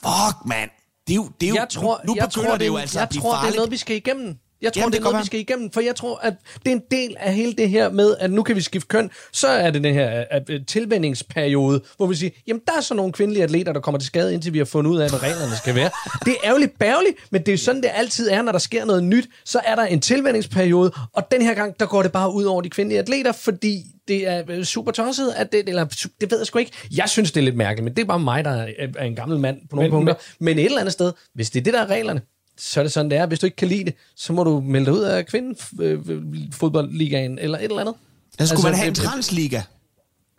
fuck 0.00 0.46
mand, 0.46 0.70
det 1.06 1.12
er 1.12 1.16
jo, 1.16 1.30
det 1.40 1.46
er 1.46 1.50
jo, 1.50 1.54
jeg 1.54 1.66
tror, 1.70 2.00
nu, 2.04 2.12
nu 2.12 2.16
jeg 2.16 2.28
begynder 2.28 2.48
tror, 2.48 2.58
det 2.58 2.66
jo 2.66 2.74
er- 2.74 2.80
altså 2.80 2.98
jeg 2.98 3.02
at 3.02 3.08
blive 3.08 3.22
tror, 3.22 3.30
det 3.30 3.36
er 3.36 3.40
farligt. 3.40 3.56
noget, 3.56 3.70
vi 3.70 3.76
skal 3.76 3.96
igennem. 3.96 4.38
Jeg 4.62 4.72
tror, 4.72 4.80
Jamen, 4.80 4.92
det 4.92 4.92
det 4.92 4.98
er 4.98 5.02
noget, 5.02 5.14
godt 5.14 5.22
vi 5.22 5.26
skal 5.26 5.40
igennem, 5.40 5.70
for 5.70 5.80
jeg 5.80 5.96
tror, 5.96 6.18
at 6.22 6.34
det 6.64 6.72
er 6.72 6.76
en 6.76 6.82
del 6.90 7.16
af 7.18 7.34
hele 7.34 7.52
det 7.52 7.70
her 7.70 7.90
med, 7.90 8.14
at 8.20 8.30
nu 8.30 8.42
kan 8.42 8.56
vi 8.56 8.60
skifte 8.60 8.88
køn. 8.88 9.10
Så 9.32 9.48
er 9.48 9.70
det 9.70 9.84
den 9.84 9.94
her 9.94 10.10
at, 10.30 10.50
at, 10.50 10.60
tilvændingsperiode, 10.66 11.80
hvor 11.96 12.06
vi 12.06 12.14
siger, 12.14 12.30
jamen 12.46 12.62
der 12.66 12.72
er 12.76 12.80
så 12.80 12.94
nogle 12.94 13.12
kvindelige 13.12 13.42
atleter, 13.42 13.72
der 13.72 13.80
kommer 13.80 13.98
til 13.98 14.06
skade, 14.06 14.34
indtil 14.34 14.52
vi 14.52 14.58
har 14.58 14.64
fundet 14.64 14.90
ud 14.90 14.98
af, 14.98 15.10
hvad 15.10 15.22
reglerne 15.22 15.56
skal 15.56 15.74
være. 15.74 15.90
Det 16.24 16.32
er 16.32 16.36
ærgerligt 16.48 16.78
bærgerligt, 16.78 17.16
men 17.30 17.40
det 17.40 17.48
er 17.48 17.52
jo 17.52 17.58
sådan, 17.58 17.82
det 17.82 17.90
altid 17.94 18.28
er, 18.30 18.42
når 18.42 18.52
der 18.52 18.58
sker 18.58 18.84
noget 18.84 19.04
nyt. 19.04 19.28
Så 19.44 19.60
er 19.64 19.74
der 19.74 19.82
en 19.84 20.00
tilvændingsperiode, 20.00 20.92
og 21.12 21.30
den 21.32 21.42
her 21.42 21.54
gang, 21.54 21.80
der 21.80 21.86
går 21.86 22.02
det 22.02 22.12
bare 22.12 22.32
ud 22.34 22.44
over 22.44 22.62
de 22.62 22.70
kvindelige 22.70 22.98
atleter, 22.98 23.32
fordi 23.32 23.82
det 24.08 24.28
er 24.28 24.42
øh, 24.48 24.64
super 24.64 24.92
tosset, 24.92 25.32
at 25.36 25.52
det, 25.52 25.68
eller 25.68 25.84
det 26.20 26.30
ved 26.30 26.38
jeg 26.38 26.46
sgu 26.46 26.58
ikke. 26.58 26.72
Jeg 26.96 27.08
synes, 27.08 27.32
det 27.32 27.40
er 27.40 27.44
lidt 27.44 27.56
mærkeligt, 27.56 27.84
men 27.84 27.96
det 27.96 28.02
er 28.02 28.06
bare 28.06 28.18
mig, 28.20 28.44
der 28.44 28.66
er, 28.96 29.04
en 29.04 29.16
gammel 29.16 29.38
mand 29.38 29.56
på 29.70 29.76
nogle 29.76 29.90
Men- 29.90 29.96
punkter. 29.96 30.14
Men 30.40 30.58
et 30.58 30.64
eller 30.64 30.80
andet 30.80 30.92
sted, 30.92 31.12
hvis 31.34 31.50
det 31.50 31.60
er 31.60 31.64
det, 31.64 31.72
der 31.72 31.80
er 31.80 31.86
reglerne, 31.86 32.20
så 32.58 32.80
er 32.80 32.84
det 32.84 32.92
sådan, 32.92 33.10
det 33.10 33.18
er. 33.18 33.26
Hvis 33.26 33.38
du 33.38 33.46
ikke 33.46 33.56
kan 33.56 33.68
lide 33.68 33.84
det, 33.84 33.94
så 34.16 34.32
må 34.32 34.44
du 34.44 34.60
melde 34.60 34.86
dig 34.86 34.94
ud 34.94 35.00
af 35.00 35.26
kvindefodboldligaen 35.26 37.38
eller 37.38 37.58
et 37.58 37.64
eller 37.64 37.80
andet. 37.80 37.94
Der 38.38 38.44
skulle 38.44 38.56
Altså, 38.56 38.68
man 38.68 38.74
have 38.78 38.88
en 38.88 38.94
transliga. 38.94 39.60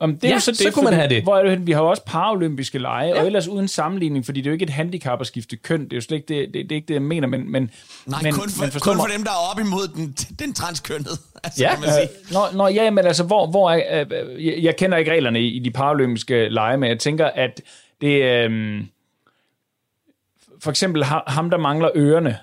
Om 0.01 0.15
det 0.15 0.23
er 0.23 0.27
Ja, 0.27 0.33
jo 0.33 0.39
så, 0.39 0.51
det, 0.51 0.59
så 0.59 0.71
kunne 0.71 0.83
man 0.83 0.93
have 0.93 1.09
det. 1.09 1.23
Hvor 1.23 1.37
er 1.37 1.49
det, 1.49 1.67
vi 1.67 1.71
har 1.71 1.81
jo 1.81 1.89
også 1.89 2.03
paralympiske 2.05 2.79
lege, 2.79 3.07
ja. 3.07 3.19
og 3.19 3.25
ellers 3.25 3.47
uden 3.47 3.67
sammenligning, 3.67 4.25
fordi 4.25 4.41
det 4.41 4.47
er 4.47 4.51
jo 4.51 4.53
ikke 4.53 4.63
et 4.63 4.69
handicap 4.69 5.21
at 5.21 5.27
skifte 5.27 5.55
køn. 5.57 5.83
Det 5.83 5.93
er 5.93 5.97
jo 5.97 6.01
slet 6.01 6.17
ikke 6.17 6.27
det, 6.27 6.53
det, 6.53 6.55
det, 6.63 6.71
er 6.71 6.75
ikke 6.75 6.87
det 6.87 6.93
jeg 6.93 7.01
mener, 7.01 7.27
men... 7.27 7.51
men 7.51 7.69
Nej, 8.05 8.19
men, 8.23 8.33
kun, 8.33 8.49
for, 8.49 8.61
men 8.61 8.71
kun 8.71 8.95
for 8.97 9.07
dem, 9.15 9.23
der 9.23 9.31
er 9.31 9.51
op 9.51 9.59
imod 9.59 9.87
den, 9.87 10.15
den 10.39 10.53
transkønnede. 10.53 11.09
Altså, 11.43 11.63
Ja, 11.63 11.71
kan 11.75 11.79
man 11.81 11.89
sige. 11.89 12.01
Øh, 12.03 12.33
Nå, 12.33 12.39
nå, 12.57 12.67
ja, 12.67 12.89
men 12.89 13.05
altså, 13.05 13.23
hvor, 13.23 13.47
hvor 13.47 13.71
er, 13.71 14.05
øh, 14.11 14.45
jeg, 14.45 14.55
jeg 14.61 14.75
kender 14.75 14.97
ikke 14.97 15.11
reglerne 15.11 15.41
i, 15.41 15.47
i 15.47 15.59
de 15.59 15.71
paralympiske 15.71 16.49
lege, 16.49 16.77
men 16.77 16.89
jeg 16.89 16.99
tænker, 16.99 17.25
at 17.25 17.61
det 18.01 18.23
øh, 18.23 18.81
for 20.63 20.69
eksempel 20.69 21.03
ha- 21.03 21.19
ham, 21.27 21.49
der 21.49 21.57
mangler 21.57 21.89
ørerne, 21.95 22.37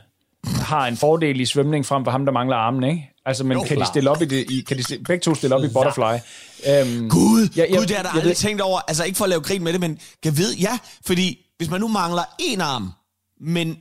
har 0.47 0.87
en 0.87 0.97
fordel 0.97 1.41
i 1.41 1.45
svømning 1.45 1.87
frem 1.87 2.05
for 2.05 2.11
ham, 2.11 2.25
der 2.25 2.33
mangler 2.33 2.57
armene, 2.57 2.91
ikke? 2.91 3.13
Altså, 3.27 3.45
men 3.45 3.53
Jo, 3.53 3.63
kan 3.63 3.71
de 3.71 3.75
klart. 3.77 3.89
stille 3.89 4.11
op 4.11 4.23
i 4.23 4.25
det, 4.25 4.51
i, 4.51 4.61
kan 4.61 4.77
de 4.77 4.83
stille, 4.83 5.05
begge 5.05 5.23
to 5.23 5.35
stille 5.35 5.55
op 5.57 5.65
i 5.65 5.69
butterfly? 5.69 6.03
Øhm, 6.71 7.09
Gud, 7.09 7.49
Ja, 7.57 7.63
ja, 7.63 7.71
jeg- 7.71 7.79
Gud, 7.79 7.87
det 7.87 7.97
har 7.97 8.03
jeg 8.03 8.11
aldrig 8.15 8.29
ved- 8.29 8.35
tænkt 8.35 8.61
over. 8.63 8.81
Altså 8.89 9.05
ikke 9.05 9.17
for 9.17 9.25
at 9.25 9.29
lave 9.29 9.41
grin 9.43 9.65
med 9.65 9.73
det, 9.73 9.81
men 9.81 9.99
kan 10.23 10.37
vide, 10.37 10.57
ja, 10.61 10.79
fordi 11.07 11.39
hvis 11.57 11.71
man 11.71 11.81
nu 11.81 11.89
mangler 11.89 12.23
en 12.39 12.61
arm, 12.61 12.91
men, 13.41 13.77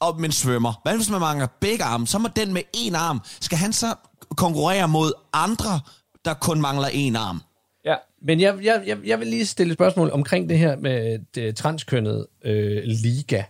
og, 0.00 0.20
men 0.20 0.32
svømmer, 0.32 0.80
hvad 0.82 0.96
hvis 0.96 1.10
man 1.10 1.20
mangler 1.20 1.46
begge 1.60 1.84
arme, 1.84 2.06
så 2.06 2.18
må 2.18 2.28
den 2.36 2.52
med 2.52 2.62
en 2.74 2.94
arm, 2.94 3.20
skal 3.40 3.58
han 3.58 3.72
så 3.72 3.94
konkurrere 4.36 4.88
mod 4.88 5.12
andre, 5.32 5.80
der 6.24 6.34
kun 6.34 6.60
mangler 6.60 6.88
en 6.92 7.16
arm? 7.16 7.42
ja. 7.84 7.94
Men 8.22 8.40
jeg, 8.40 8.54
jeg, 8.62 8.82
jeg, 8.86 8.98
jeg 9.04 9.18
vil 9.20 9.26
lige 9.28 9.46
stille 9.46 9.70
et 9.70 9.76
spørgsmål 9.76 10.10
omkring 10.12 10.48
det 10.48 10.58
her 10.58 10.76
med 10.76 11.18
det 11.34 11.56
transkønnede 11.56 12.28
øh, 12.44 12.82
liga. 12.84 13.42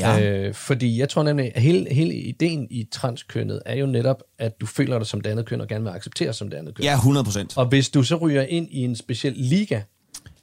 Ja. 0.00 0.20
Øh, 0.20 0.54
fordi 0.54 0.98
jeg 0.98 1.08
tror 1.08 1.22
nemlig, 1.22 1.52
at 1.54 1.62
hele, 1.62 1.94
hele 1.94 2.14
ideen 2.14 2.66
i 2.70 2.84
transkønnet 2.92 3.62
er 3.66 3.74
jo 3.74 3.86
netop, 3.86 4.22
at 4.38 4.60
du 4.60 4.66
føler 4.66 4.98
dig 4.98 5.06
som 5.06 5.20
det 5.20 5.30
andet 5.30 5.46
køn 5.46 5.60
og 5.60 5.68
gerne 5.68 5.84
vil 5.84 5.90
acceptere 5.90 6.32
som 6.32 6.50
det 6.50 6.56
andet 6.56 6.74
køn. 6.74 6.84
Ja, 6.84 6.94
100 6.94 7.24
procent. 7.24 7.58
Og 7.58 7.66
hvis 7.66 7.90
du 7.90 8.02
så 8.02 8.16
ryger 8.16 8.42
ind 8.42 8.68
i 8.70 8.84
en 8.84 8.96
speciel 8.96 9.32
liga, 9.36 9.80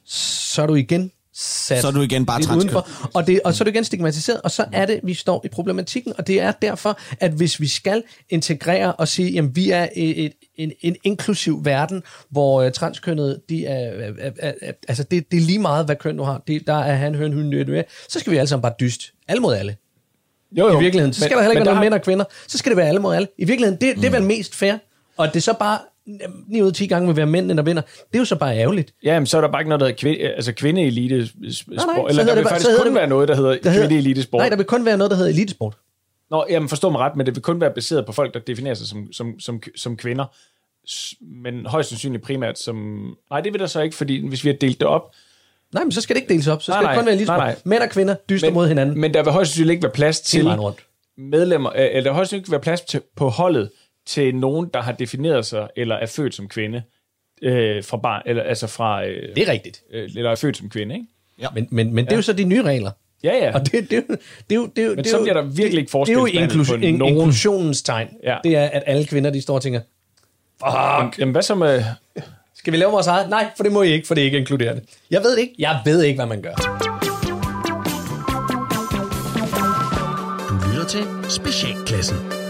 så 0.04 0.62
er 0.62 0.66
du 0.66 0.74
igen 0.74 1.10
sat 1.36 1.80
Så 1.80 1.86
er 1.88 1.92
du 1.92 2.00
igen 2.02 2.26
bare 2.26 2.42
transkøn. 2.42 2.56
udenfor. 2.58 3.08
Og, 3.14 3.26
det, 3.26 3.40
og 3.44 3.54
så 3.54 3.62
er 3.62 3.64
du 3.64 3.70
igen 3.70 3.84
stigmatiseret, 3.84 4.40
og 4.40 4.50
så 4.50 4.64
er 4.72 4.86
det, 4.86 5.00
vi 5.02 5.14
står 5.14 5.40
i 5.44 5.48
problematikken. 5.48 6.12
Og 6.18 6.26
det 6.26 6.40
er 6.40 6.52
derfor, 6.52 6.98
at 7.20 7.30
hvis 7.30 7.60
vi 7.60 7.68
skal 7.68 8.02
integrere 8.30 8.92
og 8.92 9.08
sige, 9.08 9.38
at 9.38 9.56
vi 9.56 9.70
er 9.70 9.88
et, 9.96 10.32
en, 10.56 10.72
en 10.80 10.96
inklusiv 11.04 11.64
verden, 11.64 12.02
hvor 12.30 12.64
uh, 12.64 12.70
transkønnet, 12.72 13.40
de 13.48 13.66
er, 13.66 13.74
er, 14.06 14.12
er, 14.18 14.30
er, 14.38 14.52
er, 14.62 14.72
altså 14.88 15.02
det, 15.02 15.30
det 15.30 15.36
er 15.36 15.40
lige 15.40 15.58
meget, 15.58 15.84
hvad 15.86 15.96
køn 15.96 16.16
du 16.16 16.22
har. 16.22 16.42
Det, 16.46 16.66
der 16.66 16.74
er 16.74 16.94
han, 16.94 17.14
høn, 17.14 17.32
hun, 17.32 17.44
nød, 17.44 17.84
så 18.08 18.18
skal 18.20 18.32
vi 18.32 18.36
alle 18.36 18.48
sammen 18.48 18.62
bare 18.62 18.74
dyst. 18.80 19.12
Alle 19.28 19.40
mod 19.40 19.54
alle. 19.54 19.76
Jo, 20.52 20.78
I 20.78 20.82
virkeligheden. 20.82 21.12
Så 21.14 21.20
skal 21.20 21.30
men, 21.30 21.36
der 21.36 21.42
heller 21.42 21.50
ikke 21.52 21.58
være 21.58 21.64
nogen 21.64 21.76
har- 21.76 21.84
mænd 21.84 21.94
og 21.94 22.02
kvinder. 22.02 22.24
Så 22.48 22.58
skal 22.58 22.70
det 22.70 22.76
være 22.76 22.88
alle 22.88 23.00
mod 23.00 23.14
alle. 23.14 23.28
I 23.38 23.44
virkeligheden, 23.44 23.80
det, 23.80 23.96
det 23.96 24.04
er 24.04 24.10
vel 24.10 24.22
mest 24.22 24.54
fair. 24.54 24.74
Og 25.16 25.34
det 25.34 25.42
så 25.42 25.52
bare 25.58 25.78
9 26.48 26.62
ud 26.62 26.66
af 26.68 26.72
10 26.74 26.86
gange 26.86 27.06
vil 27.08 27.16
være 27.16 27.26
mændene, 27.26 27.56
der 27.56 27.62
vinder. 27.62 27.82
Det 27.82 28.14
er 28.14 28.18
jo 28.18 28.24
så 28.24 28.36
bare 28.36 28.56
ærgerligt. 28.58 28.94
Ja, 29.04 29.20
men 29.20 29.26
så 29.26 29.36
er 29.36 29.40
der 29.40 29.48
bare 29.48 29.60
ikke 29.62 29.68
noget, 29.68 29.80
der 29.80 29.86
hedder 29.86 29.98
kvinde, 29.98 30.18
altså 30.20 30.52
kvindeelite 30.52 31.26
sport. 31.26 31.52
så 31.54 32.04
Eller 32.08 32.22
der 32.24 32.30
det 32.30 32.36
vil 32.36 32.42
bare- 32.42 32.50
faktisk 32.50 32.70
kun 32.78 32.86
det- 32.86 32.94
være 32.94 33.06
noget, 33.06 33.28
der 33.28 33.34
hedder 33.36 33.56
Der 33.62 33.70
hedder- 33.70 33.86
kvindeelite 33.88 34.22
sport. 34.22 34.38
Nej, 34.40 34.48
der 34.48 34.56
vil 34.56 34.66
kun 34.66 34.84
være 34.84 34.96
noget, 34.96 35.10
der 35.10 35.16
hedder 35.16 35.30
elitesport. 35.30 35.76
Nå, 36.30 36.44
jamen 36.50 36.68
forstå 36.68 36.90
mig 36.90 37.00
ret, 37.00 37.16
men 37.16 37.26
det 37.26 37.34
vil 37.34 37.42
kun 37.42 37.60
være 37.60 37.70
baseret 37.74 38.06
på 38.06 38.12
folk, 38.12 38.34
der 38.34 38.40
definerer 38.40 38.74
sig 38.74 38.86
som, 38.86 39.12
som, 39.12 39.40
som, 39.40 39.62
som 39.76 39.96
kvinder. 39.96 40.24
Men 41.42 41.66
højst 41.66 41.88
sandsynligt 41.88 42.22
primært 42.24 42.58
som... 42.58 42.76
Nej, 43.30 43.40
det 43.40 43.52
vil 43.52 43.60
der 43.60 43.66
så 43.66 43.80
ikke, 43.80 43.96
fordi 43.96 44.28
hvis 44.28 44.44
vi 44.44 44.48
har 44.48 44.56
delt 44.56 44.80
det 44.80 44.88
op... 44.88 45.02
Nej, 45.74 45.84
men 45.84 45.92
så 45.92 46.00
skal 46.00 46.16
det 46.16 46.22
ikke 46.22 46.32
deles 46.32 46.46
op. 46.48 46.62
Så 46.62 46.72
Nej, 46.72 46.78
skal 46.78 46.84
nej, 46.84 46.92
det 46.92 46.98
kun 46.98 47.06
være 47.06 47.14
elitesport. 47.14 47.38
nej, 47.38 47.46
nej. 47.48 47.56
Mænd 47.64 47.82
og 47.82 47.88
kvinder 47.90 48.14
dyster 48.28 48.50
mod 48.50 48.68
hinanden. 48.68 49.00
Men 49.00 49.14
der 49.14 49.22
vil 49.22 49.32
højst 49.32 49.50
sandsynligt 49.50 49.70
ikke 49.72 49.82
være 49.82 49.92
plads 49.92 50.20
til 50.20 50.48
medlemmer... 51.18 51.70
øh, 51.70 51.80
Eller 51.80 51.92
der 51.92 52.02
vil 52.02 52.12
højst 52.12 52.30
sandsynligt 52.30 52.46
ikke 52.46 52.52
være 52.52 52.60
plads 52.60 52.80
til, 52.80 53.00
på 53.16 53.28
holdet 53.28 53.70
til 54.06 54.34
nogen, 54.36 54.70
der 54.74 54.80
har 54.82 54.92
defineret 54.92 55.46
sig, 55.46 55.68
eller 55.76 55.94
er 55.94 56.06
født 56.06 56.34
som 56.34 56.48
kvinde. 56.48 56.82
Øh, 57.42 57.84
fra 57.84 57.96
barn, 57.96 58.22
eller 58.26 58.42
altså 58.42 58.66
fra... 58.66 59.06
Øh, 59.06 59.36
Det 59.36 59.48
er 59.48 59.52
rigtigt. 59.52 59.82
øh, 59.92 60.10
eller 60.16 60.30
er 60.30 60.34
født 60.34 60.56
som 60.56 60.68
kvinde, 60.70 60.94
ikke? 60.94 61.06
Men, 61.54 61.68
men, 61.70 61.94
men 61.94 62.04
det 62.04 62.12
er 62.12 62.16
jo 62.16 62.22
så 62.22 62.32
de 62.32 62.44
nye 62.44 62.62
regler. 62.62 62.90
Ja, 63.24 63.36
ja. 63.36 63.54
Og 63.54 63.60
det, 63.72 63.90
det, 63.90 63.90
det, 63.90 64.18
det, 64.50 64.56
er 64.56 64.60
Men 64.60 64.76
det, 64.76 65.06
er 65.06 65.10
så 65.10 65.16
jo- 65.16 65.22
bliver 65.22 65.34
der 65.34 65.42
virkelig 65.42 65.80
ikke 65.80 65.98
det, 65.98 66.06
det 66.06 66.12
er 66.12 66.14
jo 66.14 66.20
på 66.20 66.26
inklus- 66.26 66.74
in, 66.74 66.94
nogen. 66.94 67.14
inklusionens 67.16 67.82
tegn. 67.82 68.08
Ja. 68.22 68.36
Det 68.44 68.56
er, 68.56 68.64
at 68.64 68.82
alle 68.86 69.06
kvinder, 69.06 69.30
de 69.30 69.40
står 69.42 69.54
og 69.54 69.62
tænker, 69.62 69.80
Jamen, 70.66 71.12
jamen, 71.18 71.32
hvad 71.32 71.42
så 71.42 71.54
med... 71.54 71.84
skal 72.54 72.72
vi 72.72 72.78
lave 72.78 72.90
vores 72.92 73.06
eget? 73.06 73.30
Nej, 73.30 73.46
for 73.56 73.62
det 73.64 73.72
må 73.72 73.82
I 73.82 73.90
ikke, 73.92 74.06
for 74.06 74.14
det 74.14 74.22
er 74.22 74.24
ikke 74.26 74.38
inkluderende. 74.38 74.82
Jeg 75.10 75.22
ved 75.22 75.32
det 75.36 75.40
ikke. 75.42 75.54
Jeg 75.58 75.80
ved 75.84 76.02
ikke, 76.02 76.16
hvad 76.18 76.26
man 76.26 76.42
gør. 76.42 76.54
Du 80.48 80.68
lytter 80.70 80.84
til 80.88 81.30
Specialklassen. 81.30 82.43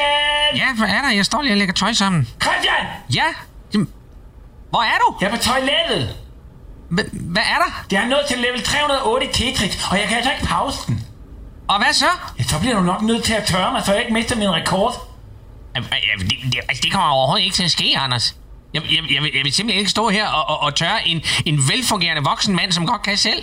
Christian! 0.00 0.68
Ja, 0.68 0.74
hvad 0.78 0.88
er 0.88 1.02
der? 1.02 1.10
Jeg 1.10 1.24
står 1.26 1.42
lige 1.42 1.52
og 1.52 1.58
lægger 1.58 1.74
tøj 1.74 1.92
sammen. 1.92 2.28
Christian! 2.42 2.86
Ja? 3.14 3.24
Jamen, 3.74 3.88
hvor 4.70 4.82
er 4.82 4.98
du? 5.06 5.16
Jeg 5.20 5.26
er 5.26 5.36
på 5.36 5.42
toilettet. 5.42 6.14
Hva- 6.92 7.18
Hvad 7.32 7.42
er 7.42 7.58
der? 7.64 7.84
Det 7.90 7.98
er 7.98 8.06
nået 8.06 8.24
til 8.28 8.38
level 8.38 8.62
308 8.62 9.26
i 9.26 9.32
Tetris, 9.32 9.86
og 9.90 9.98
jeg 9.98 10.06
kan 10.08 10.16
altså 10.16 10.30
ikke 10.32 10.44
pause 10.46 10.78
den. 10.86 11.04
Og 11.68 11.78
hvad 11.84 11.92
så? 11.92 12.06
Ja, 12.38 12.42
så 12.42 12.58
bliver 12.60 12.74
du 12.76 12.82
nok 12.82 13.02
nødt 13.02 13.24
til 13.24 13.32
at 13.34 13.44
tørre 13.44 13.72
mig, 13.72 13.82
så 13.84 13.92
jeg 13.92 14.00
ikke 14.00 14.12
mister 14.14 14.36
min 14.36 14.50
rekord. 14.50 15.06
Jamen, 15.74 15.88
Det, 16.20 16.30
det, 16.52 16.60
altså, 16.68 16.80
det 16.82 16.92
kommer 16.92 17.08
overhovedet 17.08 17.44
ikke 17.44 17.54
til 17.56 17.64
at 17.64 17.70
ske, 17.70 17.94
Anders. 17.98 18.36
Jeg, 18.74 18.82
jeg, 18.82 18.90
jeg, 19.14 19.22
vil, 19.22 19.30
jeg 19.34 19.44
vil 19.44 19.52
simpelthen 19.52 19.78
ikke 19.78 19.90
stå 19.90 20.08
her 20.08 20.26
og, 20.28 20.48
og, 20.48 20.60
og 20.62 20.74
tørre 20.74 21.08
en, 21.08 21.22
en 21.46 21.58
velfungerende 21.68 22.22
voksen 22.22 22.56
mand, 22.56 22.72
som 22.72 22.86
godt 22.86 23.02
kan 23.02 23.16
selv. 23.16 23.42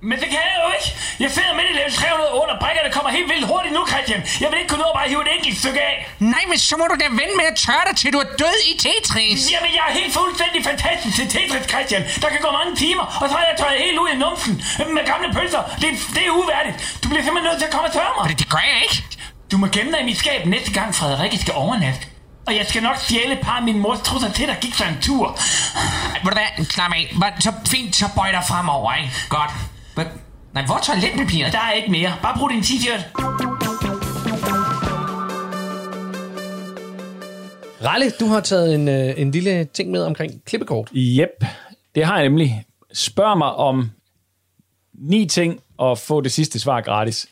Men 0.00 0.16
det 0.22 0.28
kan 0.34 0.40
jeg 0.48 0.56
jo 0.64 0.68
ikke. 0.76 0.88
Jeg 1.24 1.30
finder 1.36 1.52
midt 1.58 1.68
i 1.72 1.74
level 1.78 1.92
308, 1.92 2.50
og 2.54 2.58
brækkerne 2.62 2.90
kommer 2.96 3.10
helt 3.18 3.28
vildt 3.32 3.46
hurtigt 3.52 3.74
nu, 3.78 3.82
Christian. 3.92 4.20
Jeg 4.42 4.48
vil 4.50 4.56
ikke 4.60 4.70
kunne 4.72 4.84
nå 4.86 4.90
bare 4.96 5.04
at 5.06 5.10
hive 5.12 5.22
et 5.26 5.32
enkelt 5.36 5.56
stykke 5.62 5.80
af. 5.90 5.96
Nej, 6.34 6.44
men 6.50 6.58
så 6.68 6.74
må 6.80 6.84
du 6.92 6.96
da 7.02 7.06
vente 7.20 7.34
med 7.40 7.46
at 7.52 7.56
tørre 7.66 7.84
dig, 7.88 7.94
til 8.00 8.06
du 8.16 8.18
er 8.24 8.28
død 8.42 8.58
i 8.70 8.74
Tetris. 8.84 9.40
Jamen, 9.54 9.70
jeg 9.78 9.84
er 9.90 9.94
helt 10.00 10.12
fuldstændig 10.18 10.60
fantastisk 10.70 11.14
til 11.18 11.26
Tetris, 11.34 11.64
Christian. 11.72 12.02
Der 12.22 12.28
kan 12.34 12.40
gå 12.46 12.50
mange 12.60 12.72
timer, 12.82 13.04
og 13.22 13.26
så 13.30 13.34
er 13.40 13.44
jeg 13.50 13.56
tøjet 13.62 13.78
helt 13.86 13.98
ud 14.02 14.08
i 14.14 14.18
numsen 14.24 14.54
med 14.96 15.02
gamle 15.12 15.28
pølser. 15.36 15.62
Det, 15.82 15.88
det 16.16 16.22
er 16.28 16.32
uværdigt. 16.40 16.76
Du 17.02 17.06
bliver 17.10 17.22
simpelthen 17.26 17.48
nødt 17.50 17.58
til 17.62 17.66
at 17.70 17.74
komme 17.74 17.86
og 17.90 17.94
tørre 17.98 18.12
mig. 18.18 18.24
Det, 18.30 18.38
det 18.42 18.48
gør 18.54 18.64
jeg 18.72 18.78
ikke. 18.86 18.98
Du 19.52 19.56
må 19.62 19.66
gemme 19.76 19.90
dig 19.92 20.00
i 20.04 20.06
mit 20.10 20.18
skab 20.24 20.40
næste 20.54 20.70
gang, 20.78 20.88
Frederikke 21.00 21.38
skal 21.44 21.54
overnatte. 21.64 22.00
Og 22.46 22.52
jeg 22.56 22.66
skal 22.68 22.82
nok 22.82 22.96
stjæle 23.04 23.32
et 23.38 23.40
par 23.46 23.56
af 23.60 23.62
mine 23.62 23.78
mors 23.84 24.00
trusser 24.08 24.30
til, 24.32 24.48
der 24.48 24.54
gik 24.64 24.74
sig 24.74 24.88
en 24.88 24.98
tur. 25.02 25.26
Ved 26.24 26.30
du 26.32 26.38
hvad? 26.40 26.64
Slap 26.74 26.92
af. 26.92 27.14
Så 27.40 27.52
fint, 27.72 27.96
så 27.96 28.06
bøj 28.16 28.30
dig 28.32 28.42
fremover, 28.48 28.94
ikke? 28.94 29.10
Godt. 29.28 29.50
Hvad? 29.98 30.06
Nej, 30.54 30.66
hvor 30.66 30.74
er 30.74 30.80
toiletpapiret? 30.80 31.52
Der 31.52 31.58
er 31.58 31.72
ikke 31.72 31.90
mere. 31.90 32.12
Bare 32.22 32.38
brug 32.38 32.50
din 32.50 32.60
t-shirt. 32.60 33.02
Ralle, 37.84 38.10
du 38.20 38.26
har 38.26 38.40
taget 38.40 38.74
en, 38.74 38.88
øh, 38.88 39.20
en 39.20 39.30
lille 39.30 39.64
ting 39.64 39.90
med 39.90 40.02
omkring 40.02 40.44
klippekort. 40.44 40.90
Yep, 40.94 41.44
det 41.94 42.04
har 42.04 42.18
jeg 42.18 42.28
nemlig. 42.28 42.64
Spørg 42.92 43.38
mig 43.38 43.54
om 43.54 43.90
ni 44.94 45.26
ting 45.26 45.60
og 45.76 45.98
få 45.98 46.20
det 46.20 46.32
sidste 46.32 46.58
svar 46.58 46.80
gratis. 46.80 47.26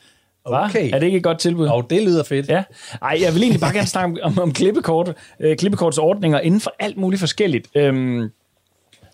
Hva? 0.49 0.65
Okay. 0.65 0.91
Er 0.93 0.99
det 0.99 1.07
ikke 1.07 1.17
et 1.17 1.25
godt 1.25 1.39
tilbud? 1.39 1.67
Og 1.67 1.91
det 1.91 2.03
lyder 2.03 2.25
fedt. 2.25 2.49
Ja. 2.49 2.63
Ej, 3.03 3.19
jeg 3.21 3.35
vil 3.35 3.43
egentlig 3.43 3.61
bare 3.61 3.73
gerne 3.73 3.87
snakke 3.87 4.25
om, 4.25 4.33
om, 4.33 4.43
om 4.43 4.53
klippekort, 4.53 5.15
øh, 5.41 5.57
klippekortsordninger 5.57 6.41
inden 6.41 6.61
for 6.61 6.73
alt 6.79 6.97
muligt 6.97 7.21
forskelligt. 7.21 7.69
Øhm, 7.75 8.31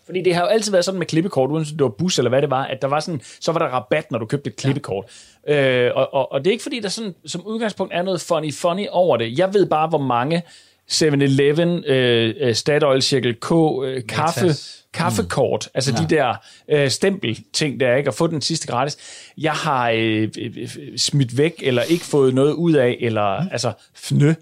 fordi 0.05 0.21
det 0.21 0.35
har 0.35 0.41
jo 0.41 0.47
altid 0.47 0.71
været 0.71 0.85
sådan 0.85 0.99
med 0.99 1.07
klippekort, 1.07 1.51
uden 1.51 1.65
det 1.65 1.81
var 1.81 1.89
bus 1.89 2.17
eller 2.17 2.29
hvad 2.29 2.41
det 2.41 2.49
var, 2.49 2.63
at 2.63 2.81
der 2.81 2.87
var 2.87 2.99
sådan, 2.99 3.21
så 3.39 3.51
var 3.51 3.59
der 3.59 3.65
rabat, 3.65 4.11
når 4.11 4.19
du 4.19 4.25
købte 4.25 4.49
et 4.49 4.55
klippekort. 4.55 5.05
Øh, 5.47 5.91
og, 5.95 6.13
og, 6.13 6.31
og 6.31 6.39
det 6.39 6.47
er 6.47 6.51
ikke 6.51 6.63
fordi, 6.63 6.79
der 6.79 6.89
sådan, 6.89 7.15
som 7.25 7.45
udgangspunkt 7.45 7.93
er 7.93 8.01
noget 8.01 8.21
funny 8.21 8.53
funny 8.53 8.87
over 8.91 9.17
det. 9.17 9.39
Jeg 9.39 9.53
ved 9.53 9.65
bare, 9.65 9.87
hvor 9.87 9.97
mange 9.97 10.43
7-Eleven, 10.91 11.83
øh, 11.85 12.35
øh, 12.39 12.55
Statoil 12.55 13.01
Circle 13.01 13.33
K, 13.33 13.51
øh, 13.83 14.07
kaffe, 14.07 14.41
Matas. 14.41 14.85
kaffekort, 14.93 15.69
altså 15.73 15.93
ja. 15.97 16.03
de 16.03 16.15
der 16.15 16.35
øh, 16.69 16.89
stempelting 16.89 17.79
der, 17.79 17.95
ikke? 17.95 18.09
Og 18.09 18.13
få 18.13 18.27
den 18.27 18.41
sidste 18.41 18.67
gratis. 18.67 18.97
Jeg 19.37 19.53
har 19.53 19.89
øh, 19.89 20.29
øh, 20.39 20.57
øh, 20.57 20.97
smidt 20.97 21.37
væk, 21.37 21.53
eller 21.61 21.81
ikke 21.81 22.05
fået 22.05 22.33
noget 22.33 22.53
ud 22.53 22.73
af, 22.73 22.97
eller 22.99 23.41
mm. 23.41 23.47
altså 23.51 23.71
fnø. 23.95 24.33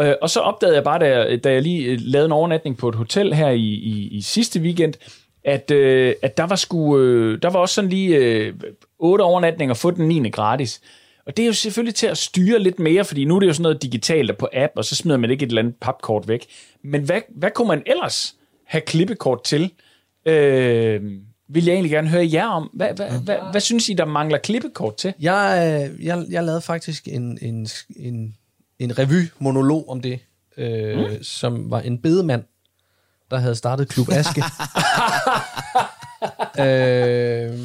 Øh, 0.00 0.14
og 0.22 0.30
så 0.30 0.40
opdagede 0.40 0.76
jeg 0.76 0.84
bare, 0.84 0.98
da 0.98 1.18
jeg, 1.18 1.44
da 1.44 1.52
jeg 1.52 1.62
lige 1.62 1.84
øh, 1.84 1.98
lavede 2.00 2.26
en 2.26 2.32
overnatning 2.32 2.76
på 2.76 2.88
et 2.88 2.94
hotel 2.94 3.34
her 3.34 3.48
i, 3.48 3.64
i, 3.64 4.08
i 4.08 4.20
sidste 4.20 4.60
weekend, 4.60 4.94
at, 5.44 5.70
øh, 5.70 6.14
at 6.22 6.36
der 6.36 6.44
var 6.44 6.56
sgu, 6.56 6.98
øh, 6.98 7.42
der 7.42 7.50
var 7.50 7.60
også 7.60 7.74
sådan 7.74 7.90
lige 7.90 8.16
øh, 8.16 8.54
otte 8.98 9.22
overnatninger 9.22 9.74
og 9.74 9.76
få 9.76 9.90
den 9.90 10.08
9. 10.08 10.30
gratis. 10.30 10.80
Og 11.26 11.36
det 11.36 11.42
er 11.42 11.46
jo 11.46 11.52
selvfølgelig 11.52 11.94
til 11.94 12.06
at 12.06 12.18
styre 12.18 12.58
lidt 12.58 12.78
mere, 12.78 13.04
fordi 13.04 13.24
nu 13.24 13.36
er 13.36 13.40
det 13.40 13.46
jo 13.46 13.52
sådan 13.52 13.62
noget 13.62 13.82
digitalt 13.82 14.30
og 14.30 14.36
på 14.36 14.48
app, 14.52 14.72
og 14.76 14.84
så 14.84 14.96
smider 14.96 15.18
man 15.18 15.30
ikke 15.30 15.42
et 15.42 15.48
eller 15.48 15.62
andet 15.62 15.76
papkort 15.80 16.28
væk. 16.28 16.46
Men 16.82 17.02
hvad, 17.02 17.20
hvad 17.28 17.50
kunne 17.50 17.68
man 17.68 17.82
ellers 17.86 18.34
have 18.64 18.80
klippekort 18.80 19.42
til? 19.42 19.72
Øh, 20.26 21.02
vil 21.48 21.64
jeg 21.64 21.72
egentlig 21.72 21.90
gerne 21.90 22.08
høre 22.08 22.28
jer 22.32 22.46
om. 22.46 22.70
Hvad, 22.72 22.88
hvad, 22.96 23.10
hvad, 23.24 23.36
hvad 23.50 23.60
synes 23.60 23.88
I, 23.88 23.92
der 23.92 24.04
mangler 24.04 24.38
klippekort 24.38 24.96
til? 24.96 25.14
Jeg, 25.20 25.80
øh, 25.96 26.04
jeg, 26.04 26.24
jeg 26.30 26.44
lavede 26.44 26.60
faktisk 26.60 27.08
en, 27.08 27.38
en, 27.42 27.68
en, 27.96 28.36
en 28.78 28.98
revy-monolog 28.98 29.88
om 29.88 30.00
det, 30.00 30.20
øh, 30.56 30.98
mm. 30.98 31.22
som 31.22 31.70
var 31.70 31.80
en 31.80 31.98
bedemand, 31.98 32.44
der 33.30 33.38
havde 33.38 33.54
startet 33.54 33.88
Klub 33.88 34.08
Aske. 34.08 34.40
øh, 36.64 37.60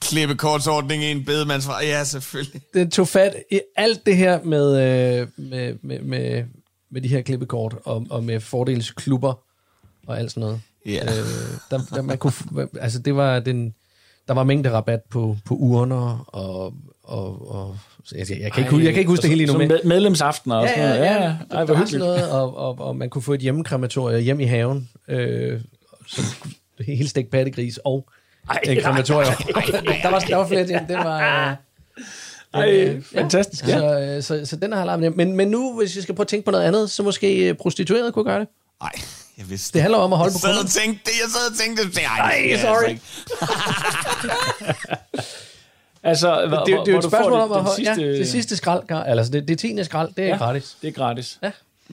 Klippekortsordning 0.00 1.02
i 1.02 1.10
en 1.10 1.24
bedemandsfra. 1.24 1.84
Ja, 1.84 2.04
selvfølgelig. 2.04 2.62
den 2.74 2.90
tog 2.90 3.08
fat 3.08 3.34
i 3.50 3.60
alt 3.76 4.06
det 4.06 4.16
her 4.16 4.42
med, 4.42 4.80
øh, 5.20 5.28
med, 5.36 5.76
med, 5.82 6.00
med, 6.00 6.44
med 6.90 7.00
de 7.00 7.08
her 7.08 7.22
klippekort, 7.22 7.76
og, 7.84 8.06
og 8.10 8.24
med 8.24 8.40
fordelsklubber 8.40 9.34
og 10.06 10.18
alt 10.18 10.30
sådan 10.30 10.40
noget. 10.40 10.60
Ja. 10.86 11.04
Øh, 11.04 11.58
der, 11.70 11.80
der, 11.94 12.02
man 12.02 12.18
kunne, 12.18 12.32
altså 12.80 12.98
det 12.98 13.16
var 13.16 13.40
den, 13.40 13.74
der 14.28 14.34
var 14.34 14.44
mængde 14.44 14.70
rabat 14.70 15.00
på, 15.10 15.36
på 15.44 15.54
urner, 15.54 16.24
og, 16.28 16.74
og, 17.06 17.50
og 17.54 17.76
jeg, 18.12 18.26
jeg, 18.30 18.52
kan 18.52 18.62
ikke, 18.64 18.70
hu- 18.70 18.78
jeg 18.80 18.92
kan 18.92 18.98
ikke 18.98 19.08
huske 19.08 19.22
det 19.22 19.30
hele 19.30 19.42
endnu, 19.42 19.52
Som 19.52 19.58
men 19.58 19.68
med, 19.68 19.80
medlemsaftener 19.84 20.56
og 20.56 20.62
ja, 20.64 20.68
sådan 20.68 20.82
ja, 20.84 20.88
noget. 20.88 21.04
ja, 21.06 21.12
ja. 21.14 21.22
ja. 21.22 21.28
Ej, 21.28 21.36
der 21.50 21.64
hvor 21.64 21.64
var 21.64 21.66
sådan 21.66 21.78
hyggeligt. 21.78 21.98
noget, 21.98 22.30
og, 22.30 22.56
og, 22.56 22.78
og 22.78 22.96
man 22.96 23.10
kunne 23.10 23.22
få 23.22 23.32
et 23.34 23.40
hjemmekrematorium 23.40 24.22
hjem 24.22 24.40
i 24.40 24.44
haven, 24.44 24.88
øh, 25.08 25.60
så 26.08 26.22
helt 26.86 27.10
stegt 27.10 27.30
pattegris 27.30 27.78
og 27.84 28.08
Ej, 28.50 28.60
en 28.64 28.82
krematorium. 28.82 29.32
ej, 29.32 29.62
ej, 29.62 29.80
ej, 29.86 30.00
der, 30.02 30.10
var, 30.10 30.18
der 30.18 30.36
var 30.36 30.48
flere 30.48 30.66
ting. 30.66 30.88
Det 30.88 30.96
var... 30.96 31.50
Øh, 31.50 31.56
Ej, 32.54 33.00
fantastisk. 33.14 33.68
Ja. 33.68 33.78
Så, 33.78 34.00
øh, 34.00 34.22
så, 34.22 34.46
så 34.46 34.56
den 34.56 34.72
har 34.72 34.90
jeg 34.90 35.00
med. 35.00 35.10
Men, 35.10 35.36
men 35.36 35.48
nu, 35.48 35.78
hvis 35.78 35.94
jeg 35.96 36.02
skal 36.02 36.14
prøve 36.14 36.24
at 36.24 36.28
tænke 36.28 36.44
på 36.44 36.50
noget 36.50 36.64
andet, 36.64 36.90
så 36.90 37.02
måske 37.02 37.48
øh, 37.48 37.54
prostitueret 37.54 38.14
kunne 38.14 38.24
gøre 38.24 38.40
det. 38.40 38.48
Nej, 38.82 38.90
jeg 39.38 39.50
vidste 39.50 39.72
Det 39.72 39.82
handler 39.82 39.98
om 39.98 40.12
at 40.12 40.18
holde 40.18 40.32
på 40.32 40.48
Jeg 40.48 40.54
sad 40.54 40.64
og 40.64 40.70
tænkte 40.70 41.00
det, 41.04 41.12
jeg 41.22 41.30
sad 41.30 41.50
og 41.50 41.56
tænkte 41.58 41.84
det. 41.84 41.98
Ej, 41.98 42.18
Ej, 42.18 42.40
det 42.44 42.54
er 42.54 42.58
sorry. 42.58 42.88
altså 42.88 43.02
Altså, 46.06 46.40
Det, 46.40 46.48
hvor, 46.48 46.58
det, 46.58 46.66
det 46.66 46.88
er 46.88 46.92
jo 46.92 46.98
et 46.98 47.04
spørgsmål 47.04 47.32
om 47.32 47.52
at 47.52 47.56
den 47.56 47.64
holde... 47.64 47.76
sidste, 47.76 48.02
Ja, 48.02 48.08
det 48.18 48.28
sidste 48.28 48.56
skrald, 48.56 48.82
altså 48.90 49.32
det, 49.32 49.48
det 49.48 49.58
tiende 49.58 49.84
skrald, 49.84 50.08
det 50.16 50.24
er 50.24 50.28
Ja. 50.28 50.36
gratis. 50.36 50.76
Det 50.82 50.88
er 50.88 50.92
gratis. 50.92 51.38
Ja. 51.42 51.50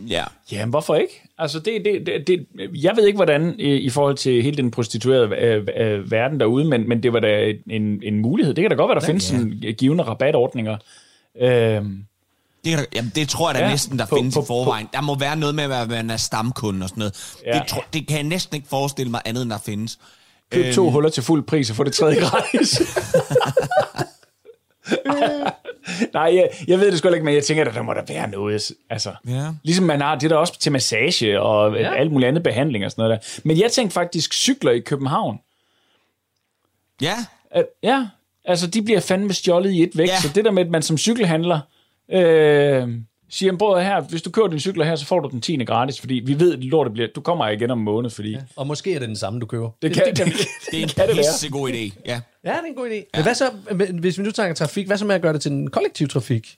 Ja. 0.10 0.24
Jamen, 0.52 0.70
hvorfor 0.70 0.96
ikke? 0.96 1.22
Altså, 1.38 1.60
det, 1.60 1.82
det, 1.86 2.06
det, 2.06 2.28
det, 2.28 2.46
jeg 2.84 2.96
ved 2.96 3.08
ikke, 3.08 3.16
hvordan 3.18 3.56
i, 3.60 3.90
forhold 3.90 4.16
til 4.18 4.44
hele 4.44 4.58
den 4.58 4.72
prostituerede 4.72 5.36
øh, 5.36 5.68
øh, 5.78 6.12
verden 6.12 6.40
derude, 6.40 6.66
men, 6.66 6.90
men 6.90 7.04
det 7.04 7.14
var 7.14 7.20
da 7.20 7.54
en, 7.70 8.00
en 8.04 8.20
mulighed. 8.20 8.54
Det 8.54 8.62
kan 8.62 8.70
da 8.70 8.76
godt 8.76 8.90
være, 8.90 8.96
der 9.00 9.06
ja, 9.06 9.08
findes 9.08 9.24
sådan 9.24 9.76
givende 9.78 10.04
rabatordninger. 10.04 10.78
Øhm, 11.42 12.06
Det, 12.66 12.86
jamen, 12.96 13.12
det 13.16 13.30
tror 13.30 13.50
jeg 13.50 13.56
da 13.56 13.60
Ja, 13.60 13.66
ja, 13.66 13.72
næsten, 13.72 14.00
der 14.00 14.06
på- 14.06 14.16
findes 14.16 14.36
på- 14.36 14.42
i 14.42 14.46
forvejen. 14.48 14.90
Der 14.94 15.02
må 15.02 15.16
være 15.20 15.36
noget 15.36 15.56
med, 15.56 15.64
at 15.64 15.90
man 15.90 16.10
er 16.10 16.18
stamkunde 16.18 16.84
og 16.84 16.90
sådan 16.90 17.00
noget. 17.02 17.36
Ja. 17.46 17.56
Ja. 17.56 17.60
Det, 17.60 17.68
tro, 17.68 17.82
det 17.94 18.08
kan 18.08 18.18
jeg 18.18 18.24
næsten 18.24 18.56
ikke 18.56 18.68
forestille 18.68 19.12
mig 19.12 19.22
andet, 19.26 19.42
end 19.42 19.50
der 19.52 19.58
findes. 19.66 20.00
køb 20.52 20.74
to 20.74 20.90
huller 20.90 21.10
til 21.10 21.24
fuld 21.24 21.44
pris 21.44 21.70
og 21.70 21.76
få 21.76 21.84
det 21.84 21.94
tredje 21.94 22.16
gratis. 22.26 22.82
Nej, 26.14 26.36
jeg, 26.36 26.50
jeg 26.68 26.80
ved 26.80 26.92
det 26.92 26.98
sgu 26.98 27.10
ikke, 27.10 27.26
men 27.26 27.34
jeg 27.36 27.44
tænker, 27.44 27.66
at 27.66 27.74
der 27.74 27.82
må 27.82 27.94
der 27.94 28.02
være 28.08 28.30
noget. 28.30 28.72
Altså, 28.90 29.14
Ja. 29.28 29.48
Ligesom 29.64 29.86
man 29.86 30.02
har 30.02 30.16
det 30.16 30.24
er 30.24 30.30
der 30.30 30.36
også 30.36 30.60
til 30.60 30.72
massage 30.72 31.42
og 31.42 31.76
ja. 31.76 31.94
alt 31.96 32.12
muligt 32.12 32.28
andet 32.28 32.44
behandling 32.44 32.86
og 32.86 32.92
sådan 32.92 33.02
noget 33.04 33.20
der. 33.22 33.40
Men 33.44 33.60
jeg 33.60 33.72
tænkte 33.72 33.94
faktisk 33.94 34.34
cykler 34.34 34.72
i 34.72 34.80
København. 34.80 35.40
Ja, 37.02 37.16
At, 37.52 37.66
ja, 37.84 38.08
altså 38.46 38.68
de 38.68 38.82
bliver 38.82 39.00
fandme 39.00 39.34
stjålet 39.34 39.72
i 39.72 39.84
et 39.84 39.92
væk. 39.96 40.08
Ja. 40.08 40.20
Så 40.22 40.30
det 40.36 40.46
der 40.46 40.52
med, 40.52 40.66
at 40.66 40.70
man 40.72 40.82
som 40.82 40.98
cykelhandler 40.98 41.60
øh, 42.12 42.90
siger, 43.30 43.58
bror 43.58 43.80
her, 43.80 44.02
hvis 44.02 44.22
du 44.22 44.30
kører 44.32 44.48
din 44.48 44.60
cykler 44.60 44.86
her, 44.86 44.96
så 44.96 45.06
får 45.06 45.20
du 45.20 45.30
den 45.30 45.42
10. 45.42 45.64
gratis, 45.66 46.00
fordi 46.00 46.14
vi 46.26 46.40
ved, 46.40 46.54
at 46.54 46.64
lort 46.64 46.94
bliver, 46.94 47.08
du 47.16 47.22
kommer 47.22 47.48
igen 47.48 47.72
om 47.72 47.78
en 47.80 47.84
måned, 47.86 48.10
fordi 48.10 48.32
ja. 48.32 48.38
Og 48.56 48.68
måske 48.68 48.96
er 48.96 49.00
det 49.00 49.08
den 49.08 49.16
samme, 49.18 49.40
du 49.40 49.46
køber. 49.46 49.70
det, 49.82 49.94
kan, 49.94 50.04
det, 50.06 50.18
det, 50.26 50.34
det 50.72 50.80
er 50.80 50.84
en 50.84 50.90
kan 50.90 51.08
det 51.08 51.16
være. 51.16 51.26
pissegod 51.34 51.70
idé. 51.70 51.92
Ja. 52.06 52.22
Ja, 52.46 52.50
det 52.50 52.58
er 52.58 52.64
en 52.70 52.76
god 52.76 52.90
idé. 52.90 53.10
Men 53.14 53.24
hvad 53.24 53.36
så, 53.36 53.50
hvis 54.00 54.18
vi 54.18 54.24
nu 54.24 54.32
tager 54.32 54.54
trafik, 54.54 54.88
hvad 54.88 54.98
så 54.98 55.06
med 55.06 55.16
at 55.16 55.22
gøre 55.22 55.34
det 55.34 55.42
til 55.42 55.52
en 55.52 55.70
kollektiv 55.70 56.08
trafik? 56.08 56.58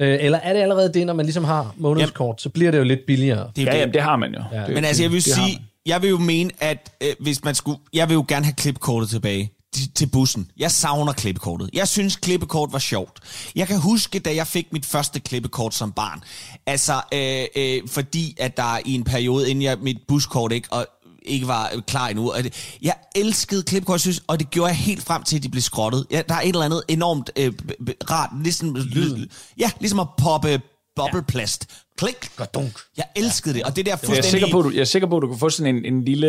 Øh, 0.00 0.18
eller 0.20 0.38
er 0.38 0.52
det 0.52 0.60
allerede 0.60 0.92
det, 0.94 1.06
når 1.06 1.14
man 1.14 1.26
ligesom 1.26 1.44
har 1.44 1.74
månedskort, 1.76 2.42
så 2.42 2.48
bliver 2.48 2.70
det 2.70 2.78
jo 2.78 2.84
lidt 2.84 3.00
billigere? 3.06 3.50
Det 3.56 3.62
er 3.62 3.62
jo 3.62 3.66
Ja, 3.66 3.72
det. 3.74 3.80
jamen, 3.80 3.94
det 3.94 4.02
har 4.02 4.16
man 4.16 4.34
jo. 4.34 4.42
Ja. 4.52 4.60
Det, 4.66 4.74
Men 4.74 4.84
altså, 4.84 5.02
jeg 5.02 5.12
vil 5.12 5.22
sige, 5.22 5.62
jeg 5.86 6.02
vil 6.02 6.10
jo 6.10 6.18
mene, 6.18 6.50
at 6.60 6.92
øh, 7.00 7.14
hvis 7.20 7.44
man 7.44 7.54
skulle... 7.54 7.78
Jeg 7.92 8.08
vil 8.08 8.14
jo 8.14 8.24
gerne 8.28 8.44
have 8.44 8.54
klippekortet 8.54 9.10
tilbage 9.10 9.52
til- 9.74 9.90
til 9.94 10.06
bussen. 10.06 10.50
Jeg 10.58 10.70
savner 10.70 11.12
klippekortet. 11.12 11.70
Jeg 11.72 11.88
synes, 11.88 12.16
klippekort 12.16 12.72
var 12.72 12.78
sjovt. 12.78 13.20
Jeg 13.56 13.66
kan 13.66 13.78
huske, 13.80 14.18
da 14.18 14.34
jeg 14.34 14.46
fik 14.46 14.72
mit 14.72 14.86
første 14.86 15.20
klippekort 15.20 15.74
som 15.74 15.92
barn. 15.92 16.20
Altså, 16.66 16.92
øh, 17.14 17.44
øh, 17.56 17.88
fordi 17.88 18.36
at 18.40 18.56
der 18.56 18.78
i 18.84 18.94
en 18.94 19.04
periode, 19.04 19.50
inden 19.50 19.62
jeg 19.62 19.78
mit 19.80 19.98
buskort 20.08 20.52
ikke, 20.52 20.68
og 20.70 20.86
ikke 21.26 21.48
var 21.48 21.70
øh, 21.74 21.82
klar 21.82 22.08
endnu. 22.08 22.30
Og 22.30 22.44
det, 22.44 22.76
jeg 22.82 22.94
elskede 23.16 23.98
synes, 23.98 24.22
og 24.26 24.38
det 24.38 24.50
gjorde 24.50 24.68
jeg 24.68 24.76
helt 24.76 25.02
frem 25.02 25.22
til, 25.22 25.36
at 25.36 25.42
de 25.42 25.48
blev 25.48 25.62
skrottet. 25.62 26.06
Ja, 26.10 26.22
der 26.28 26.34
er 26.34 26.40
et 26.40 26.48
eller 26.48 26.62
andet 26.62 26.82
enormt 26.88 27.30
øh, 27.38 27.52
rart, 28.10 28.30
ligesom, 28.42 28.74
lyd, 28.74 29.26
ja, 29.58 29.70
ligesom 29.80 30.00
at 30.00 30.06
poppe 30.18 30.60
bobleplast. 30.96 31.66
Klik. 31.98 32.16
Dunk. 32.54 32.78
Jeg 32.96 33.04
elskede 33.16 33.54
det, 33.54 33.62
og 33.62 33.76
det 33.76 33.86
der 33.86 33.92
Jeg 33.92 33.98
er, 34.02 34.06
fuldstændig... 34.06 34.30
sikker 34.30 34.48
på, 34.50 34.58
at 34.58 34.64
du, 34.64 34.70
jeg 34.70 34.80
er 34.80 34.84
sikker 34.84 35.08
på, 35.08 35.16
at 35.16 35.22
du 35.22 35.28
kan 35.28 35.38
få 35.38 35.50
sådan 35.50 35.76
en, 35.76 35.84
en 35.84 36.04
lille, 36.04 36.28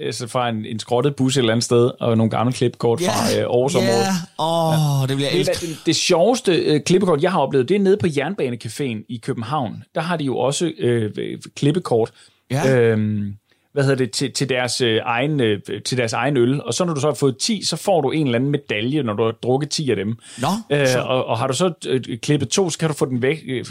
altså 0.00 0.26
fra 0.26 0.48
en, 0.48 0.64
en 0.64 0.78
skrottet 0.78 1.16
bus 1.16 1.36
et 1.36 1.40
eller 1.40 1.52
andet 1.52 1.64
sted, 1.64 1.90
og 2.00 2.16
nogle 2.16 2.30
gamle 2.30 2.52
klippekort 2.52 3.00
fra 3.00 3.40
øh, 3.40 3.44
årsområdet. 3.48 4.06
Ja, 4.38 4.44
åh, 4.44 5.02
oh, 5.02 5.08
det 5.08 5.16
bliver 5.16 5.30
jeg 5.30 5.38
elske. 5.38 5.66
Det, 5.66 5.78
det 5.86 5.96
sjoveste 5.96 6.54
øh, 6.54 6.80
klippekort, 6.80 7.22
jeg 7.22 7.32
har 7.32 7.40
oplevet, 7.40 7.68
det 7.68 7.74
er 7.74 7.80
nede 7.80 7.96
på 7.96 8.06
Jernbanecaféen 8.06 9.06
i 9.08 9.20
København. 9.22 9.82
Der 9.94 10.00
har 10.00 10.16
de 10.16 10.24
jo 10.24 10.38
også 10.38 10.72
øh, 10.78 11.10
klippekort. 11.56 12.12
Ja. 12.50 12.78
Øhm, 12.78 13.34
hvad 13.72 13.84
hedder 13.84 13.96
det, 13.96 14.10
til, 14.10 14.32
til, 14.32 14.48
deres, 14.48 14.80
øh, 14.80 15.00
egen, 15.04 15.40
øh, 15.40 15.60
til 15.84 15.98
deres 15.98 16.12
egen 16.12 16.36
øl. 16.36 16.62
Og 16.62 16.74
så 16.74 16.84
når 16.84 16.94
du 16.94 17.00
så 17.00 17.06
har 17.06 17.14
fået 17.14 17.36
10, 17.38 17.64
så 17.64 17.76
får 17.76 18.00
du 18.00 18.10
en 18.10 18.26
eller 18.26 18.38
anden 18.38 18.50
medalje, 18.50 19.02
når 19.02 19.12
du 19.14 19.24
har 19.24 19.32
drukket 19.32 19.70
10 19.70 19.90
af 19.90 19.96
dem. 19.96 20.16
Nå, 20.38 20.48
øh, 20.76 20.86
så- 20.86 21.00
og, 21.00 21.24
og 21.26 21.38
har 21.38 21.46
du 21.46 21.54
så 21.54 21.72
øh, 21.86 22.18
klippet 22.18 22.48
to, 22.48 22.70
så 22.70 22.78
kan 22.78 22.88
du 22.88 22.94
få 22.94 23.06
den 23.06 23.22
væk. 23.22 23.38
Øh, 23.48 23.64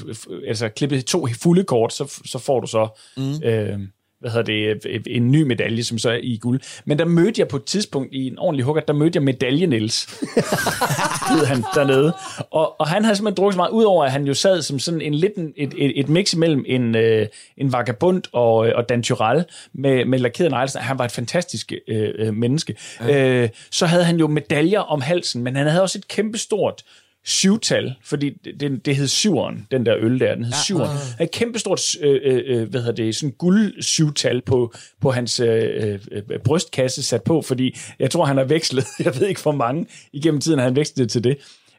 altså 0.47 0.69
klippet 0.69 1.05
to 1.05 1.27
fulde 1.41 1.63
kort, 1.63 1.93
så, 1.93 2.21
så 2.25 2.39
får 2.39 2.59
du 2.59 2.67
så... 2.67 3.01
Mm. 3.17 3.43
Øh, 3.43 3.79
hvad 4.21 4.31
hedder 4.31 4.43
det, 4.45 4.85
øh, 4.89 5.01
en 5.07 5.31
ny 5.31 5.41
medalje, 5.43 5.83
som 5.83 5.97
så 5.97 6.09
er 6.09 6.19
i 6.23 6.37
guld. 6.41 6.61
Men 6.85 6.99
der 6.99 7.05
mødte 7.05 7.39
jeg 7.41 7.47
på 7.47 7.57
et 7.57 7.63
tidspunkt 7.63 8.13
i 8.13 8.27
en 8.27 8.39
ordentlig 8.39 8.65
hugger, 8.65 8.81
der 8.81 8.93
mødte 8.93 9.17
jeg 9.17 9.23
medalje 9.23 9.67
Niels. 9.67 10.05
hed 11.29 11.45
han 11.45 11.63
dernede. 11.75 12.13
Og, 12.51 12.79
og 12.81 12.87
han 12.87 13.03
havde 13.05 13.15
simpelthen 13.15 13.37
drukket 13.43 13.53
så 13.53 13.57
meget, 13.57 13.71
udover 13.71 14.05
at 14.05 14.11
han 14.11 14.23
jo 14.25 14.33
sad 14.33 14.61
som 14.61 14.79
sådan 14.79 15.01
en 15.01 15.13
lidt 15.13 15.35
en- 15.35 15.53
et, 15.57 15.73
et, 15.77 15.99
et 15.99 16.09
mix 16.09 16.33
imellem 16.33 16.63
en, 16.67 16.95
øh, 16.95 17.27
en 17.57 17.71
vagabund 17.73 18.23
og, 18.31 18.67
øh, 18.67 18.73
og 18.75 18.89
Dan 18.89 19.03
Tyrell 19.03 19.43
med, 19.73 20.05
med 20.05 20.19
lakeret 20.19 20.51
negle. 20.51 20.69
Han 20.75 20.99
var 20.99 21.05
et 21.05 21.11
fantastisk 21.11 21.73
øh, 21.87 22.09
øh, 22.19 22.33
menneske. 22.33 22.75
Ja. 23.01 23.41
Øh, 23.43 23.49
så 23.71 23.85
havde 23.85 24.03
han 24.03 24.17
jo 24.19 24.27
medaljer 24.27 24.79
om 24.79 25.01
halsen, 25.01 25.43
men 25.43 25.55
han 25.55 25.67
havde 25.67 25.81
også 25.81 25.97
et 25.97 26.07
kæmpestort 26.07 26.83
syvtal, 27.25 27.95
fordi 28.03 28.29
det, 28.29 28.85
det, 28.85 28.95
hed 28.95 29.07
syveren, 29.07 29.67
den 29.71 29.85
der 29.85 29.95
øl 29.97 30.19
der, 30.19 30.35
den 30.35 30.43
hed 30.43 30.51
ja, 30.51 30.63
syveren. 30.63 30.97
Han 31.17 31.23
et 31.23 31.31
kæmpestort, 31.31 31.95
øh, 32.01 32.19
øh, 32.23 32.69
hvad 32.69 32.81
hedder 32.81 33.03
det, 33.03 33.15
sådan 33.15 33.35
guld 33.37 33.81
syvtal 33.81 34.41
på, 34.41 34.73
på 35.01 35.11
hans 35.11 35.39
øh, 35.39 35.99
øh, 36.11 36.39
brystkasse 36.45 37.03
sat 37.03 37.23
på, 37.23 37.41
fordi 37.41 37.77
jeg 37.99 38.11
tror, 38.11 38.25
han 38.25 38.37
har 38.37 38.43
vekslet, 38.43 38.85
jeg 39.05 39.19
ved 39.19 39.27
ikke 39.27 39.41
hvor 39.41 39.51
mange, 39.51 39.85
igennem 40.13 40.41
tiden 40.41 40.59
har 40.59 40.65
han 40.65 40.75
vekslet 40.75 40.97
det 40.97 41.11
til 41.11 41.23
det. 41.23 41.37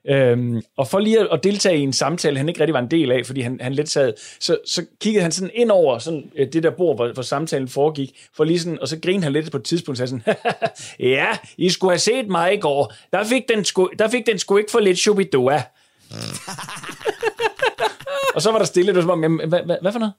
Øhm, 0.08 0.62
og 0.76 0.88
for 0.88 0.98
lige 0.98 1.20
at, 1.20 1.28
at 1.32 1.44
deltage 1.44 1.78
i 1.78 1.82
en 1.82 1.92
samtale, 1.92 2.38
han 2.38 2.48
ikke 2.48 2.60
rigtig 2.60 2.74
var 2.74 2.80
en 2.80 2.90
del 2.90 3.12
af, 3.12 3.26
fordi 3.26 3.40
han, 3.40 3.58
han 3.60 3.72
lidt 3.72 3.88
sad, 3.88 4.12
så, 4.40 4.56
så 4.66 4.86
kiggede 5.00 5.22
han 5.22 5.32
sådan 5.32 5.50
ind 5.54 5.70
over 5.70 5.98
sådan, 5.98 6.30
øh, 6.36 6.52
det 6.52 6.62
der 6.62 6.70
bord, 6.70 6.96
hvor, 6.96 7.12
hvor 7.12 7.22
samtalen 7.22 7.68
foregik, 7.68 8.28
for 8.36 8.44
lige 8.44 8.60
sådan, 8.60 8.78
og 8.80 8.88
så 8.88 8.98
grinede 8.98 9.22
han 9.22 9.32
lidt 9.32 9.50
på 9.50 9.56
et 9.56 9.64
tidspunkt, 9.64 10.00
og 10.00 10.08
sagde 10.08 10.22
sådan, 10.24 10.36
ja, 11.10 11.26
I 11.56 11.70
skulle 11.70 11.90
have 11.90 11.98
set 11.98 12.28
mig 12.28 12.54
i 12.54 12.56
går, 12.56 12.92
der 13.12 13.24
fik 13.24 13.48
den 13.48 13.64
sgu, 13.64 13.90
der 13.98 14.08
fik 14.08 14.26
den 14.26 14.38
sgu 14.38 14.56
ikke 14.56 14.70
for 14.70 14.80
lidt 14.80 14.98
chubidua. 14.98 15.62
og 18.34 18.42
så 18.42 18.50
var 18.50 18.58
der 18.58 18.64
stille, 18.64 18.88
det 18.88 18.96
var 18.96 19.02
som 19.02 19.10
om, 19.10 19.22
jamen, 19.22 19.48
hvad, 19.48 19.60
hvad, 19.64 19.76
hvad 19.82 19.92
for 19.92 19.98
noget? 19.98 20.14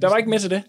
Der 0.00 0.08
var 0.08 0.16
ikke 0.16 0.30
mere 0.30 0.40
til 0.40 0.50
det. 0.50 0.62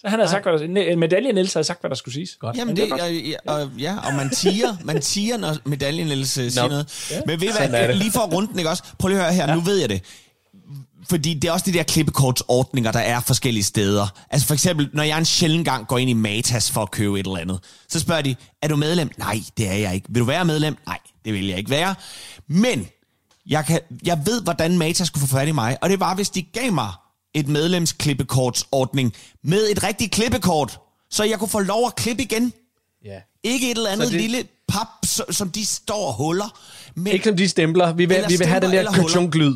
Så 0.00 0.08
han 0.08 0.18
havde 0.18 0.30
sagt, 0.30 0.44
hvad 0.44 0.58
der, 0.58 0.96
medalje 0.96 1.32
Niels 1.32 1.52
havde 1.52 1.64
sagt, 1.64 1.80
hvad 1.80 1.90
der 1.90 1.96
skulle 1.96 2.14
siges. 2.14 2.36
Godt. 2.40 2.56
Jamen 2.56 2.76
det, 2.76 2.92
og, 2.92 3.00
og, 3.46 3.70
ja, 3.78 3.96
og 4.06 4.14
man 4.14 4.30
tiger, 4.30 4.76
man 4.84 5.00
tiger, 5.00 5.36
når 5.36 5.56
medaljen 5.64 6.08
ellers 6.08 6.38
uh, 6.38 6.44
siger 6.50 6.62
Nå. 6.62 6.68
noget. 6.68 7.22
Men 7.26 7.40
ved 7.40 7.48
er 7.48 7.68
hvad, 7.68 7.88
det. 7.88 7.96
lige 7.96 8.10
for 8.12 8.20
at 8.20 8.32
runde 8.32 8.48
den, 8.48 8.58
ikke 8.58 8.70
også? 8.70 8.82
Prøv 8.98 9.08
lige 9.08 9.18
at 9.18 9.24
høre 9.24 9.34
her, 9.34 9.48
ja. 9.48 9.54
nu 9.54 9.60
ved 9.60 9.76
jeg 9.76 9.88
det. 9.88 10.02
fordi 11.08 11.34
det 11.34 11.48
er 11.48 11.52
også 11.52 11.64
de 11.66 11.72
der 11.72 11.82
klippekortsordninger, 11.82 12.92
der 12.92 12.98
er 12.98 13.20
forskellige 13.20 13.64
steder. 13.64 14.06
Altså 14.30 14.46
for 14.46 14.54
eksempel, 14.54 14.88
når 14.92 15.02
jeg 15.02 15.18
en 15.18 15.24
sjældent 15.24 15.64
gang 15.64 15.86
går 15.86 15.98
ind 15.98 16.10
i 16.10 16.12
Matas 16.12 16.70
for 16.70 16.82
at 16.82 16.90
købe 16.90 17.20
et 17.20 17.26
eller 17.26 17.38
andet, 17.38 17.60
så 17.88 18.00
spørger 18.00 18.22
de, 18.22 18.36
er 18.62 18.68
du 18.68 18.76
medlem? 18.76 19.10
Nej, 19.18 19.40
det 19.56 19.68
er 19.68 19.74
jeg 19.74 19.94
ikke. 19.94 20.06
Vil 20.10 20.20
du 20.20 20.26
være 20.26 20.44
medlem? 20.44 20.76
Nej, 20.86 20.98
det 21.24 21.32
vil 21.32 21.46
jeg 21.46 21.58
ikke 21.58 21.70
være. 21.70 21.94
Men 22.48 22.88
jeg, 23.46 23.64
kan, 23.64 23.80
jeg 24.04 24.22
ved, 24.24 24.42
hvordan 24.42 24.78
Matas 24.78 25.06
skulle 25.06 25.26
få 25.26 25.36
fat 25.36 25.48
i 25.48 25.52
mig, 25.52 25.76
og 25.80 25.90
det 25.90 26.00
var, 26.00 26.14
hvis 26.14 26.30
de 26.30 26.42
gav 26.42 26.72
mig 26.72 26.88
et 27.38 27.48
medlemsklippekortsordning 27.48 29.14
med 29.42 29.70
et 29.70 29.82
rigtigt 29.82 30.12
klippekort, 30.12 30.80
så 31.10 31.24
jeg 31.24 31.38
kunne 31.38 31.48
få 31.48 31.60
lov 31.60 31.86
at 31.86 31.94
klippe 31.96 32.22
igen. 32.22 32.52
Ja. 33.04 33.20
Ikke 33.44 33.70
et 33.70 33.76
eller 33.76 33.90
andet 33.90 34.06
Så 34.08 34.12
det... 34.12 34.20
lille 34.20 34.44
pap, 34.68 34.88
som 35.30 35.50
de 35.50 35.66
står 35.66 36.06
og 36.06 36.14
huller. 36.14 36.58
Men 36.94 37.12
Ikke 37.12 37.24
som 37.24 37.36
de 37.36 37.48
stempler. 37.48 37.92
Vi 37.92 38.06
vil, 38.06 38.24
vi 38.28 38.36
vil 38.36 38.46
have 38.46 38.60
den 38.60 38.70
der 38.70 38.92
kartonglyd. 38.92 39.54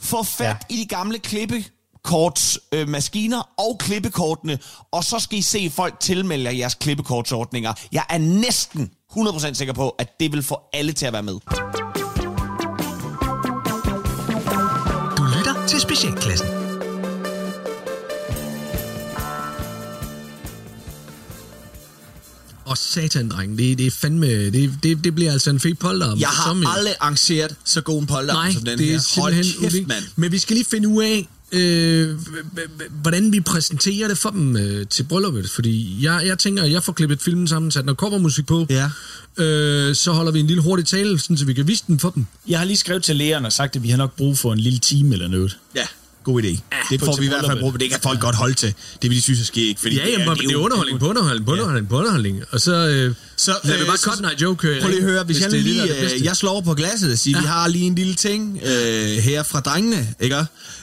få 0.00 0.22
fat 0.22 0.46
ja. 0.70 0.74
i 0.74 0.76
de 0.76 0.86
gamle 0.86 1.18
klippekortsmaskiner 1.18 2.82
øh, 2.82 2.88
maskiner 2.88 3.50
og 3.58 3.78
klippekortene, 3.78 4.58
og 4.92 5.04
så 5.04 5.18
skal 5.18 5.38
I 5.38 5.42
se 5.42 5.70
folk 5.70 6.00
tilmelde 6.00 6.44
jer 6.44 6.50
jeres 6.50 6.74
klippekortsordninger. 6.74 7.72
Jeg 7.92 8.04
er 8.08 8.18
næsten 8.18 8.90
100% 9.12 9.54
sikker 9.54 9.74
på, 9.74 9.88
at 9.88 10.20
det 10.20 10.32
vil 10.32 10.42
få 10.42 10.60
alle 10.72 10.92
til 10.92 11.06
at 11.06 11.12
være 11.12 11.22
med. 11.22 11.34
Du 15.16 15.24
lytter 15.38 15.66
til 15.68 15.80
Specialklassen. 15.80 16.48
Og 22.72 22.78
satan, 22.78 23.28
dreng, 23.28 23.58
det, 23.58 23.78
det 23.78 23.86
er 23.86 23.90
fandme, 23.90 24.26
det, 24.26 24.72
det, 24.82 25.04
det 25.04 25.14
bliver 25.14 25.32
altså 25.32 25.50
en 25.50 25.60
fed 25.60 25.74
polter. 25.74 26.16
Jeg 26.16 26.28
har 26.28 26.76
aldrig 26.76 26.94
arrangeret 27.00 27.54
så 27.64 27.80
god 27.80 28.00
en 28.00 28.06
polter 28.06 28.34
Nej, 28.34 28.52
som 28.52 28.64
den 28.64 28.78
det 28.78 28.86
er 28.86 28.90
her. 28.90 29.20
Hold 29.20 29.34
simpelthen 29.34 29.70
kæft, 29.70 29.88
mand. 29.88 30.04
Men 30.16 30.32
vi 30.32 30.38
skal 30.38 30.56
lige 30.56 30.66
finde 30.70 30.88
ud 30.88 31.02
af, 31.02 31.28
øh, 31.52 32.18
hvordan 33.02 33.32
vi 33.32 33.40
præsenterer 33.40 34.08
det 34.08 34.18
for 34.18 34.30
dem 34.30 34.56
øh, 34.56 34.86
til 34.86 35.02
brylluppet. 35.02 35.50
Fordi 35.50 35.98
jeg, 36.04 36.22
jeg 36.26 36.38
tænker, 36.38 36.62
at 36.62 36.70
jeg 36.72 36.82
får 36.82 36.92
klippet 36.92 37.22
filmen 37.22 37.48
sammen, 37.48 37.70
sat 37.70 37.84
noget 37.84 37.98
covermusik 37.98 38.46
på. 38.46 38.66
Ja. 38.70 38.90
Øh, 39.44 39.94
så 39.94 40.12
holder 40.12 40.32
vi 40.32 40.40
en 40.40 40.46
lille 40.46 40.62
hurtig 40.62 40.86
tale, 40.86 41.18
sådan, 41.18 41.36
så 41.36 41.44
vi 41.44 41.54
kan 41.54 41.68
vise 41.68 41.84
den 41.86 41.98
for 41.98 42.10
dem. 42.10 42.26
Jeg 42.48 42.58
har 42.58 42.66
lige 42.66 42.76
skrevet 42.76 43.02
til 43.02 43.16
lægeren 43.16 43.44
og 43.44 43.52
sagt, 43.52 43.76
at 43.76 43.82
vi 43.82 43.88
har 43.88 43.96
nok 43.96 44.16
brug 44.16 44.38
for 44.38 44.52
en 44.52 44.58
lille 44.58 44.78
time 44.78 45.12
eller 45.14 45.28
noget. 45.28 45.58
Ja, 45.74 45.86
god 46.24 46.42
idé. 46.42 46.60
det 46.90 47.00
på 47.00 47.06
får 47.06 47.16
vi 47.16 47.24
i 47.24 47.28
hvert 47.28 47.44
fald 47.46 47.60
brug 47.60 47.72
for. 47.72 47.78
Det 47.78 47.90
kan 47.90 48.00
folk 48.02 48.20
godt 48.20 48.36
holde 48.36 48.54
til. 48.54 48.74
Det 49.02 49.10
vil 49.10 49.16
de 49.16 49.22
synes, 49.22 49.40
at 49.40 49.46
ske 49.46 49.66
ikke. 49.66 49.80
Fordi 49.80 49.96
Ja, 49.96 50.08
jamen, 50.08 50.28
det, 50.28 50.38
det 50.38 50.50
er 50.52 50.56
underholdning 50.56 51.00
på 51.00 51.08
underholdning 51.08 51.46
på 51.46 51.52
underholdning 51.52 51.88
på 51.88 51.98
underholdning. 51.98 52.42
Og 52.50 52.60
så, 52.60 52.72
øh, 52.88 53.14
så 53.36 53.52
lad 53.64 53.78
vi 53.78 53.84
bare 53.84 53.96
så- 53.96 54.18
night 54.22 54.42
joke 54.42 54.58
køre. 54.58 54.80
Prøv 54.80 54.90
lige 54.90 55.00
at 55.00 55.04
høre, 55.04 55.24
hvis, 55.24 55.40
jeg 55.40 55.50
det 55.50 55.58
er 55.58 55.62
lige, 55.62 55.82
det, 55.82 56.02
er 56.04 56.08
det 56.08 56.14
øh, 56.14 56.24
jeg 56.24 56.36
slår 56.36 56.50
over 56.50 56.62
på 56.62 56.74
glasset 56.74 57.12
og 57.12 57.18
siger, 57.18 57.38
ja. 57.38 57.40
vi 57.42 57.46
har 57.46 57.68
lige 57.68 57.84
en 57.86 57.94
lille 57.94 58.14
ting 58.14 58.60
øh, 58.64 59.08
her 59.18 59.42
fra 59.42 59.60
drengene, 59.60 60.08
ikke? 60.20 60.36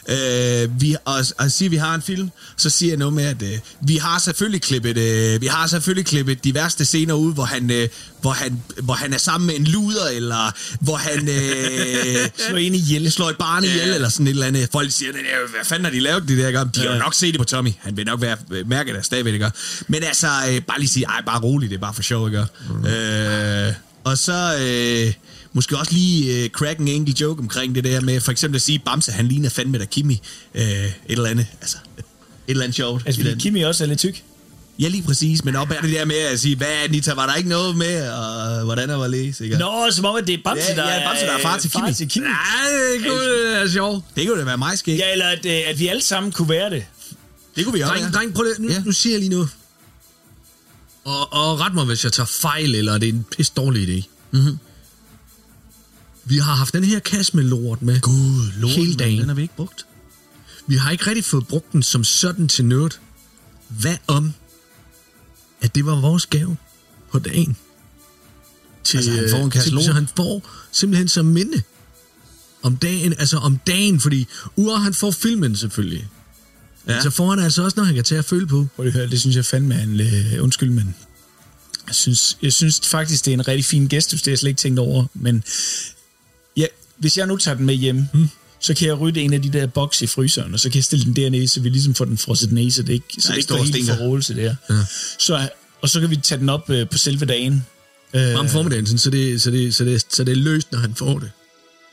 Øh, 0.08 0.82
vi, 0.82 0.96
og, 1.06 1.26
og 1.38 1.52
siger, 1.52 1.70
vi 1.70 1.76
har 1.76 1.96
en 1.96 2.02
film, 2.02 2.30
så 2.58 2.70
siger 2.70 2.90
jeg 2.92 2.98
noget 2.98 3.14
med, 3.14 3.26
at 3.26 3.42
øh, 3.42 3.60
vi 3.82 3.96
har 3.96 4.20
selvfølgelig 4.20 4.62
klippet, 4.62 4.98
øh, 4.98 5.42
vi 5.42 5.48
har 5.48 5.68
selvfølgelig 5.68 6.06
klippet 6.06 6.44
de 6.44 6.54
værste 6.54 6.86
scener 6.86 7.14
ud, 7.14 7.34
hvor 7.34 7.44
han, 7.44 7.72
øh, 7.72 7.88
hvor 8.22 8.32
han, 8.32 8.62
hvor 8.84 8.94
han 8.94 9.14
er 9.14 9.18
sammen 9.18 9.48
med 9.48 9.56
en 9.56 9.64
luder, 9.64 10.06
eller 10.08 10.52
hvor 10.80 10.96
han 10.96 11.30
øh, 11.30 12.30
Slår 12.48 12.58
en 12.58 12.76
ihjel. 12.76 13.12
slår 13.12 13.30
et 13.30 13.38
barn 13.38 13.64
ihjel, 13.64 13.94
eller 13.94 14.10
sådan 14.10 14.28
et 14.28 14.32
eller 14.32 14.46
andet. 14.46 14.70
Folk 14.72 14.92
siger, 14.92 15.12
hvad 15.12 15.66
fanden 15.66 15.86
har 15.86 15.92
de 15.92 16.00
lavet 16.00 16.28
det 16.28 16.38
der? 16.38 16.52
gang? 16.52 16.76
De 16.76 16.80
har 16.80 16.94
jo 16.94 17.00
nok 17.00 17.14
set 17.14 17.34
det 17.34 17.40
på 17.40 17.46
Tommy. 17.46 17.72
Han 17.80 17.98
vil 17.98 18.06
nok 18.06 18.22
være 18.22 18.38
mærket 18.66 18.96
af 18.96 19.06
stadigvæk, 19.06 19.34
ikke? 19.34 19.52
Men 19.88 20.04
altså, 20.04 20.28
øh, 20.50 20.62
bare 20.62 20.80
lige 20.80 20.90
sige, 20.90 21.06
ej, 21.06 21.22
bare 21.26 21.40
roligt, 21.42 21.70
det 21.70 21.76
er 21.76 21.82
bare 21.82 21.94
for 21.94 22.02
sjov, 22.02 22.28
ikke? 22.28 22.46
Mm. 22.70 22.86
Øh, 22.88 23.74
og 24.04 24.18
så 24.18 24.56
øh, 24.62 25.14
måske 25.60 25.78
også 25.78 25.94
lige 25.94 26.44
øh, 26.44 26.50
crack 26.50 26.80
en 26.80 26.88
enkelt 26.88 27.22
joke 27.22 27.40
omkring 27.40 27.76
det 27.76 27.84
der 27.84 28.02
med, 28.02 28.22
for 28.22 28.32
eksempel 28.32 28.56
at 28.56 28.62
sige, 28.62 28.80
Bamse, 28.80 29.12
han 29.12 29.28
ligner 29.28 29.50
fandme 29.50 29.78
da 29.78 29.86
Kimi. 29.86 30.22
Øh, 30.56 30.62
et 30.64 30.94
eller 31.08 31.30
andet, 31.30 31.48
altså, 31.62 31.78
et 31.98 32.04
eller 32.48 32.64
andet 32.64 32.76
sjovt. 32.76 33.04
Altså, 33.06 33.22
fordi. 33.22 33.36
Kimi 33.40 33.62
også 33.62 33.84
er 33.84 33.88
lidt 33.88 34.00
tyk. 34.00 34.24
Ja, 34.80 34.88
lige 34.88 35.04
præcis, 35.04 35.46
men 35.46 35.56
op 35.56 35.72
er 35.72 35.82
det 35.82 35.92
der 35.92 36.06
med 36.06 36.16
at 36.16 36.40
sige, 36.40 36.56
hvad 36.56 36.68
Anita, 36.68 37.14
var 37.14 37.26
der 37.28 37.36
ikke 37.36 37.50
noget 37.50 37.78
med, 37.78 38.10
og 38.12 38.64
hvordan 38.66 38.90
der 38.90 38.96
var 38.96 39.08
læs, 39.08 39.40
ikke? 39.42 39.58
Nå, 39.58 39.88
som 39.92 40.06
om, 40.06 40.16
at 40.16 40.28
det 40.28 40.34
er 40.34 40.38
Bamse, 40.46 40.64
Ja, 40.70 40.76
der, 40.76 40.94
ja, 40.94 41.08
Bamse, 41.10 41.26
der 41.26 41.32
er 41.32 41.42
far 41.42 41.58
til 41.58 41.72
Kimi. 41.72 41.82
Far 41.88 41.92
til 41.94 42.08
Kimi. 42.10 42.26
Ej, 42.26 42.34
det 42.94 43.06
kunne 43.12 43.52
det 43.54 43.62
er 43.62 43.70
sjovt. 43.70 44.06
Det 44.16 44.28
kunne 44.28 44.40
da 44.40 44.46
være 44.46 44.58
mig, 44.58 44.78
skæg. 44.80 44.98
Ja, 44.98 45.12
eller 45.12 45.26
at, 45.26 45.46
øh, 45.46 45.60
at 45.68 45.80
vi 45.80 45.88
alle 45.88 46.02
sammen 46.04 46.32
kunne 46.32 46.50
være 46.50 46.70
det. 46.70 46.86
Det 47.56 47.66
kunne 47.66 47.74
vi 47.74 47.82
også, 47.82 47.94
Dreng, 47.94 48.06
ja. 48.06 48.12
dreng, 48.12 48.34
prøv 48.34 48.46
det. 48.46 48.60
Nu, 48.60 48.68
Ja. 48.68 48.74
ja. 48.74 48.82
nu 48.86 48.92
siger 48.92 49.14
jeg 49.14 49.20
lige 49.20 49.30
noget. 49.30 49.50
Og, 51.04 51.34
og 51.34 51.60
ret 51.60 51.74
mig, 51.74 51.86
hvis 51.86 52.04
jeg 52.04 52.12
tager 52.14 52.28
fejl, 52.42 52.76
eller 52.76 52.98
det 52.98 53.10
er 53.10 53.14
en 53.14 53.26
pisse 53.38 53.54
dårlig 53.58 53.90
idé. 53.90 54.08
Mhm. 54.32 54.58
Vi 56.30 56.38
har 56.38 56.56
haft 56.56 56.74
den 56.74 56.84
her 56.84 57.00
kasse 57.00 57.36
med 57.36 57.44
lort 57.44 57.82
med 57.82 58.02
Gud, 58.02 58.52
lort, 58.58 58.72
hele 58.72 58.96
dagen. 58.96 59.20
den 59.20 59.28
har 59.28 59.36
vi 59.36 59.42
ikke 59.42 59.56
brugt. 59.56 59.86
Vi 60.68 60.76
har 60.76 60.92
ikke 60.92 61.08
rigtig 61.08 61.26
fået 61.26 61.48
brugt 61.48 61.72
den 61.74 61.84
som 61.84 62.04
sådan 62.04 62.48
til 62.48 62.66
noget. 62.66 63.00
Hvad 63.68 63.98
om, 64.08 64.34
at 65.62 65.76
det 65.76 65.86
var 65.86 66.02
vores 66.02 66.26
gave 66.26 66.58
på 67.12 67.20
dagen? 67.20 67.58
Til, 68.84 68.98
Altså, 68.98 69.12
han 69.12 69.30
får 69.30 69.38
en 69.38 69.46
øh, 69.46 69.52
kasse 69.52 69.70
til, 69.70 69.74
lort? 69.74 69.84
Så 69.86 69.92
han 69.94 70.08
får 70.16 70.50
simpelthen 70.72 71.08
som 71.08 71.26
minde 71.26 71.62
om 72.62 72.78
dagen, 72.78 73.14
altså 73.14 73.38
om 73.38 73.58
dagen, 73.68 74.00
fordi 74.00 74.28
udover 74.56 74.80
han 74.80 74.94
får 74.94 75.12
filmen 75.12 75.56
selvfølgelig, 75.56 76.08
Ja. 76.88 77.02
så 77.02 77.10
får 77.10 77.30
han 77.30 77.40
altså 77.40 77.64
også, 77.64 77.78
når 77.78 77.84
han 77.84 77.96
kan 77.96 78.04
tage 78.04 78.20
at 78.20 78.26
føle 78.26 78.48
på. 78.48 78.68
Prøv 78.76 78.86
at 78.86 78.94
høre, 78.94 79.08
det 79.10 79.20
synes 79.20 79.36
jeg 79.36 79.46
fandme 79.46 79.76
er 79.76 79.84
en... 79.84 80.00
Øh, 80.00 80.44
undskyld, 80.44 80.70
men... 80.70 80.96
Jeg 81.88 81.96
synes, 81.96 82.38
jeg 82.42 82.54
synes 82.54 82.82
faktisk, 82.88 83.26
det 83.26 83.32
er 83.32 83.36
en 83.38 83.48
rigtig 83.48 83.66
fin 83.66 83.88
gestus, 83.88 84.22
det 84.22 84.28
har 84.28 84.32
jeg 84.32 84.40
slet 84.40 84.50
ikke 84.50 84.60
tænkt 84.60 84.80
over. 84.80 85.06
Men 85.14 85.44
hvis 87.00 87.18
jeg 87.18 87.28
nu 87.28 87.38
tager 87.38 87.56
den 87.58 87.66
med 87.66 87.76
hjem, 87.76 88.06
hmm. 88.14 88.30
så 88.60 88.74
kan 88.74 88.88
jeg 88.88 89.00
rydde 89.00 89.22
en 89.22 89.34
af 89.34 89.42
de 89.42 89.50
der 89.50 89.68
boks 89.68 90.02
i 90.02 90.08
fryseren, 90.08 90.54
og 90.54 90.60
så 90.60 90.70
kan 90.70 90.76
jeg 90.76 90.84
stille 90.84 91.06
den 91.06 91.16
dernede, 91.16 91.48
så 91.48 91.60
vi 91.60 91.70
ligesom 91.70 91.96
får 91.96 92.06
den 92.06 92.18
frosset 92.18 92.52
ned, 92.52 92.72
så 92.72 92.84
det 92.84 92.94
ikke, 92.94 93.06
så 93.20 93.32
det 93.32 93.38
ikke 93.38 93.54
går 93.54 93.64
helt 93.64 93.90
forrådelse 93.90 94.36
der. 94.36 94.56
Ja. 94.70 94.76
Så, 95.20 95.50
og 95.82 95.90
så 95.90 96.00
kan 96.00 96.10
vi 96.10 96.16
tage 96.16 96.40
den 96.40 96.50
op 96.50 96.70
øh, 96.70 96.90
på 96.90 96.98
selve 96.98 97.26
dagen. 97.26 97.66
Øh, 98.14 98.36
Om 98.36 98.50
formiddagen, 98.50 98.98
så, 98.98 99.10
det, 99.10 99.42
så, 99.42 99.52
det, 99.52 99.76
så, 99.76 99.84
det, 99.86 100.06
så 100.10 100.24
det 100.24 100.32
er 100.32 100.36
løst, 100.36 100.72
når 100.72 100.80
han 100.80 100.96
får 100.96 101.20
det. 101.20 101.32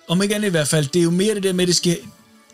om 0.09 0.23
ikke 0.23 0.35
andet 0.35 0.49
i 0.49 0.51
hvert 0.51 0.69
fald, 0.69 0.87
det 0.87 0.99
er 0.99 1.03
jo 1.03 1.11
mere 1.11 1.35
det 1.35 1.43
der 1.43 1.53
med, 1.53 1.65
at 1.65 1.69
det 1.69 1.77
skal... 1.77 1.99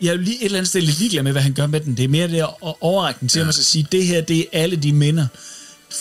Jeg 0.03 0.09
er 0.09 0.13
jo 0.13 0.19
lige 0.19 0.37
et 0.37 0.45
eller 0.45 0.59
andet 0.59 0.69
sted 0.69 0.81
lidt 0.81 0.99
ligeglad 0.99 1.23
med, 1.23 1.33
hvad 1.33 1.43
han 1.43 1.53
gør 1.53 1.67
med 1.67 1.81
den. 1.81 1.97
Det 1.97 2.05
er 2.05 2.09
mere 2.09 2.29
det 2.29 2.39
at 2.39 2.75
overrække 2.81 3.21
den 3.21 3.29
til 3.29 3.39
ja. 3.39 3.45
mig, 3.45 3.55
så 3.55 3.63
sige, 3.63 3.87
det 3.93 4.07
her, 4.07 4.21
det 4.21 4.39
er 4.39 4.45
alle 4.53 4.77
de 4.77 4.93
minder 4.93 5.27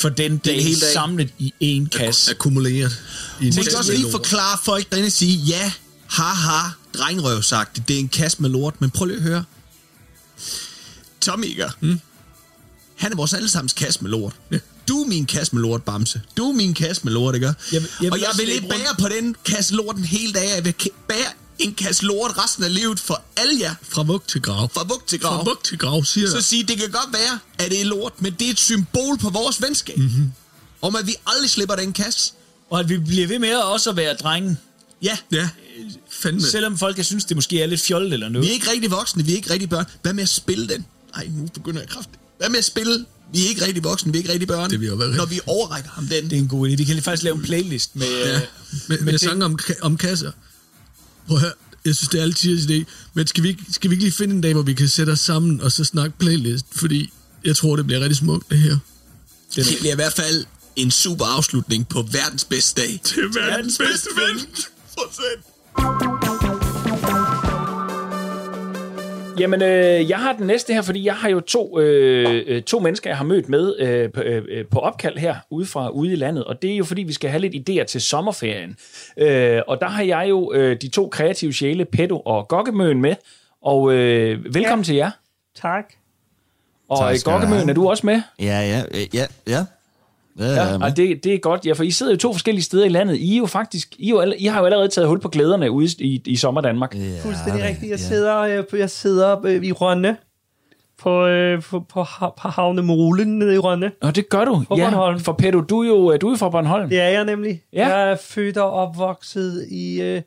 for 0.02 0.10
den 0.10 0.38
dag, 0.38 0.64
hele 0.64 0.82
dag. 0.82 0.93
samlet 0.93 1.30
i 1.39 1.54
én 1.64 1.97
kasse. 1.97 2.32
Akkumuleret. 2.32 3.02
I 3.41 3.49
kasse 3.49 3.78
også 3.78 3.91
lige 3.91 4.12
forklare 4.12 4.58
folk 4.66 4.89
derinde 4.91 5.08
og 5.08 5.12
sige, 5.12 5.38
ja, 5.38 5.72
haha, 6.12 6.70
drengrøv 6.97 7.41
sagt, 7.41 7.88
det 7.88 7.95
er 7.95 7.99
en 7.99 8.09
kasse 8.09 8.41
med 8.41 8.49
lort, 8.49 8.82
men 8.82 8.89
prøv 8.89 9.05
lige 9.05 9.18
at 9.18 9.24
høre. 9.24 9.43
Ikke? 11.43 11.70
Mm. 11.82 11.99
Han 12.95 13.12
er 13.12 13.16
vores 13.16 13.34
allesammens 13.34 13.74
kasse 13.74 14.01
med 14.01 14.09
lort. 14.12 14.34
Ja. 14.51 14.59
Du 14.88 15.01
er 15.03 15.07
min 15.07 15.26
kasse 15.26 15.55
med 15.55 15.62
lort, 15.62 15.84
Bamse. 15.84 16.22
Du 16.38 16.49
er 16.49 16.53
min 16.53 16.74
kasse 16.74 17.01
med 17.03 17.14
lort, 17.14 17.36
ikke? 17.36 17.47
Jeg 17.47 17.55
vil- 17.72 17.82
jeg 17.82 17.89
vil 18.01 18.12
og 18.12 18.20
jeg 18.22 18.30
vil 18.38 18.49
ikke 18.49 18.59
slæbe 18.59 18.74
rundt- 18.74 18.86
bære 18.86 18.95
på 19.09 19.16
den 19.16 19.36
kasse 19.45 19.74
lort 19.74 19.95
en 19.95 20.05
hel 20.05 20.34
dag. 20.34 20.49
Jeg 20.55 20.66
vil 20.66 20.76
bære 21.07 21.18
en 21.59 21.74
kasse 21.74 22.03
lort 22.05 22.38
resten 22.43 22.64
af 22.64 22.74
livet 22.74 22.99
for 22.99 23.22
alle 23.38 23.59
jer. 23.59 23.76
Fra 23.82 24.03
vug 24.03 24.24
til 24.28 24.41
grav. 24.41 24.70
Fra 24.74 24.84
vug 24.84 25.03
til 25.07 25.20
grav. 25.20 25.38
Fra 25.45 25.51
vug 25.51 25.64
til 25.64 25.78
grav, 25.78 26.03
siger 26.05 26.30
Så 26.30 26.41
sige, 26.41 26.64
det 26.64 26.78
kan 26.78 26.91
godt 26.91 27.14
være, 27.14 27.39
at 27.57 27.72
det 27.72 27.82
er 27.82 27.86
lort, 27.86 28.22
men 28.22 28.34
det 28.34 28.47
er 28.47 28.51
et 28.51 28.59
symbol 28.59 29.18
på 29.18 29.30
vores 29.30 29.62
venskab. 29.62 29.97
Mhm. 29.97 30.07
Mm-hmm. 30.07 30.32
Om 30.82 30.95
at 30.95 31.07
vi 31.07 31.16
aldrig 31.28 31.49
slipper 31.49 31.76
den 31.76 31.93
kasse. 31.93 32.34
Og 32.70 32.80
at 32.80 32.89
vi 32.89 32.97
bliver 32.97 33.28
ved 33.28 33.39
med 33.39 33.55
også 33.55 33.89
at 33.89 33.95
være 33.95 34.14
drenge, 34.14 34.57
Ja, 35.03 35.18
Ja, 35.32 35.49
fandme. 36.10 36.42
selvom 36.42 36.78
folk 36.78 36.96
kan 36.96 37.06
synes, 37.06 37.26
det 37.26 37.38
måske 37.38 37.62
er 37.62 37.66
lidt 37.66 37.82
fjollet 37.82 38.14
eller 38.14 38.30
noget. 38.30 38.46
Vi 38.46 38.50
er 38.50 38.54
ikke 38.54 38.72
rigtig 38.72 38.92
voksne, 38.92 39.26
vi 39.26 39.32
er 39.32 39.36
ikke 39.36 39.54
rigtig 39.54 39.70
børn. 39.70 39.86
Hvad 40.02 40.14
med 40.14 40.24
at 40.24 40.30
spille 40.30 40.68
den? 40.68 40.86
Nej, 41.16 41.28
nu 41.38 41.48
begynder 41.54 41.80
jeg 41.80 41.90
kraftigt. 41.90 42.20
Hvad 42.38 42.50
med 42.50 42.58
at 42.58 42.66
spille? 42.66 43.06
Vi 43.34 43.46
er 43.46 43.50
ikke 43.50 43.66
rigtig 43.66 43.84
voksne, 43.84 44.12
vi 44.12 44.18
er 44.18 44.20
ikke 44.20 44.32
rigtig 44.32 44.48
børn. 44.48 44.70
Det 44.70 44.80
vil 44.80 44.88
jo 44.88 44.96
være 44.96 45.16
Når 45.16 45.26
vi 45.26 45.40
overrækker 45.46 45.90
ham 45.90 46.08
den. 46.08 46.24
Det 46.24 46.34
er 46.34 46.38
en 46.38 46.48
god 46.48 46.70
idé. 46.70 46.76
Vi 46.76 46.84
kan 46.84 47.04
faktisk 47.04 47.24
lave 47.24 47.36
en 47.36 47.42
playlist 47.42 47.96
med... 47.96 48.08
Ja, 48.08 48.36
øh, 48.36 48.42
med, 48.88 48.98
med, 48.98 49.12
med 49.12 49.18
sange 49.18 49.46
om, 49.46 49.60
om 49.82 49.98
kasser. 49.98 50.32
Prøv 51.28 51.38
at 51.38 51.42
høre, 51.42 51.54
jeg 51.86 51.96
synes, 51.96 52.10
det 52.10 52.20
er 52.20 52.24
altid 52.24 52.70
idé. 52.70 52.84
Men 53.14 53.28
skal 53.28 53.44
vi, 53.44 53.50
ikke, 53.50 53.64
skal 53.72 53.90
vi 53.90 53.94
ikke 53.94 54.04
lige 54.04 54.14
finde 54.14 54.36
en 54.36 54.42
dag, 54.42 54.54
hvor 54.54 54.62
vi 54.62 54.74
kan 54.74 54.88
sætte 54.88 55.12
os 55.12 55.20
sammen 55.20 55.62
og 55.62 55.72
så 55.72 55.84
snakke 55.84 56.18
playlist? 56.20 56.66
Fordi 56.72 57.14
jeg 57.44 57.56
tror, 57.56 57.76
det 57.76 57.86
bliver 57.86 58.00
rigtig 58.00 58.18
smukt, 58.18 58.52
det 58.52 58.60
her. 58.60 58.78
Det 59.56 59.66
bliver 59.80 59.94
i 59.94 59.96
hvert 59.96 60.14
fald 60.14 60.46
en 60.76 60.92
super 60.92 61.26
afslutning 61.26 61.88
på 61.88 62.02
verdens 62.12 62.46
bedste 62.46 62.82
dag. 62.82 63.00
Det 63.04 63.18
er 63.18 63.48
verdens 63.48 63.78
bedste 63.78 64.10
ven. 64.16 64.40
Fortsæt. 65.00 65.51
Jamen, 69.42 69.62
øh, 69.62 70.10
jeg 70.10 70.18
har 70.18 70.34
den 70.34 70.48
næste 70.48 70.74
her, 70.74 70.82
fordi 70.82 71.06
jeg 71.06 71.16
har 71.16 71.30
jo 71.30 71.40
to, 71.40 71.80
øh, 71.80 72.44
øh, 72.48 72.62
to 72.62 72.80
mennesker, 72.80 73.10
jeg 73.10 73.18
har 73.18 73.26
mødt 73.26 73.50
med 73.50 73.76
øh, 73.80 74.12
på, 74.12 74.22
øh, 74.22 74.46
øh, 74.50 74.66
på 74.66 74.80
opkald 74.80 75.18
her 75.18 75.36
ude 75.50 75.66
fra 75.66 75.90
ude 75.90 76.14
i 76.14 76.16
landet, 76.16 76.44
og 76.44 76.62
det 76.62 76.72
er 76.72 76.76
jo 76.76 76.84
fordi, 76.84 77.04
vi 77.04 77.14
skal 77.14 77.30
have 77.30 77.42
lidt 77.42 77.70
idéer 77.70 77.84
til 77.84 78.02
sommerferien. 78.02 78.76
Øh, 79.18 79.62
og 79.68 79.82
der 79.82 79.88
har 79.88 80.04
jeg 80.04 80.26
jo 80.30 80.54
øh, 80.54 80.78
de 80.82 80.88
to 80.88 81.08
kreative 81.08 81.54
sjæle, 81.54 81.86
Petto 81.86 82.20
og 82.20 82.48
Gokkemøen 82.48 83.02
med, 83.02 83.16
og 83.62 83.94
øh, 83.94 84.54
velkommen 84.54 84.84
ja. 84.84 84.86
til 84.86 84.96
jer. 84.96 85.12
Tak. 85.56 85.94
Og 86.90 86.98
Tak 86.98 87.16
du 87.26 87.32
Gokkemøen, 87.32 87.70
er 87.70 87.74
du 87.74 87.90
også 87.90 88.06
med? 88.06 88.22
Ja, 88.40 88.46
ja, 88.46 88.84
øh, 88.92 89.16
ja, 89.16 89.26
ja. 89.48 89.66
Ja, 90.40 90.46
ja, 90.46 90.54
Ja, 90.54 90.78
og 90.86 90.98
det, 90.98 91.24
det 91.24 91.34
er 91.34 91.38
godt, 91.40 91.66
ja, 91.66 91.74
for 91.74 91.84
I 91.84 91.92
sidder 91.92 92.12
jo 92.12 92.18
to 92.18 92.34
forskellige 92.34 92.64
steder 92.64 92.86
i 92.86 92.90
landet. 92.90 93.16
I, 93.18 93.34
er 93.34 93.38
jo 93.38 93.46
faktisk, 93.46 93.96
I, 94.00 94.06
er 94.06 94.10
jo, 94.10 94.20
alle- 94.20 94.38
I 94.38 94.46
har 94.46 94.60
jo 94.60 94.66
allerede 94.66 94.88
taget 94.88 95.08
hul 95.08 95.20
på 95.20 95.30
glæderne 95.30 95.72
ude 95.72 95.88
i, 96.00 96.22
i 96.26 96.36
sommer 96.36 96.62
Danmark. 96.62 96.96
Ja. 96.96 97.00
Fuldstændig 97.24 97.64
rigtigt. 97.64 97.90
Jeg 97.92 98.00
sidder, 98.00 98.38
øh, 98.40 98.64
på- 98.70 98.76
jeg 98.78 98.90
sidder 98.90 99.46
øh, 99.46 99.64
i 99.64 99.72
Rønne, 99.72 100.18
på, 100.98 101.26
øh, 101.28 101.62
på, 101.62 101.80
på, 101.80 102.06
på 102.42 102.48
havnemolen 102.48 103.40
nede 103.40 103.56
i 103.56 103.58
Rønne. 103.58 103.92
Og 104.02 104.16
det 104.16 104.30
gør 104.30 104.46
du. 104.46 104.64
På 104.68 104.78
ja, 104.78 104.84
Bornholm. 104.84 105.20
For 105.20 105.34
Pedro, 105.34 105.62
du 105.62 105.82
er 105.84 105.88
jo 105.88 106.18
du 106.18 106.30
er 106.32 106.38
fra 106.38 106.50
Bornholm. 106.50 106.90
Det 106.90 107.00
er 107.02 107.08
jeg 107.10 107.26
nemlig. 107.26 107.62
Ja. 107.74 107.88
Jeg 107.88 108.12
er 108.12 108.16
født 108.22 108.58
og 108.58 108.72
opvokset 108.72 109.68
i 109.72 110.02
øh, 110.02 110.22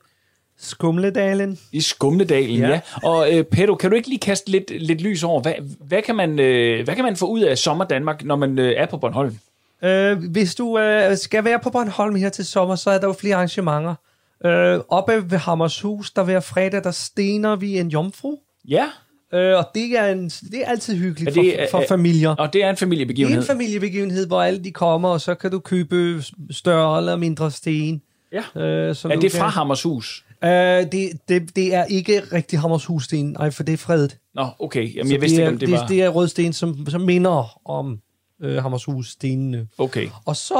Skumledalen. 0.57 1.57
I 1.71 1.81
Skumledalen, 1.81 2.59
ja. 2.59 2.67
Ja. 2.67 2.73
ja. 3.03 3.07
Og 3.09 3.33
øh, 3.33 3.43
Pedro, 3.43 3.75
kan 3.75 3.89
du 3.89 3.95
ikke 3.95 4.09
lige 4.09 4.19
kaste 4.19 4.51
lidt, 4.51 4.71
lidt 4.81 5.01
lys 5.01 5.23
over, 5.23 5.41
hvad, 5.41 5.53
hvad, 5.87 6.01
kan 6.01 6.15
man, 6.15 6.39
øh, 6.39 6.83
hvad 6.83 6.95
kan 6.95 7.03
man 7.05 7.15
få 7.15 7.25
ud 7.27 7.39
af 7.41 7.57
sommer 7.57 7.85
Danmark, 7.85 8.23
når 8.23 8.35
man 8.35 8.59
øh, 8.59 8.73
er 8.77 8.85
på 8.85 8.97
Bornholm? 8.97 9.37
Øh, 9.83 10.17
hvis 10.31 10.55
du 10.55 10.79
øh, 10.79 11.17
skal 11.17 11.43
være 11.43 11.59
på 11.59 11.69
Bornholm 11.69 12.15
her 12.15 12.29
til 12.29 12.45
sommer, 12.45 12.75
så 12.75 12.89
er 12.89 12.97
der 12.97 13.07
jo 13.07 13.13
flere 13.13 13.35
arrangementer. 13.35 13.95
Øh, 14.45 14.79
oppe 14.89 15.31
ved 15.31 15.37
Hammershus, 15.37 16.11
der 16.11 16.23
hver 16.23 16.39
fredag, 16.39 16.83
der 16.83 16.91
stener 16.91 17.55
vi 17.55 17.79
en 17.79 17.87
jomfru. 17.87 18.35
Ja. 18.67 18.85
Øh, 19.33 19.57
og 19.57 19.65
det 19.75 19.99
er, 19.99 20.05
en, 20.05 20.29
det 20.29 20.61
er 20.61 20.65
altid 20.65 20.95
hyggeligt 20.97 21.37
Er 21.37 21.41
det, 21.41 21.55
for, 21.71 21.77
for 21.77 21.81
øh, 21.81 21.87
familier. 21.87 22.29
Og 22.29 22.53
det 22.53 22.63
er 22.63 22.69
en 22.69 22.71
Det 22.75 22.77
er 22.81 22.85
familiebegivenhed. 22.85 23.39
en 23.41 23.45
familiebegivenhed, 23.47 24.27
hvor 24.27 24.41
alle 24.41 24.63
de 24.63 24.71
kommer, 24.71 25.09
og 25.09 25.21
så 25.21 25.35
kan 25.35 25.51
du 25.51 25.59
købe 25.59 26.23
større 26.51 26.97
eller 26.97 27.15
mindre 27.15 27.51
sten. 27.51 28.01
Ja. 28.31 28.61
Øh, 28.61 28.95
som 28.95 29.11
Er 29.11 29.15
det 29.15 29.31
kan- 29.31 29.39
fra 29.39 29.47
Hammershus? 29.47 30.25
Øh, 30.43 30.49
det, 30.49 31.09
det, 31.29 31.55
det 31.55 31.73
er 31.75 31.85
ikke 31.85 32.21
rigtig 32.33 32.59
Hammershussten, 32.59 33.25
nej, 33.39 33.51
for 33.51 33.63
det 33.63 33.73
er 33.73 33.77
fredet. 33.77 34.17
Nå, 34.35 34.47
okay. 34.59 34.95
Jamen, 34.95 35.07
Så 35.07 35.13
jeg 35.13 35.21
vidste 35.21 35.35
det 35.37 35.41
ikke, 35.43 35.51
om 35.53 35.57
det 35.59 35.71
var... 35.71 35.79
Det, 35.79 35.89
det 35.89 36.01
er 36.03 36.09
rødsten, 36.09 36.53
som, 36.53 36.85
som 36.89 37.01
minder 37.01 37.61
om 37.69 37.99
øh, 38.41 38.55
Hammershusstenene. 38.63 39.67
Okay. 39.77 40.07
Og 40.25 40.35
så 40.35 40.55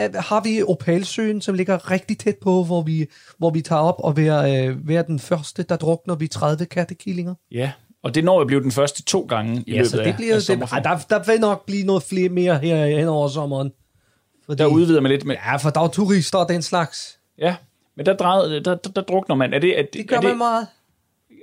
øh, 0.00 0.14
har 0.14 0.40
vi 0.44 0.62
Opalsøen, 0.62 1.40
som 1.40 1.54
ligger 1.54 1.90
rigtig 1.90 2.18
tæt 2.18 2.36
på, 2.42 2.64
hvor 2.64 2.82
vi, 2.82 3.06
hvor 3.38 3.50
vi 3.50 3.60
tager 3.60 3.82
op 3.82 3.94
og 3.98 4.16
være, 4.16 4.66
øh, 4.66 4.88
være 4.88 5.04
den 5.06 5.18
første, 5.18 5.62
der 5.62 5.76
drukner 5.76 6.14
vi 6.14 6.28
30 6.28 6.66
kattekillinger. 6.66 7.34
Ja, 7.52 7.72
og 8.02 8.14
det 8.14 8.24
når 8.24 8.40
at 8.40 8.46
blive 8.46 8.62
den 8.62 8.72
første 8.72 9.02
to 9.02 9.26
gange 9.28 9.64
i 9.66 9.70
Ja, 9.70 9.76
løbet 9.76 9.90
så 9.90 9.96
det 9.96 10.02
af, 10.02 10.16
bliver, 10.16 10.32
af 10.34 10.36
det, 10.36 10.46
sommerferien. 10.46 10.86
ej, 10.86 10.92
der, 11.08 11.18
der 11.18 11.32
vil 11.32 11.40
nok 11.40 11.66
blive 11.66 11.86
noget 11.86 12.02
flere 12.02 12.28
mere 12.28 12.58
her 12.58 12.86
hen 12.98 13.08
over 13.08 13.28
sommeren. 13.28 13.72
Fordi, 14.46 14.58
Der 14.62 14.66
udvider 14.68 15.00
man 15.00 15.10
lidt 15.12 15.24
med... 15.24 15.36
Ja, 15.46 15.56
for 15.56 15.70
der 15.70 15.80
er 15.80 15.88
turister 15.88 16.38
og 16.38 16.48
den 16.48 16.62
slags. 16.62 17.18
Ja, 17.38 17.56
men 17.96 18.06
der, 18.06 18.16
drejer, 18.16 18.48
der, 18.48 18.60
der, 18.74 18.90
der 18.90 19.02
drukner 19.02 19.34
man. 19.36 19.54
Er 19.54 19.58
det, 19.58 19.78
er, 19.78 19.82
Det 19.92 20.08
gør 20.08 20.16
er 20.16 20.20
det, 20.20 20.28
man 20.28 20.38
meget. 20.38 20.66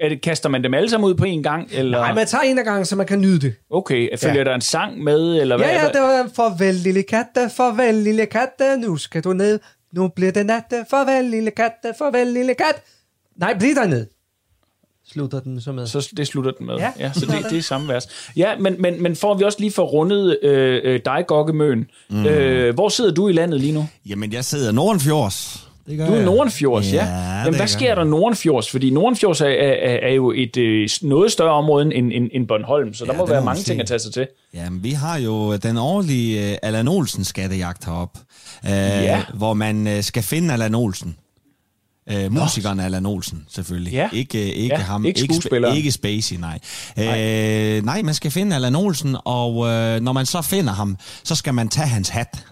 Er 0.01 0.09
det, 0.09 0.21
kaster 0.21 0.49
man 0.49 0.63
dem 0.63 0.73
alle 0.73 0.89
sammen 0.89 1.09
ud 1.09 1.15
på 1.15 1.25
en 1.25 1.43
gang? 1.43 1.67
Eller? 1.71 1.99
Nej, 1.99 2.13
man 2.13 2.27
tager 2.27 2.41
en 2.41 2.59
af 2.59 2.65
gangen, 2.65 2.85
så 2.85 2.95
man 2.95 3.05
kan 3.05 3.21
nyde 3.21 3.39
det. 3.39 3.53
Okay, 3.69 4.17
følger 4.17 4.37
Ja. 4.37 4.43
der 4.43 4.55
en 4.55 4.61
sang 4.61 5.03
med? 5.03 5.35
Eller 5.41 5.57
hvad, 5.57 5.67
Ja, 5.67 5.81
ja, 5.83 5.87
det 5.87 6.01
var 6.01 6.29
farvel 6.35 6.75
lille 6.75 7.03
katte, 7.03 7.49
farvel 7.57 7.95
lille 7.95 8.25
katte, 8.25 8.77
nu 8.77 8.97
skal 8.97 9.23
du 9.23 9.33
ned. 9.33 9.59
Nu 9.93 10.07
bliver 10.07 10.31
det 10.31 10.45
natte, 10.45 10.85
farvel 10.89 11.25
lille 11.25 11.51
katte, 11.51 11.93
farvel 11.97 12.27
lille 12.27 12.53
kat. 12.53 12.83
Nej, 13.37 13.57
bliv 13.59 13.75
der 13.75 13.87
ned. 13.87 14.07
Slutter 15.11 15.39
den 15.39 15.61
så 15.61 15.71
med. 15.71 15.87
Så 15.87 16.09
det 16.17 16.27
slutter 16.27 16.51
den 16.51 16.65
med. 16.65 16.75
Ja, 16.75 16.91
ja 16.99 17.11
så 17.13 17.25
det, 17.25 17.45
det 17.49 17.57
er 17.57 17.61
samme 17.61 17.87
vers. 17.87 18.07
Ja, 18.35 18.57
men, 18.59 18.75
men, 18.81 19.03
men 19.03 19.15
får 19.15 19.33
vi 19.33 19.43
også 19.43 19.59
lige 19.59 19.71
for 19.71 19.83
rundet 19.83 20.37
øh, 20.43 20.81
øh, 20.83 20.99
dig, 21.05 21.23
Gokkemøen. 21.27 21.85
Mm. 22.09 22.25
Øh, 22.25 22.73
hvor 22.73 22.89
sidder 22.89 23.11
du 23.13 23.27
i 23.27 23.31
landet 23.33 23.59
lige 23.59 23.73
nu? 23.73 23.87
Jamen, 24.05 24.33
jeg 24.33 24.45
sidder 24.45 24.71
Nordenfjords. 24.71 25.67
Det 25.87 25.97
gør 25.97 26.05
Du 26.05 26.11
er 26.11 26.15
jeg. 26.15 26.25
Nordenfjords, 26.25 26.93
ja. 26.93 27.05
Ja, 27.05 27.32
Jamen, 27.45 27.59
hvad 27.59 27.67
sker 27.67 27.95
der 27.95 28.03
Nordenfjords? 28.03 28.71
Fordi 28.71 28.89
Nordenfjords 28.89 29.41
er, 29.41 29.45
er, 29.47 29.99
er, 30.09 30.13
jo 30.13 30.31
et 30.31 30.57
øh, 30.57 30.89
noget 31.01 31.31
større 31.31 31.51
område 31.53 31.95
end, 31.95 32.11
end, 32.13 32.29
end 32.33 32.47
Bornholm, 32.47 32.93
så 32.93 33.05
der 33.05 33.13
Ja, 33.13 33.17
må 33.17 33.25
være 33.25 33.41
må 33.41 33.45
man 33.45 33.45
mange 33.45 33.63
ting 33.63 33.81
at 33.81 33.87
tage 33.87 33.99
sig 33.99 34.13
til. 34.13 34.27
Jamen, 34.53 34.83
vi 34.83 34.91
har 34.91 35.17
jo 35.17 35.55
den 35.55 35.77
årlige 35.77 36.51
øh, 36.51 36.57
Allan 36.63 36.87
Olsen 36.87 37.23
skattejagt 37.23 37.85
heroppe, 37.85 38.19
øh, 38.65 38.71
Ja. 38.71 39.23
hvor 39.33 39.53
man 39.53 39.87
øh, 39.87 40.03
skal 40.03 40.23
finde 40.23 40.53
Allan 40.53 40.75
Olsen. 40.75 41.15
Øh, 42.11 42.31
musikeren 42.31 42.79
Allan 42.79 43.05
Olsen, 43.05 43.45
selvfølgelig. 43.49 43.93
Ja. 43.93 44.09
Ikke, 44.13 44.41
øh, 44.41 44.47
ikke 44.47 44.75
Ja, 44.75 44.81
ham. 44.81 45.05
ikke 45.05 45.19
Sp- 45.19 45.23
skuespilleren. 45.23 45.77
Ikke 45.77 45.91
Spacey, 45.91 46.35
nej. 46.35 46.59
Nej. 46.97 47.21
Øh, 47.77 47.85
nej, 47.85 48.01
man 48.01 48.13
skal 48.13 48.31
finde 48.31 48.55
Allan 48.55 48.75
Olsen, 48.75 49.17
og 49.25 49.67
øh, 49.67 49.99
når 50.01 50.11
man 50.13 50.25
så 50.25 50.41
finder 50.41 50.73
ham, 50.73 50.97
så 51.23 51.35
skal 51.35 51.53
man 51.53 51.69
tage 51.69 51.87
hans 51.87 52.09
hat. 52.09 52.45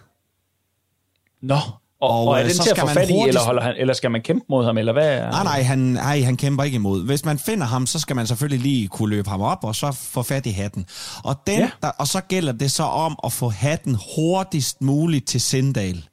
Nå, 1.41 1.57
og, 2.01 2.27
og, 2.27 2.33
er 2.33 2.39
øh, 2.39 2.45
den 2.45 2.53
så 2.53 2.63
til 2.63 2.69
at 2.69 2.77
skal 2.77 2.87
få 2.87 2.93
fat 2.93 3.09
i, 3.09 3.13
eller, 3.27 3.41
holder 3.41 3.61
han, 3.61 3.75
eller 3.77 3.93
skal 3.93 4.11
man 4.11 4.21
kæmpe 4.21 4.45
mod 4.49 4.65
ham, 4.65 4.77
eller 4.77 4.93
hvad? 4.93 5.19
Nej, 5.19 5.43
nej 5.43 5.61
han, 5.61 5.79
nej, 5.79 6.21
han 6.21 6.37
kæmper 6.37 6.63
ikke 6.63 6.75
imod. 6.75 7.05
Hvis 7.05 7.25
man 7.25 7.39
finder 7.39 7.65
ham, 7.65 7.87
så 7.87 7.99
skal 7.99 8.15
man 8.15 8.27
selvfølgelig 8.27 8.61
lige 8.61 8.87
kunne 8.87 9.09
løbe 9.09 9.29
ham 9.29 9.41
op, 9.41 9.63
og 9.63 9.75
så 9.75 9.91
få 9.91 10.21
fat 10.21 10.45
i 10.45 10.51
hatten. 10.51 10.85
Og, 11.23 11.35
den, 11.47 11.55
Ja. 11.55 11.61
ja. 11.61 11.69
der, 11.81 11.91
og 11.99 12.07
så 12.07 12.21
gælder 12.21 12.51
det 12.51 12.71
så 12.71 12.83
om 12.83 13.19
at 13.23 13.31
få 13.31 13.49
hatten 13.49 13.97
hurtigst 14.15 14.81
muligt 14.81 15.27
til 15.27 15.41
Sindal. 15.41 16.05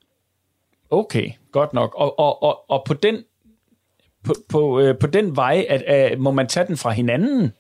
Okay, 0.91 1.31
godt 1.53 1.73
nok. 1.73 1.95
Og, 1.97 2.19
og, 2.19 2.43
og, 2.43 2.71
og 2.71 2.83
på 2.87 2.95
den 2.95 3.17
på, 4.25 4.35
på, 4.49 4.81
øh, 4.81 4.99
på 4.99 5.07
den 5.07 5.37
vej, 5.37 5.67
at, 5.69 5.83
at, 5.83 6.19
må 6.19 6.31
man 6.31 6.47
tage 6.47 6.67
den 6.67 6.77
fra 6.77 6.91
hinanden? 6.91 7.53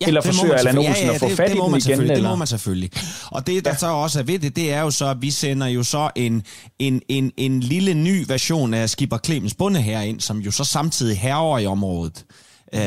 Ja, 0.00 0.06
eller 0.06 0.20
det 0.20 0.34
forsøger 0.34 0.54
Allan 0.54 0.78
Olsen 0.78 1.10
at 1.10 1.20
få 1.20 1.28
det, 1.28 1.36
fat 1.36 1.48
det 1.48 1.54
i 1.54 1.58
må 1.58 1.64
den 1.64 1.70
man 1.70 1.78
igen? 1.78 1.80
selvfølgelig, 1.82 2.12
Eller? 2.12 2.28
Det 2.28 2.32
må 2.32 2.36
man 2.36 2.46
selvfølgelig. 2.46 2.90
Og 3.30 3.46
det, 3.46 3.64
der 3.64 3.70
ja. 3.70 3.76
så 3.76 3.86
også 3.86 4.18
er 4.18 4.22
ved 4.22 4.38
det, 4.38 4.56
det 4.56 4.72
er 4.72 4.80
jo 4.80 4.90
så, 4.90 5.06
at 5.06 5.16
vi 5.22 5.30
sender 5.30 5.66
jo 5.66 5.82
så 5.82 6.10
en, 6.16 6.42
en, 6.78 7.02
en, 7.08 7.32
en 7.36 7.60
lille 7.60 7.94
ny 7.94 8.24
version 8.28 8.74
af 8.74 8.90
Skipper 8.90 9.18
Clemens 9.24 9.54
Bunde 9.54 9.80
herind, 9.80 10.20
som 10.20 10.38
jo 10.38 10.50
så 10.50 10.64
samtidig 10.64 11.18
herrer 11.18 11.58
i 11.58 11.66
området. 11.66 12.24
Øh, 12.74 12.80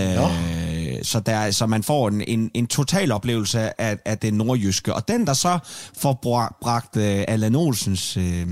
så, 1.04 1.20
der, 1.26 1.52
så 1.52 1.66
man 1.66 1.84
får 1.84 2.08
en, 2.08 2.22
en, 2.22 2.52
en 2.54 2.68
total 2.68 3.12
oplevelse 3.12 3.82
af, 3.82 3.98
af 4.06 4.18
det 4.18 4.34
nordjyske. 4.34 4.94
Og 4.94 5.08
den, 5.08 5.28
der 5.28 5.34
så 5.34 5.60
får 5.98 6.14
bra- 6.26 6.58
bragt 6.62 6.98
øh, 6.98 7.24
Allan 7.28 7.56
Olsens 7.56 8.18
øh, 8.18 8.48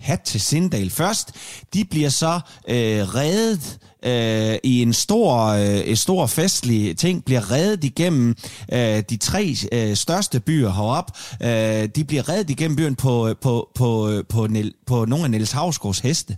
hat 0.00 0.20
til 0.20 0.40
Sindal 0.40 0.90
først, 0.90 1.32
de 1.74 1.84
bliver 1.84 2.08
så 2.08 2.40
øh, 2.68 3.14
reddet 3.14 3.78
øh, 4.04 4.58
i 4.62 4.82
en 4.82 4.92
stor, 4.92 5.46
øh, 5.46 5.90
en 5.90 5.96
stor 5.96 6.26
festlig 6.26 6.96
ting, 6.96 7.24
bliver 7.24 7.52
reddet 7.52 7.84
igennem 7.84 8.36
øh, 8.72 9.02
de 9.10 9.16
tre 9.16 9.54
øh, 9.72 9.96
største 9.96 10.40
byer 10.40 10.70
herop. 10.70 11.10
Øh, 11.42 11.88
de 11.96 12.04
bliver 12.04 12.28
reddet 12.28 12.50
igennem 12.50 12.76
byen 12.76 12.96
på, 12.96 13.34
på, 13.40 13.68
på, 13.74 14.22
på, 14.28 14.46
Niel, 14.46 14.74
på 14.86 15.04
nogle 15.04 15.24
af 15.24 15.30
Niels 15.30 15.52
Havsgaards 15.52 15.98
heste. 15.98 16.36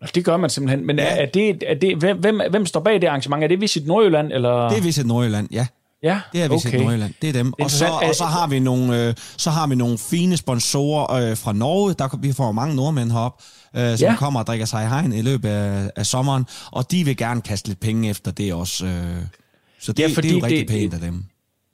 Nå, 0.00 0.06
det 0.14 0.24
gør 0.24 0.36
man 0.36 0.50
simpelthen. 0.50 0.86
Men 0.86 0.98
ja. 0.98 1.04
er, 1.04 1.08
er 1.08 1.26
det, 1.26 1.62
er 1.66 1.74
det, 1.74 1.96
hvem, 1.96 2.18
hvem, 2.18 2.40
hvem 2.50 2.66
står 2.66 2.80
bag 2.80 3.00
det 3.00 3.06
arrangement? 3.06 3.44
Er 3.44 3.48
det 3.48 3.60
Visit 3.60 3.86
Nordjylland? 3.86 4.32
Eller? 4.32 4.68
Det 4.68 4.78
er 4.78 4.82
Visit 4.82 5.06
Nordjylland, 5.06 5.48
ja. 5.52 5.66
Ja, 6.04 6.20
Det 6.32 6.42
er 6.42 6.48
Visit 6.48 6.66
okay. 6.66 6.68
okay. 6.78 6.84
Nordjylland. 6.84 7.14
Det 7.22 7.28
er 7.28 7.32
dem. 7.32 7.52
Og 7.60 7.70
så, 7.70 7.86
og 7.86 8.14
så 8.14 8.24
har 8.24 8.46
vi 8.46 8.58
nogle, 8.60 9.06
øh, 9.08 9.14
så 9.36 9.50
har 9.50 9.66
vi 9.66 9.74
nogle 9.74 9.98
fine 9.98 10.36
sponsorer 10.36 11.12
øh, 11.30 11.36
fra 11.36 11.52
Norge. 11.52 11.94
Der, 11.98 12.18
vi 12.20 12.32
får 12.32 12.52
mange 12.52 12.76
nordmænd 12.76 13.12
herop, 13.12 13.42
øh, 13.76 13.98
som 13.98 14.08
Ja. 14.08 14.16
kommer 14.16 14.40
og 14.40 14.46
drikker 14.46 14.66
sig 14.66 14.84
i 14.84 14.88
hegn 14.88 15.12
i 15.12 15.22
løbet 15.22 15.48
af, 15.48 15.90
af 15.96 16.06
sommeren. 16.06 16.46
Og 16.72 16.90
de 16.90 17.04
vil 17.04 17.16
gerne 17.16 17.40
kaste 17.40 17.68
lidt 17.68 17.80
penge 17.80 18.10
efter 18.10 18.30
det 18.30 18.54
også. 18.54 18.86
Øh. 18.86 19.16
Så 19.80 19.92
det, 19.92 20.02
ja, 20.02 20.08
fordi 20.14 20.28
det 20.28 20.34
er 20.34 20.38
jo 20.38 20.44
rigtig 20.44 20.58
det- 20.68 20.68
pænt 20.68 20.94
af 20.94 21.00
dem. 21.00 21.24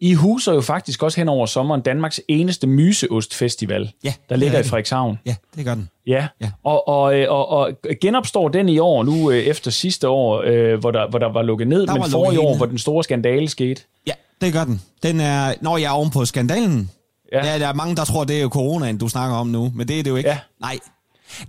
I 0.01 0.15
huser 0.15 0.53
jo 0.53 0.61
faktisk 0.61 1.03
også 1.03 1.21
hen 1.21 1.29
over 1.29 1.47
sommeren 1.47 1.81
Danmarks 1.81 2.21
eneste 2.29 2.67
myseostfestival, 2.67 3.93
Ja, 4.05 4.15
der 4.29 4.37
ligger 4.37 4.59
er 4.59 4.63
i. 4.63 4.67
Frederikshavn. 4.67 5.19
Ja, 5.27 5.35
det 5.57 5.65
gør 5.65 5.75
den. 5.75 5.89
Ja, 6.07 6.27
Ja. 6.41 6.51
Og, 6.65 6.89
og, 6.89 7.19
øh, 7.19 7.27
og, 7.31 7.49
og 7.49 7.73
genopstår 8.01 8.49
den 8.49 8.69
i 8.69 8.79
år 8.79 9.03
nu 9.03 9.31
øh, 9.31 9.39
efter 9.39 9.71
sidste 9.71 10.09
år, 10.09 10.43
øh, 10.47 10.79
hvor, 10.79 10.91
der, 10.91 11.11
hvor 11.11 11.19
der 11.19 11.33
var 11.33 11.43
lukket 11.43 11.69
ned, 11.69 11.87
Der 11.87 11.95
men 11.95 12.35
i 12.35 12.37
år, 12.37 12.57
hvor 12.57 12.67
den 12.67 12.79
store 12.79 13.05
skandale 13.05 13.49
skete. 13.49 13.83
Ja, 14.07 14.13
det 14.41 14.53
gør 14.53 14.65
den. 14.65 14.83
Den 15.03 15.21
er, 15.21 15.55
når 15.61 15.77
jeg 15.77 15.87
er 15.87 15.91
oven 15.91 16.11
på 16.11 16.25
skandalen. 16.25 16.91
Ja. 17.33 17.47
Ja. 17.47 17.53
ja, 17.53 17.59
der 17.59 17.69
er 17.69 17.73
mange, 17.75 17.97
der 17.97 18.05
tror, 18.05 18.25
det 18.25 18.37
er 18.39 18.43
jo 18.43 18.49
coronaen, 18.49 18.99
du 18.99 19.09
snakker 19.09 19.37
om 19.37 19.47
nu, 19.47 19.73
men 19.75 19.89
det 19.89 19.99
er 19.99 20.03
det 20.03 20.11
jo 20.11 20.17
ikke. 20.17 20.29
Ja. 20.31 20.39
Nej. 20.61 20.79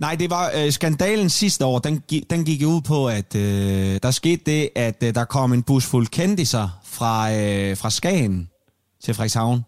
Nej, 0.00 0.14
det 0.14 0.30
var 0.30 0.50
øh, 0.54 0.72
skandalen 0.72 1.30
sidste 1.30 1.64
år, 1.64 1.78
den, 1.78 2.02
den 2.30 2.44
gik 2.44 2.66
ud 2.66 2.80
på, 2.80 3.08
at 3.08 3.34
øh, 3.34 3.98
der 4.02 4.10
skete 4.10 4.42
det, 4.46 4.68
at 4.76 5.02
øh, 5.02 5.14
der 5.14 5.24
kom 5.24 5.52
en 5.52 5.62
bus 5.62 5.86
fuld 5.86 6.06
kendiser 6.06 6.80
fra, 6.84 7.32
øh, 7.34 7.76
fra 7.76 7.90
Skagen 7.90 8.48
til 9.04 9.14
Frederikshavn, 9.14 9.64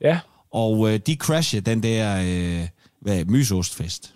Ja, 0.00 0.18
og 0.52 0.90
øh, 0.92 1.00
de 1.06 1.14
crashede 1.14 1.70
den 1.70 1.82
der 1.82 2.22
øh, 2.24 2.68
hvad, 3.00 3.24
mysostfest. 3.24 4.14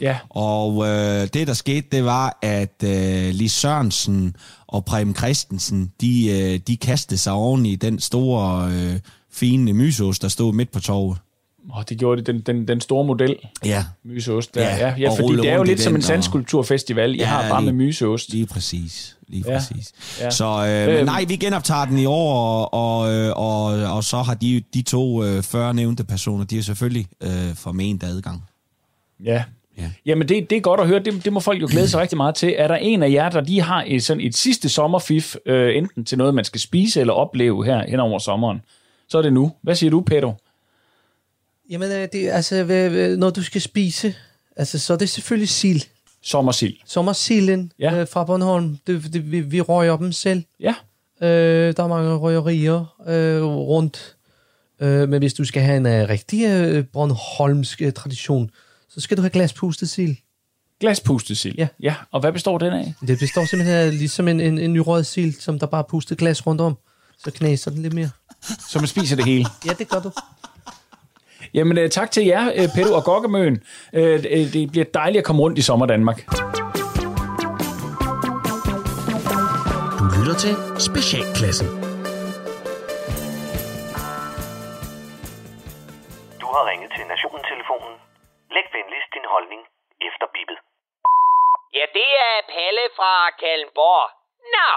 ja. 0.00 0.18
Og 0.30 0.86
øh, 0.88 1.28
det, 1.34 1.46
der 1.46 1.54
skete, 1.54 1.86
det 1.92 2.04
var, 2.04 2.38
at 2.42 2.82
øh, 2.84 3.34
Lis 3.34 3.52
Sørensen 3.52 4.36
og 4.66 4.84
Preben 4.84 5.14
Christensen, 5.14 5.92
de, 6.00 6.26
øh, 6.30 6.60
de 6.66 6.76
kastede 6.76 7.18
sig 7.18 7.32
oven 7.32 7.66
i 7.66 7.76
den 7.76 8.00
store, 8.00 8.70
øh, 8.72 9.00
fine 9.32 9.72
mysost, 9.72 10.22
der 10.22 10.28
stod 10.28 10.52
midt 10.52 10.72
på 10.72 10.80
torvet. 10.80 11.18
Og 11.70 11.88
det 11.88 11.98
gjorde 11.98 12.16
det, 12.22 12.26
den, 12.26 12.40
den, 12.40 12.68
den 12.68 12.80
store 12.80 13.04
model, 13.04 13.36
Ja, 13.64 13.84
myseost. 14.04 14.54
Der. 14.54 14.62
Ja, 14.62 14.76
Ja, 14.88 14.94
ja, 14.98 15.10
og 15.10 15.16
fordi 15.20 15.36
det 15.36 15.48
er 15.50 15.54
jo 15.56 15.62
lidt 15.62 15.80
som 15.80 15.92
en 15.92 15.96
og- 15.96 16.02
sandskulpturfestival, 16.02 17.14
I 17.14 17.18
Ja, 17.18 17.24
har 17.26 17.48
bare 17.48 17.62
lige- 17.64 17.72
med 17.72 17.86
myseost. 17.86 18.30
lige 18.30 18.46
præcis. 18.46 19.16
Lige 19.28 19.44
præcis. 19.44 19.92
Ja. 20.20 20.24
Ja. 20.24 20.30
Så, 20.30 20.44
øh, 20.44 20.86
men 20.88 20.96
Øhm. 20.96 21.04
nej, 21.06 21.24
vi 21.28 21.36
genoptager 21.36 21.84
den 21.84 21.98
i 21.98 22.04
år, 22.06 22.64
og, 22.64 22.74
og, 22.74 23.12
øh, 23.14 23.32
og, 23.36 23.64
og 23.96 24.04
så 24.04 24.16
har 24.22 24.34
de, 24.34 24.62
de 24.74 24.82
to 24.82 25.24
øh, 25.24 25.42
40 25.42 25.74
nævnte 25.74 26.04
personer, 26.04 26.44
de 26.44 26.58
er 26.58 26.62
selvfølgelig 26.62 27.06
øh, 27.22 27.54
forment 27.54 28.02
adgang. 28.02 28.44
Ja. 29.24 29.44
Ja. 29.78 29.90
Jamen, 30.06 30.28
det, 30.28 30.50
det 30.50 30.56
er 30.56 30.60
godt 30.60 30.80
at 30.80 30.86
høre. 30.86 30.98
Det, 30.98 31.24
det 31.24 31.32
må 31.32 31.40
folk 31.40 31.62
jo 31.62 31.66
glæde 31.70 31.88
sig 31.88 32.00
rigtig 32.00 32.16
meget 32.16 32.34
til. 32.34 32.54
Er 32.58 32.68
der 32.68 32.76
en 32.76 33.02
af 33.02 33.10
jer, 33.10 33.28
der 33.28 33.40
lige 33.40 33.62
har 33.62 33.84
et, 33.86 34.02
sådan 34.04 34.20
et 34.20 34.36
sidste 34.36 34.68
sommerfif, 34.68 35.36
øh, 35.46 35.76
enten 35.76 36.04
til 36.04 36.18
noget, 36.18 36.34
man 36.34 36.44
skal 36.44 36.60
spise 36.60 37.00
eller 37.00 37.12
opleve 37.14 37.64
her 37.64 37.84
hen 37.90 38.00
over 38.00 38.18
sommeren, 38.18 38.60
så 39.08 39.18
er 39.18 39.22
det 39.22 39.32
nu. 39.32 39.52
Hvad 39.62 39.74
siger 39.74 39.90
du, 39.90 40.00
Pedro? 40.00 40.32
Jamen, 41.70 41.92
øh, 41.92 42.08
det, 42.12 42.30
altså, 42.30 42.64
når 43.18 43.30
du 43.30 43.42
skal 43.42 43.60
spise, 43.60 44.14
altså, 44.56 44.78
så 44.78 44.92
er 44.92 44.96
det 44.96 45.10
selvfølgelig 45.10 45.48
sild. 45.48 45.82
Sommersild. 46.22 46.74
Sommersilden 46.86 47.72
ja. 47.78 48.00
øh, 48.00 48.08
fra 48.08 48.24
Bornholm, 48.24 48.78
det, 48.86 49.12
det, 49.12 49.32
vi, 49.32 49.40
vi 49.40 49.60
røger 49.60 49.96
dem 49.96 50.12
selv. 50.12 50.42
Ja. 50.60 50.74
Øh, 51.22 51.76
der 51.76 51.82
er 51.82 51.88
mange 51.88 52.14
røgerier 52.14 52.94
øh, 53.06 53.44
rundt. 53.44 54.16
Øh, 54.80 55.08
men 55.08 55.18
hvis 55.18 55.34
du 55.34 55.44
skal 55.44 55.62
have 55.62 55.76
en 55.76 55.86
øh, 55.86 56.08
rigtig 56.08 56.44
øh, 56.46 56.84
Bornholmsk 56.92 57.82
øh, 57.82 57.92
tradition, 57.92 58.50
så 58.88 59.00
skal 59.00 59.16
du 59.16 59.22
have 59.22 59.30
glaspustet 59.30 59.90
sild. 59.90 60.16
Glaspustet 60.80 61.38
sild? 61.38 61.54
Ja. 61.58 61.68
ja. 61.82 61.94
Og 62.10 62.20
hvad 62.20 62.32
består 62.32 62.58
den 62.58 62.72
af? 62.72 62.94
Det 63.06 63.18
består 63.18 63.44
simpelthen 63.44 63.78
af 63.78 63.98
ligesom 63.98 64.28
en, 64.28 64.40
en, 64.40 64.58
en 64.58 64.72
nyrøget 64.72 65.06
sild, 65.06 65.34
som 65.40 65.58
der 65.58 65.66
bare 65.66 65.82
er 65.82 65.88
pustet 65.88 66.18
glas 66.18 66.46
rundt 66.46 66.60
om. 66.60 66.76
Så 67.18 67.30
knaser 67.30 67.70
den 67.70 67.82
lidt 67.82 67.94
mere. 67.94 68.10
Så 68.70 68.78
man 68.78 68.88
spiser 68.88 69.16
det 69.16 69.24
hele? 69.24 69.46
Ja, 69.66 69.72
det 69.72 69.88
gør 69.88 70.00
du. 70.00 70.10
Jamen, 71.54 71.76
øh, 71.78 71.88
tak 71.90 72.10
til 72.10 72.24
jer, 72.32 72.44
øh, 72.58 72.66
Petto 72.74 72.92
og 72.98 73.04
Gokkemøen. 73.10 73.56
Øh, 73.98 74.16
det 74.22 74.52
det 74.54 74.62
bliver 74.72 74.88
dejligt 75.00 75.20
at 75.22 75.26
komme 75.28 75.40
rundt 75.44 75.58
i 75.58 75.64
sommer 75.68 75.86
Danmark. 75.94 76.18
Du 80.00 80.04
lytter 80.16 80.36
til 80.44 80.54
Specialklassen. 80.88 81.68
Du 86.42 86.46
har 86.54 86.62
ringet 86.70 86.90
til 86.96 87.04
Nationen-telefonen. 87.12 87.94
Læg 88.54 88.66
venligst 88.76 89.10
din 89.16 89.26
holdning 89.34 89.62
efter 90.08 90.26
bippet. 90.34 90.58
Ja, 91.78 91.84
det 91.98 92.10
er 92.28 92.36
Palle 92.54 92.84
fra 92.98 93.12
Kallenborg. 93.42 94.04
Nå, 94.54 94.68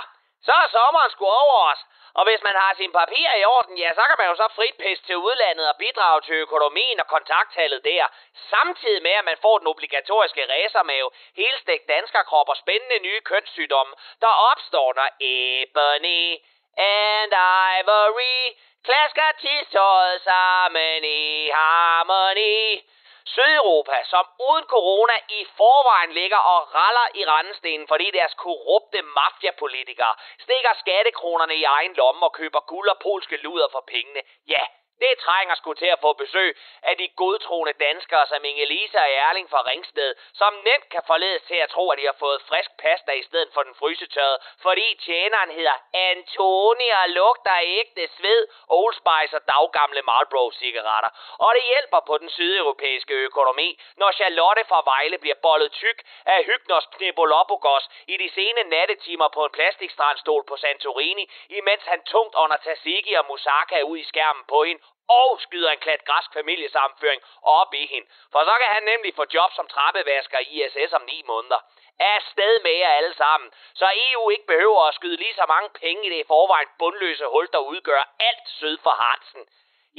så 0.45 0.53
er 0.63 0.67
sommeren 0.75 1.11
sgu 1.15 1.23
over 1.43 1.57
os. 1.71 1.81
Og 2.17 2.23
hvis 2.27 2.41
man 2.47 2.55
har 2.61 2.71
sine 2.73 2.93
papirer 3.01 3.35
i 3.35 3.45
orden, 3.45 3.77
ja, 3.77 3.89
så 3.97 4.03
kan 4.07 4.17
man 4.19 4.29
jo 4.31 4.35
så 4.35 4.47
frit 4.55 4.77
pisse 4.83 5.03
til 5.03 5.17
udlandet 5.17 5.69
og 5.69 5.75
bidrage 5.83 6.21
til 6.21 6.35
økonomien 6.45 6.99
og 6.99 7.07
kontakttallet 7.07 7.83
der. 7.83 8.05
Samtidig 8.53 9.01
med, 9.03 9.11
at 9.11 9.25
man 9.25 9.37
får 9.41 9.57
den 9.57 9.67
obligatoriske 9.67 10.43
racermave, 10.53 11.09
helstegt 11.35 11.89
danskerkrop 11.89 12.49
og 12.49 12.57
spændende 12.57 12.99
nye 12.99 13.21
kønssygdomme, 13.21 13.93
der 14.21 14.33
opstår, 14.51 14.93
når 14.99 15.09
Ebony 15.19 16.23
and 16.77 17.33
Ivory 17.77 18.39
klasker 18.87 19.29
tidstøjet 19.41 20.21
sammen 20.21 21.03
i 21.03 21.49
harmoni. 21.53 22.57
Sydeuropa, 23.33 23.97
som 24.11 24.25
uden 24.49 24.65
corona 24.73 25.15
i 25.39 25.39
forvejen 25.57 26.11
ligger 26.19 26.37
og 26.37 26.75
raller 26.75 27.07
i 27.19 27.25
randestenen, 27.25 27.87
fordi 27.87 28.07
deres 28.11 28.33
korrupte 28.33 29.01
mafiapolitikere 29.01 30.15
stikker 30.45 30.73
skattekronerne 30.81 31.55
i 31.55 31.63
egen 31.63 31.93
lomme 31.93 32.25
og 32.25 32.33
køber 32.39 32.59
guld 32.59 32.89
og 32.89 32.99
polske 33.03 33.37
luder 33.37 33.67
for 33.71 33.83
pengene. 33.87 34.21
Ja, 34.47 34.63
det 35.03 35.13
trænger 35.25 35.55
sgu 35.55 35.73
til 35.73 35.85
at 35.95 35.99
få 36.01 36.13
besøg 36.13 36.57
af 36.81 36.97
de 36.97 37.07
godtroende 37.07 37.73
danskere 37.73 38.25
som 38.27 38.45
Inge-Lise 38.49 38.97
og 39.05 39.11
Erling 39.11 39.49
fra 39.49 39.61
Ringsted, 39.69 40.15
som 40.33 40.53
nemt 40.53 40.89
kan 40.89 41.03
forledes 41.07 41.43
til 41.43 41.55
at 41.55 41.69
tro, 41.69 41.89
at 41.91 41.97
de 41.99 42.05
har 42.05 42.17
fået 42.19 42.41
frisk 42.49 42.71
pasta 42.83 43.11
i 43.11 43.23
stedet 43.23 43.49
for 43.53 43.63
den 43.63 43.75
frysetørrede, 43.75 44.39
fordi 44.61 44.87
tjeneren 45.05 45.51
hedder 45.51 45.77
Antoni 45.93 46.89
og 47.01 47.09
lugter 47.09 47.59
ægte 47.63 48.07
sved, 48.17 48.47
Old 48.67 48.93
Spice 49.01 49.35
og 49.37 49.47
daggamle 49.47 50.01
Marlboro-cigaretter. 50.01 51.11
Og 51.45 51.49
det 51.55 51.63
hjælper 51.63 51.99
på 51.99 52.17
den 52.17 52.29
sydeuropæiske 52.29 53.13
økonomi, 53.13 53.79
når 53.97 54.11
Charlotte 54.11 54.63
fra 54.69 54.81
Vejle 54.91 55.17
bliver 55.17 55.39
bollet 55.41 55.71
tyk 55.71 55.99
af 56.25 56.45
Hygnos 56.45 56.85
Knebolopogos 56.85 57.89
i 58.07 58.17
de 58.17 58.29
sene 58.37 58.63
nattetimer 58.63 59.27
på 59.27 59.45
en 59.45 59.51
plastikstrandstol 59.51 60.43
på 60.47 60.55
Santorini, 60.57 61.29
imens 61.49 61.83
han 61.85 62.01
tungt 62.03 62.35
under 62.35 62.57
Tzatziki 62.57 63.13
og 63.13 63.25
Moussaka 63.27 63.81
ud 63.81 63.97
i 63.97 64.03
skærmen 64.03 64.43
på 64.47 64.63
hende, 64.63 64.81
og 65.09 65.41
skyder 65.41 65.71
en 65.71 65.79
klat 65.79 66.05
græsk 66.05 66.33
familiesammenføring 66.33 67.21
op 67.43 67.73
i 67.73 67.85
hende. 67.87 68.07
For 68.31 68.41
så 68.43 68.53
kan 68.61 68.69
han 68.75 68.83
nemlig 68.83 69.15
få 69.15 69.25
job 69.33 69.51
som 69.55 69.67
trappevasker 69.67 70.39
i 70.39 70.63
ISS 70.63 70.93
om 70.93 71.01
9 71.01 71.23
måneder. 71.27 71.59
Afsted 71.99 72.59
med 72.63 72.71
jer 72.71 72.89
alle 72.89 73.13
sammen, 73.13 73.51
så 73.75 73.85
EU 74.07 74.29
ikke 74.29 74.47
behøver 74.47 74.81
at 74.87 74.95
skyde 74.95 75.17
lige 75.17 75.33
så 75.33 75.45
mange 75.47 75.69
penge 75.69 76.05
i 76.07 76.09
det 76.09 76.19
i 76.19 76.27
forvejen 76.27 76.67
bundløse 76.79 77.25
hul, 77.25 77.47
der 77.53 77.59
udgør 77.59 78.03
alt 78.19 78.47
syd 78.59 78.77
for 78.83 78.89
Hartsen. 78.89 79.43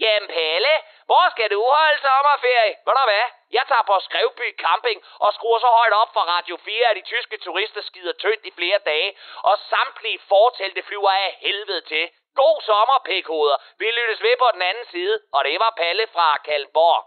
Jamen 0.00 0.28
Pelle, 0.28 0.74
hvor 1.06 1.30
skal 1.30 1.50
du 1.50 1.60
holde 1.64 2.00
sommerferie? 2.06 2.74
Ved 2.86 2.94
du 2.98 3.04
hvad? 3.10 3.41
Jeg 3.58 3.64
tager 3.70 3.86
på 3.90 3.94
Skrevby 4.06 4.48
Camping 4.64 4.98
og 5.24 5.30
skruer 5.36 5.60
så 5.64 5.70
højt 5.78 5.94
op 6.02 6.10
for 6.16 6.24
Radio 6.34 6.56
4, 6.66 6.90
at 6.90 6.96
de 6.98 7.04
tyske 7.12 7.36
turister 7.46 7.82
skider 7.88 8.14
tyndt 8.22 8.44
i 8.50 8.52
flere 8.58 8.80
dage, 8.90 9.10
og 9.48 9.54
samtlige 9.72 10.18
fortælte 10.32 10.82
flyver 10.88 11.12
af 11.24 11.30
helvede 11.44 11.82
til. 11.92 12.04
God 12.40 12.56
sommer, 12.68 12.96
pækhoveder. 13.08 13.58
Vi 13.80 13.86
lyttes 13.98 14.20
ved 14.26 14.34
på 14.42 14.48
den 14.54 14.62
anden 14.70 14.86
side, 14.94 15.14
og 15.36 15.40
det 15.46 15.56
var 15.64 15.72
Palle 15.80 16.04
fra 16.14 16.28
Kalmborg. 16.46 17.00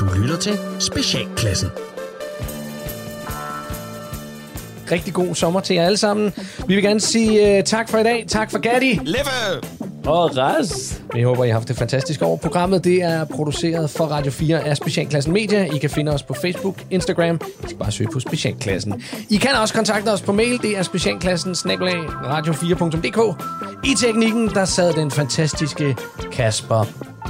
Du 0.00 0.04
lytter 0.18 0.38
til 0.46 0.56
Specialklassen. 0.90 1.70
Rigtig 4.94 5.12
god 5.20 5.34
sommer 5.42 5.60
til 5.60 5.74
jer 5.76 5.84
alle 5.88 6.00
sammen. 6.06 6.26
Vi 6.68 6.72
vil 6.74 6.84
gerne 6.88 7.00
sige 7.12 7.58
uh, 7.58 7.64
tak 7.74 7.86
for 7.90 7.98
i 7.98 8.06
dag. 8.10 8.18
Tak 8.36 8.48
for 8.52 8.58
Gatti. 8.66 8.92
Leve! 9.16 9.79
Og 10.06 10.36
ras. 10.36 11.02
Vi 11.14 11.22
håber, 11.22 11.44
I 11.44 11.48
har 11.48 11.54
haft 11.54 11.70
et 11.70 11.76
fantastisk 11.76 12.22
år. 12.22 12.36
Programmet 12.36 12.84
det 12.84 13.02
er 13.02 13.24
produceret 13.24 13.90
for 13.90 14.04
Radio 14.04 14.32
4 14.32 14.64
af 14.64 14.76
Specialklassen 14.76 15.32
Media. 15.32 15.64
I 15.74 15.78
kan 15.78 15.90
finde 15.90 16.12
os 16.12 16.22
på 16.22 16.34
Facebook, 16.34 16.74
Instagram. 16.90 17.40
I 17.64 17.64
skal 17.64 17.76
bare 17.78 17.92
søge 17.92 18.08
på 18.12 18.20
Specialklassen. 18.20 19.02
I 19.30 19.36
kan 19.36 19.50
også 19.54 19.74
kontakte 19.74 20.08
os 20.08 20.22
på 20.22 20.32
mail. 20.32 20.62
Det 20.62 20.78
er 20.78 20.82
specialklassen 20.82 21.52
radio4.dk. 21.52 23.44
I 23.84 23.94
teknikken, 24.06 24.48
der 24.48 24.64
sad 24.64 24.92
den 24.92 25.10
fantastiske 25.10 25.96
Kasper 26.32 26.84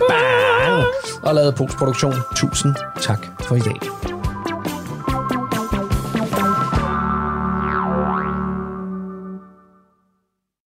Bang 0.08 0.84
og 1.22 1.34
lavede 1.34 1.52
postproduktion. 1.52 2.14
Tusind 2.36 2.74
tak 3.00 3.26
for 3.40 3.56
i 3.56 3.60
dag. 3.60 4.19